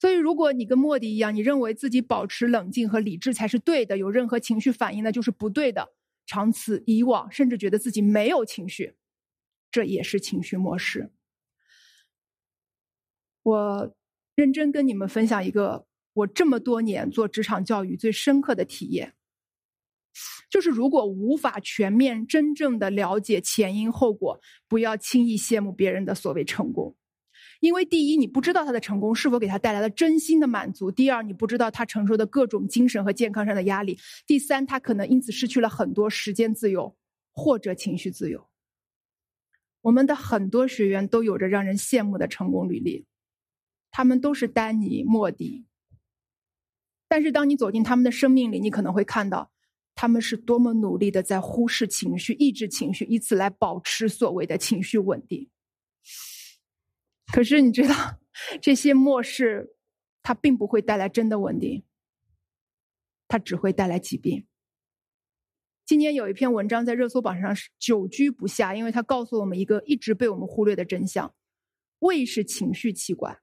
[0.00, 5.92] 所以，如果你跟莫迪一样，你认为自己保持冷静和理智才是对的，有任何情绪反应那就是不对的。
[6.24, 8.96] 长此以往，甚至觉得自己没有情绪，
[9.70, 11.12] 这也是情绪模式。
[13.42, 13.94] 我。
[14.36, 19.14] 认真跟你们分享一个我这么多年做职场教育最深刻的体验，
[20.50, 24.38] 就是如果无法全面真正的了解前因后果，
[24.68, 26.94] 不要轻易羡慕别人的所谓成功，
[27.60, 33.94] 因为第一，你不知道他的成功是否给他带来了真心的满足；第二，你不知道他承受的各种精神和健康上的压力；
[34.26, 36.94] 第三，他可能因此失去了很多时间自由
[37.32, 38.46] 或者情绪自由。
[39.80, 43.06] 我们的很多学员都有着让人羡慕的成功履历。
[43.96, 45.64] 他们都是丹尼、莫迪，
[47.08, 49.50] 但是当你走进他们的生命里，你可能会看到，
[49.94, 55.48] 他们是多么努力的在忽视情绪、抑制情绪，以此来保持所谓的情绪稳定。
[57.32, 58.20] 可是你知道，
[58.60, 59.74] 这些漠视，
[60.22, 61.82] 它并不会带来真的稳定，
[63.26, 64.46] 它只会带来疾病。
[65.86, 71.34] 今年有一篇文章在热搜榜上是久居不下，因为它告诉我们一个一直被我们忽略的真相：
[72.00, 73.40] 胃是情绪器官。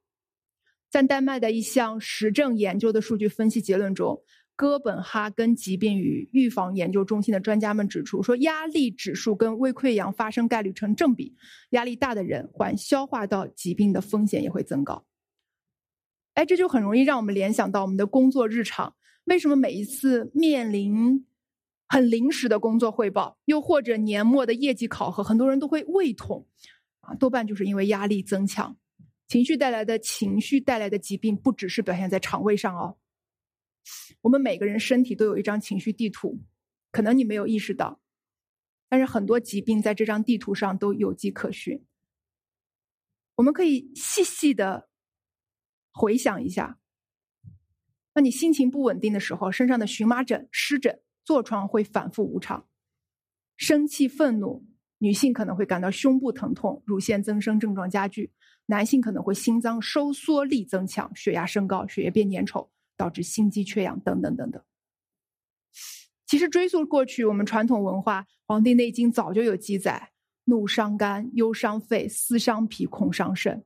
[0.94, 4.22] 在丹麦的一项实证研究的数据分析结论中，
[4.56, 11.36] 哥本哈根疾病与预防研究中心的专家们指出，说压力指数跟胃溃疡发生概率成正比，
[11.72, 15.04] 压力大的人患消化道疾病的风险也会增高。
[16.36, 18.94] 哎，这就很容易让我们联想到我们的工作日常，
[19.24, 21.26] 为什么每一次面临
[21.88, 26.46] 很临时的工作汇报，又或者年末的业绩考核，很多人都会胃痛，
[27.00, 28.78] 啊，多半就是因为压力增强。
[29.28, 32.98] 情绪带来的情绪带来的疾病，不只是表现在肠胃上哦。
[34.22, 36.42] 我们每个人身体都有一张情绪地图，
[36.92, 38.00] 可能你没有意识到，
[38.88, 41.84] 但是很多疾病在这张地图上都有迹可循。
[43.36, 44.88] 我们可以细细的
[45.92, 46.80] 回想一下，
[48.14, 52.68] 那你心情不稳定的时候，身上的荨麻疹、湿疹、痤疮会反复无常；
[53.58, 54.66] 生气、愤怒，
[55.00, 58.32] 女性可能会感到胸部疼痛、乳腺增生症状加剧。
[58.66, 64.64] 男性可能会心脏收缩力增强、血压升高、血液变粘稠，导致心肌缺氧等等等等。
[66.26, 70.12] 其实追溯过去，我们传统文化《黄帝内经》早就有记载：
[70.46, 73.64] 怒伤肝、忧伤肺、思伤脾、恐伤肾。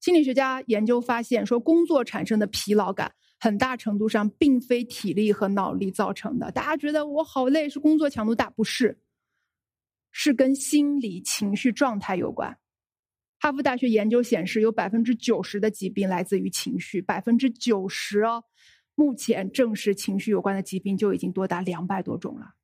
[0.00, 6.50] 心理学家研究发现，说工作产生的疲劳感，很大程度上并非体力和脑力造成的。
[6.50, 8.48] 大家觉得我好累，是工作强度大？
[8.50, 8.98] 不是，
[10.10, 12.58] 是跟心理情绪状态有关。
[13.42, 18.44] 哈佛大学研究显示，有百分之九十的疾病来自于情绪，百分之九十哦。
[18.94, 22.54] 目前证实情绪有关的疾病就已经多达两百多种了。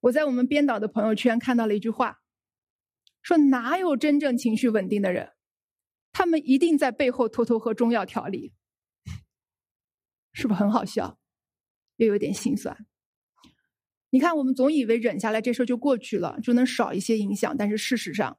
[0.00, 2.18] 我在我们编导的朋友圈看到了一句话，
[3.22, 5.30] 说哪有真正情绪稳定的人？
[6.12, 8.52] 他们一定在背后偷偷喝中药调理，
[10.34, 11.18] 是不是很好笑？
[11.96, 12.76] 又有点心酸。
[14.10, 18.38] 你看，我们总以为忍下来这事就过去了，就能少一些影响，但是事实上。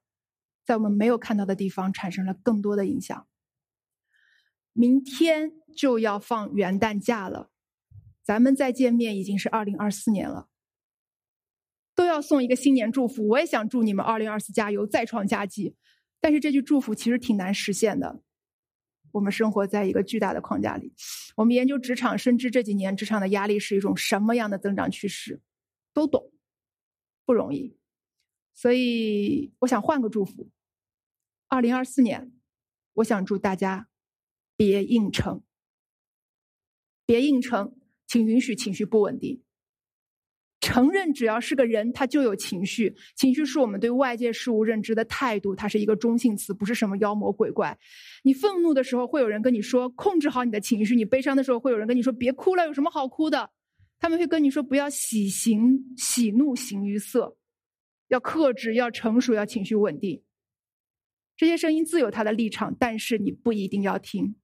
[0.66, 3.28] 在我们没有看到的地方产生了更多的影响。
[4.74, 7.50] 明天就要放元旦假了，
[8.24, 10.48] 咱们再见面已经是二零二四年了，
[11.94, 13.28] 都要送一个新年祝福。
[13.28, 15.76] 我也想祝你们二零二四加油，再创佳绩。
[16.22, 18.22] 但是这句祝福其实挺难实现的。
[19.12, 20.94] 我们生活在一个巨大的框架里，
[21.36, 25.42] 我们研究职场，深知这几年职场的压力是一种什么样的增长趋势，
[25.94, 26.32] 都懂，
[27.26, 27.78] 不容易。
[28.54, 30.50] 所以我想换个祝福，
[31.48, 32.32] 二零二四年，
[32.94, 33.88] 我想祝大家
[34.56, 35.42] 别硬撑，
[37.06, 37.76] 别硬撑，
[38.08, 39.42] 请允许情绪不稳定。
[40.60, 42.96] 承认只要是个人，他就有情绪。
[43.16, 47.76] 情绪是我们对外界事物认知的态度，它是一个中性词，不是什么妖魔鬼怪。
[48.24, 53.50] 你愤怒的时候，会有人跟你说控制好你的情绪；你悲伤的时候，会有人跟你说别哭了，有什么好哭的？
[54.00, 57.36] 他们会跟你说不要喜形喜怒形于色，
[58.12, 60.22] 要克制，要成熟，要情绪稳定。
[61.38, 64.36] 这些声音自有它的立场，但是你不一定要听。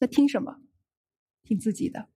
[0.00, 0.60] 那听什么？
[1.42, 2.10] 听自己的。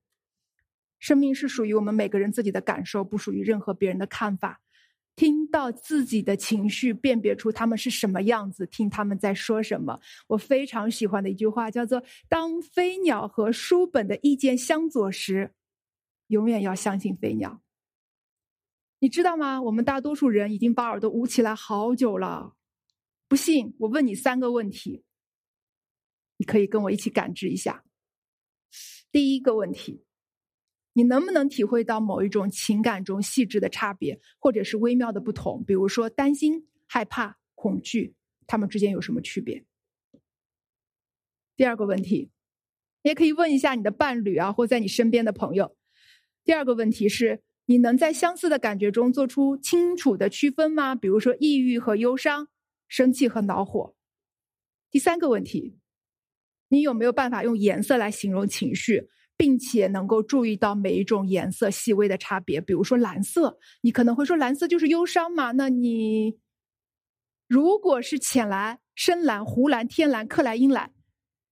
[0.99, 4.61] 生命是属于我们每个人自己的感受，不属于任何别人的看法。
[5.15, 9.99] 听到自己的情绪，辨别出他们是什么样子，听他们在说什么。
[10.27, 15.55] 我非常喜欢的一句话叫做：“当飞鸟和书本的意见相左时，
[16.27, 17.59] 永远要相信飞鸟。”
[18.99, 19.61] 你知道吗？
[19.61, 22.55] 我们大多数人已经把耳朵捂起来好久了。
[23.27, 25.03] 不信，我问你三个问题，
[26.37, 27.83] 你可以跟我一起感知一下。
[29.11, 30.03] 第一个问题。
[30.93, 35.63] 你能不能体会到某一种情感中细致的差别，或者是微妙的不同？
[35.63, 38.15] 比如说担心、害怕、恐惧，
[38.47, 39.63] 他们之间有什么区别？
[41.55, 42.31] 第二个问题，
[43.03, 45.77] 也可以问一下你的伴侣啊，或在你身边的朋友。
[46.43, 50.95] 第二个问题是你能在相似的感觉中做出清楚的区分吗？
[50.95, 52.47] 比如说抑郁和忧伤，
[52.87, 53.93] 生气和恼火。
[54.89, 55.77] 第三个问题，
[56.69, 59.09] 你有没有办法用颜色来形容情绪？
[59.39, 65.51] 并且能够注意到每一种颜色细微的差别，比如说蓝色，你可能会说蓝色就是忧伤嘛？
[65.51, 66.39] 那你
[67.47, 70.91] 如果是浅蓝、深蓝、湖蓝、天蓝、克莱因蓝，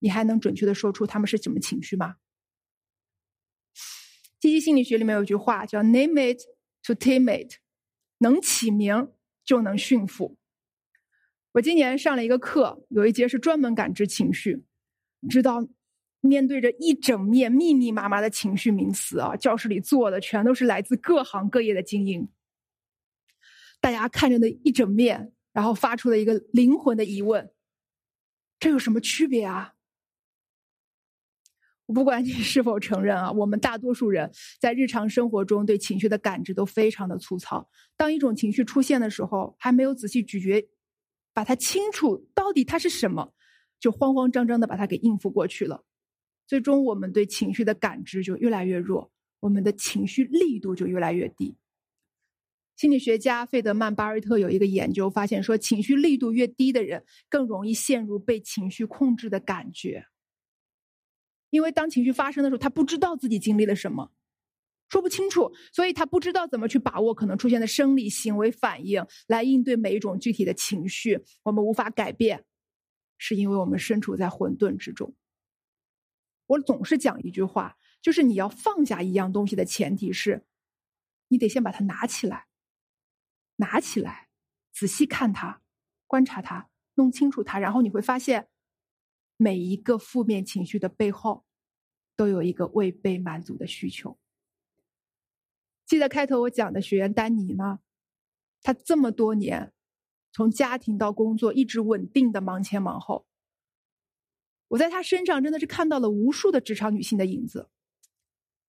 [0.00, 2.16] 你还能准确的说出他们是什么情绪吗？
[4.38, 6.42] 积极心理学里面有句话叫 “name it
[6.82, 7.54] to tame it”，
[8.18, 9.12] 能起名
[9.44, 10.36] 就能驯服。
[11.52, 14.64] 我今年上了一个课，有一节是专门感知情绪，
[15.28, 15.68] 知道。
[16.22, 22.28] 面对着一整面密密麻麻的情绪名词啊，教室里坐的全都是来自各行各业的精英。
[23.80, 27.52] 大家看着那一整面，然后发出了一个灵魂的疑问：
[28.58, 29.75] 这有什么区别啊？
[31.86, 34.30] 不管你是否承认啊，我们大多数人
[34.60, 37.68] 在日常生活中对情绪的感知都非常的粗糙。
[37.96, 40.68] 当一种情绪出现的时候，还没有仔细咀嚼，
[41.32, 43.32] 把它清楚到底它是什么，
[43.78, 45.84] 就慌慌张张的把它给应付过去了。
[46.46, 51.56] 最终，我们对情绪的感知就越来越弱，我们的情绪力度就越来越低。
[52.76, 60.06] 心理学家费德曼巴瑞特有一个研究发现，说情绪力度越低的人，更容易陷入被情绪控制的感觉。
[61.56, 64.12] 因为当情绪发生的时候，他不知道自己经历了什么，
[64.90, 71.24] 说不清楚，所以他不知道怎么去把握可能出现的生理行为反应来应对每一种具体的情绪。
[71.44, 72.44] 我们无法改变，
[73.16, 75.14] 是因为我们身处在混沌之中。
[76.48, 80.44] 我总是讲一句话，就是你要放下一样东西的前提是，
[81.28, 82.48] 你得先把它拿起来，
[83.56, 84.28] 拿起来，
[84.74, 85.62] 仔细看它，
[86.06, 88.48] 观察它，弄清楚它，然后你会发现，
[89.38, 91.45] 每一个负面情绪的背后，
[92.16, 94.18] 都有一个未被满足的需求。
[95.84, 97.80] 记得开头我讲的学员丹尼吗？
[98.62, 99.72] 他这么多年，
[100.32, 103.26] 从家庭到工作，一直稳定的忙前忙后。
[104.68, 107.68] 我在他身上真的是看到了无数的职场女性的影子。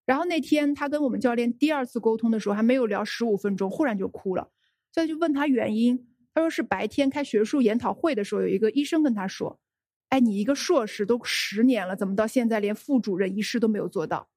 [0.05, 4.51] 然后那天他跟我们教练第二次沟通的时候，还没有聊十五分钟，忽然就哭了。
[4.91, 9.59] 所以就问他原因，他说是白天开学术研讨会的时候，有一个医生跟他说
[10.09, 14.29] ：“哎，你一个硕士都十年了，怎么到现在连副主任、医师都没有做到？”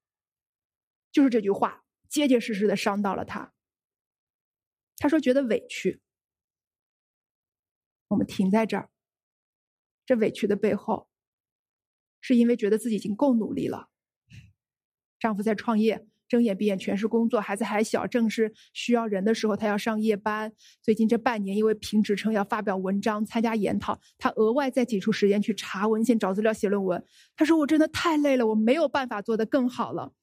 [1.11, 3.53] 就是这句话，结结实实的伤到了他。
[4.97, 6.01] 他说觉得委屈。
[8.09, 8.89] 我们停在这儿，
[10.05, 11.09] 这委屈的背后。
[12.23, 13.89] 是因为觉得自己已经够努力了。
[15.17, 20.49] 丈夫在创业，睁眼闭眼全是工作，孩子还小，正是需要人的时候，他要上夜班。
[20.81, 27.03] 最近这半年，因为评职称要发表文章、参加研讨，他额外再挤出时间去查文献、找资料、写论文。
[27.35, 30.13] 他说：“我真的太累了，我没有办法做得更好了。”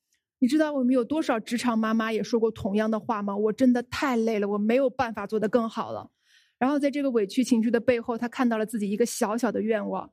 [0.41, 3.37] 你知道我们有多少职场妈妈也说过同样的话吗？
[3.37, 6.11] 我真的太累了，我没有办法做得更好了。
[6.59, 10.11] 然后在这个委屈情绪的背后，他看到了自己一个小小的愿望。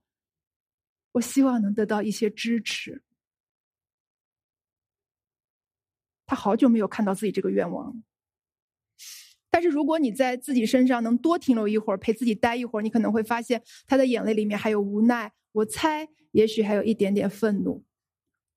[1.14, 3.05] 我希望能得到一些支持。
[6.26, 8.02] 他好久没有看到自己这个愿望。
[9.50, 15.32] 但是如果你在自己身上能多停留一会儿，陪自己待一会儿，你可能会发现他的眼泪里面还有无奈。
[15.54, 17.86] 我猜，也许还有一点点愤怒。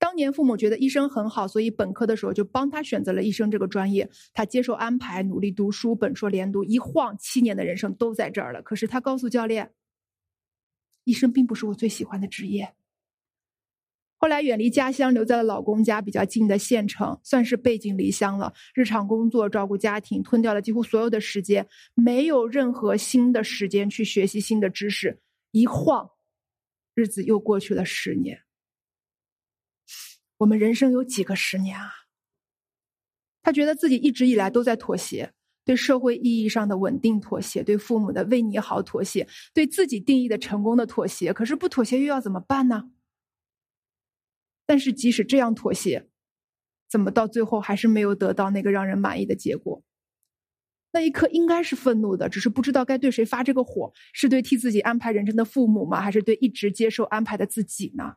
[0.01, 4.11] 当年父母觉得医生很好，所以本科的时候就帮他选择了医生这个专业。
[4.32, 8.62] 他接受安排，努力读书，本硕连读，一晃七年的人生都在这儿了。
[8.62, 9.73] 可是他告诉教练，
[11.05, 12.74] 医生并不是我最喜欢的职业。
[14.20, 18.53] 后来远离家乡，留在了老公家比较近的县城，算是背井离乡了。
[18.74, 25.20] 日常工作、照顾家庭，吞掉了几乎所有的时间，没有任何新的时间去学习新的知识。
[25.53, 26.11] 一晃，
[26.95, 28.43] 日子又过去了十年。
[30.39, 31.90] 我们人生有几个十年啊？
[33.43, 35.32] 他觉得自己一直以来都在妥协，
[35.65, 41.32] 对社会意义上的稳定妥协，对父母的为你好妥协，对自己定义的成功的妥协。
[41.32, 42.90] 可是不妥协又要怎么办呢？
[44.69, 46.07] 但是，即使这样妥协，
[46.90, 49.82] 怎么到最后还是没有得到那个让人满意的结果？
[50.93, 56.03] 那一刻应该是愤怒的，只是不知道该对谁发这个火：是对替自己安排人生的父母吗？
[56.03, 58.16] 还是对一直接受安排的自己呢？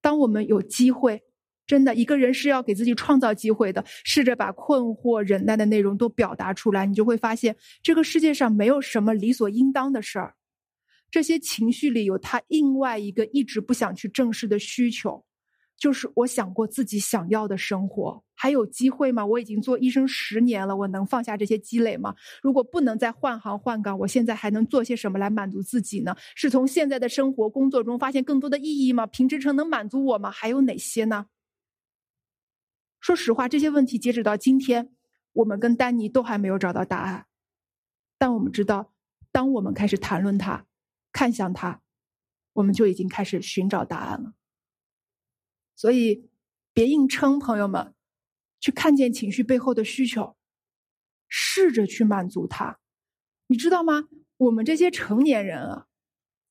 [0.00, 1.22] 当我们有机会，
[1.64, 10.34] 真的一个人是要给自己创造机会的，试着把困惑、忍耐的内容都表达出来，你就会发现，这个世界上没有什么理所应当的事儿。
[11.10, 15.24] 这些情绪里有他另外一个一直不想去正视的需求，
[15.78, 19.24] 就是我想过自己想要的生活，还有机会吗？
[19.24, 22.14] 我已经做医生十年了，我能放下这些积累吗？
[22.42, 26.14] 如果不能再换行换岗，我现在还能做些什么来满足自己呢？
[26.34, 29.06] 是从现在的生活工作中发现更多的意义吗？
[29.06, 30.30] 评职称能满足我吗？
[30.30, 31.26] 还有哪些呢？
[33.00, 34.90] 说实话，这些问题截止到今天，
[35.32, 37.26] 我们跟丹尼都还没有找到答案，
[38.18, 38.92] 但我们知道，
[39.30, 40.65] 当我们开始谈论它。
[41.16, 41.80] 看向他，
[42.52, 44.34] 我们就已经开始寻找答案了。
[45.74, 46.28] 所以，
[46.74, 47.94] 别硬撑，朋友们，
[48.60, 50.36] 去看见情绪背后的需求，
[51.26, 52.80] 试着去满足他。
[53.46, 54.10] 你知道吗？
[54.36, 55.86] 我们这些成年人啊，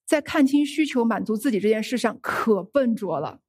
[0.04, 3.42] 在看清需求、满足自己这件事上可笨拙了。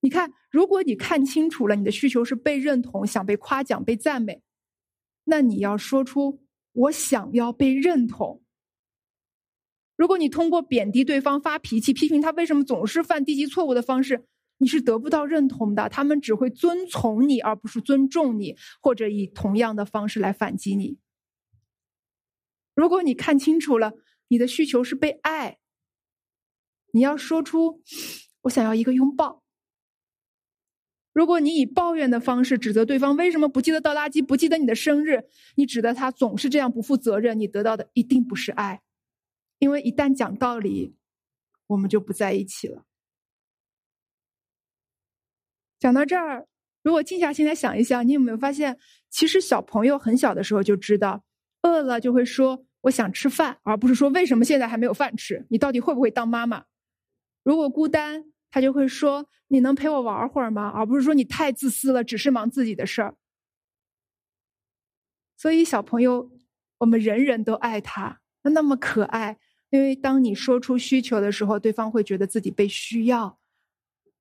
[0.00, 4.42] 你看，如果你看清楚了，你的需求是被认同、想被夸奖、被赞美，
[5.22, 8.40] 那你要说出“我想要被认同”。
[9.96, 14.24] 如果你通过贬低对方、发脾气、批评他为什么总是犯低级错误的方式，
[14.58, 15.88] 你是得不到认同的。
[15.88, 20.98] 他们只会遵从你，而不是尊重你，或者以同样的方式来反击你。
[22.74, 23.92] 如果你看清楚了，
[24.28, 25.58] 你的需求是被爱，
[26.92, 27.80] 你要说出
[28.42, 29.42] “我想要一个拥抱”。
[31.14, 38.82] 如果你以抱怨的方式指责对方为什么不记得倒垃圾、不记得你的生日，你指责他总是这样不负责任，你得到的一定不是爱。
[39.58, 40.96] 因为一旦讲道理，
[41.68, 42.84] 我们就不在一起了。
[45.78, 46.46] 讲到这儿，
[46.82, 48.78] 如果静下心来想一想，你有没有发现，
[49.10, 51.24] 其实小朋友很小的时候就知道，
[51.62, 55.46] 饿了就会说“我想吃饭”，而不是说“为什么现在还没有饭吃？
[55.50, 56.64] 你到底会不会当妈妈？”
[57.44, 63.16] 如果孤单，他就会说“你能陪我玩会儿吗？”而不是说“你太自私了，只是忙自己的事儿。”
[65.36, 66.30] 所以，小朋友，
[66.78, 69.38] 我们人人都爱他，那么可爱。
[69.74, 73.40] 因为当你说出需求的时候，对方会觉得自己被需要；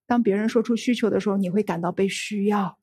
[0.07, 2.79] 当别人说出需求的时候，你会感到被需要。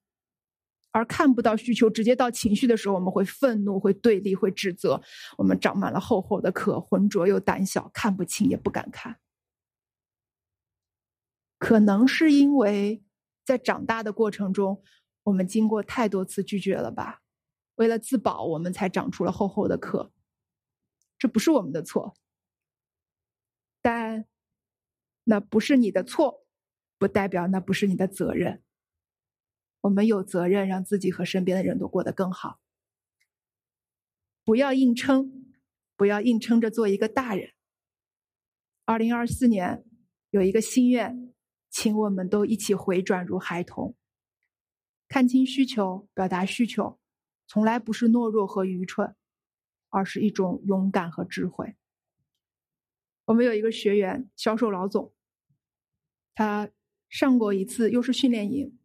[0.93, 5.03] 而看不到需求，直接到情绪的时候，我们会愤怒、会对立、会指责。
[5.37, 9.19] 我们长满了厚厚的壳，浑浊又胆小，看不清也不敢看。
[11.59, 13.03] 可能是因为
[13.45, 14.81] 在长大的过程中，
[15.25, 17.23] 我们经过太多次拒绝了吧？
[17.75, 20.13] 为了自保，我们才长出了厚厚的壳。
[21.19, 22.15] 这不是我们的错。
[23.83, 24.27] 但
[25.25, 26.45] 那不是你的错，
[26.99, 28.63] 不代表那不是你的责任。
[29.83, 32.61] 我们有责任让自己和身边的人都过得更好。
[34.45, 35.55] 不要硬撑，
[35.97, 37.53] 不要硬撑着做一个大人。
[38.85, 39.85] 二零二四年
[40.31, 41.33] 有一个心愿，
[41.71, 43.97] 请我们都一起回转如孩童，
[45.09, 46.99] 看清需求，表达需求，
[47.47, 49.15] 从来不是懦弱和愚蠢，
[49.89, 51.77] 而是一种勇敢和智慧。
[53.31, 55.15] 我们有一个学员，销售老总，
[56.35, 56.69] 他
[57.09, 58.77] 上过一次优势训练营，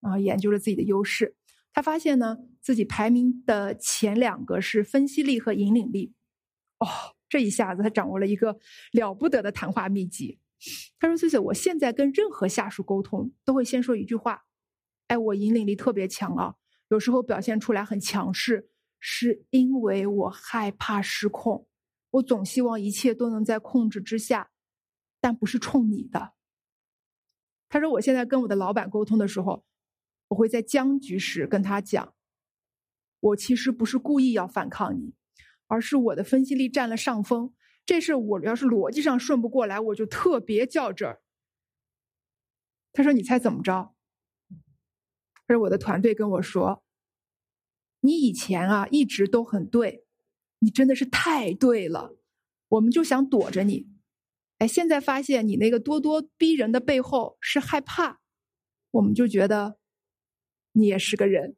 [0.00, 1.36] 然后研究了自己的优势。
[1.72, 6.12] 他发现呢，自己排名的前两个是分析力和引领力。
[6.80, 6.86] 哦，
[7.30, 8.58] 这一下子他掌握了一个
[8.92, 10.38] 了不得的谈话秘籍。
[10.98, 14.44] 他说：“翠翠，我现在跟任何下属沟通，都会先说一句话，
[15.06, 16.56] 哎，我引领力特别强啊，
[16.88, 18.68] 有时候表现出来很强势，
[19.00, 21.66] 是因为我害怕失控。”
[22.18, 24.50] 我总希望一切都能在控制之下，
[25.20, 26.34] 但不是冲你的。
[27.68, 29.64] 他说我现在跟我的老板沟通的时候，
[30.28, 32.14] 我会在僵局时跟他讲，
[33.20, 35.14] 我其实不是故意要反抗你，
[35.66, 37.54] 而是我的分析力占了上风。
[37.84, 41.22] 这事我要是逻辑上顺不过来，我就特别较真儿。
[42.92, 43.94] 他说：“你猜怎么着？”
[45.46, 46.84] 他说：“我的团队跟我说，
[48.00, 50.04] 你以前啊一直都很对，
[50.60, 52.16] 你真的是太对了，
[52.68, 53.88] 我们就想躲着你。
[54.58, 58.20] 哎，现在发现你那个咄咄逼人的背后是害怕，
[58.90, 59.78] 我们就觉得
[60.72, 61.56] 你也是个人。”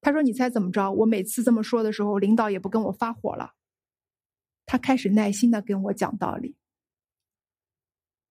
[0.00, 0.90] 他说：“你猜怎么着？
[0.92, 3.52] 我每次这么说的时候，领导也不跟我发火了。”
[4.64, 6.56] 他开始耐心的跟我讲道理。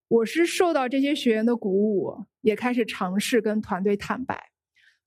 [0.08, 4.52] 我是受到这些学员的鼓舞，也开始尝试跟团队坦白。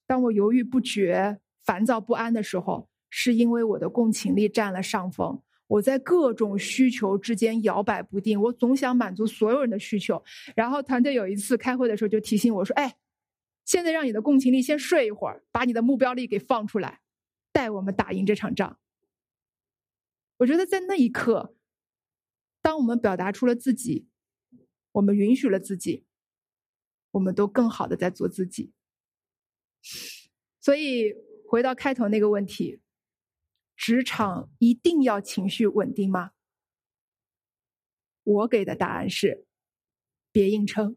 [0.07, 5.43] 当我犹豫不决、烦躁不安的时候，是因为我的共情力占了上风。
[5.67, 10.23] 我在各种需求之间摇摆不定，我总想满足所有人的需求。
[10.57, 12.97] 然后团队有一次开会的时候就提醒我说：“哎，
[13.67, 17.01] 现在让你的共情力先睡一会儿，把你的目标力给放出来，
[17.53, 18.79] 带我们打赢这场仗。”
[20.39, 21.55] 我觉得在那一刻，
[22.61, 24.09] 当我们表达出了自己，
[24.93, 26.05] 我们允许了自己，
[27.13, 28.73] 我们都更好的在做自己。
[30.61, 31.15] 所以
[31.49, 32.82] 回到开头那个问题，
[33.83, 36.31] 职场一定要情绪稳定吗？
[38.23, 39.45] 我给的答案是：
[40.31, 40.97] 别硬撑，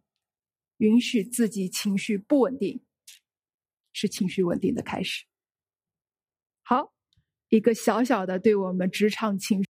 [0.78, 2.86] 允许自己情绪不稳定，
[3.92, 5.26] 是情绪稳定的开始。
[6.62, 6.94] 好。
[7.50, 9.70] 一个小小的对我们职场情绪。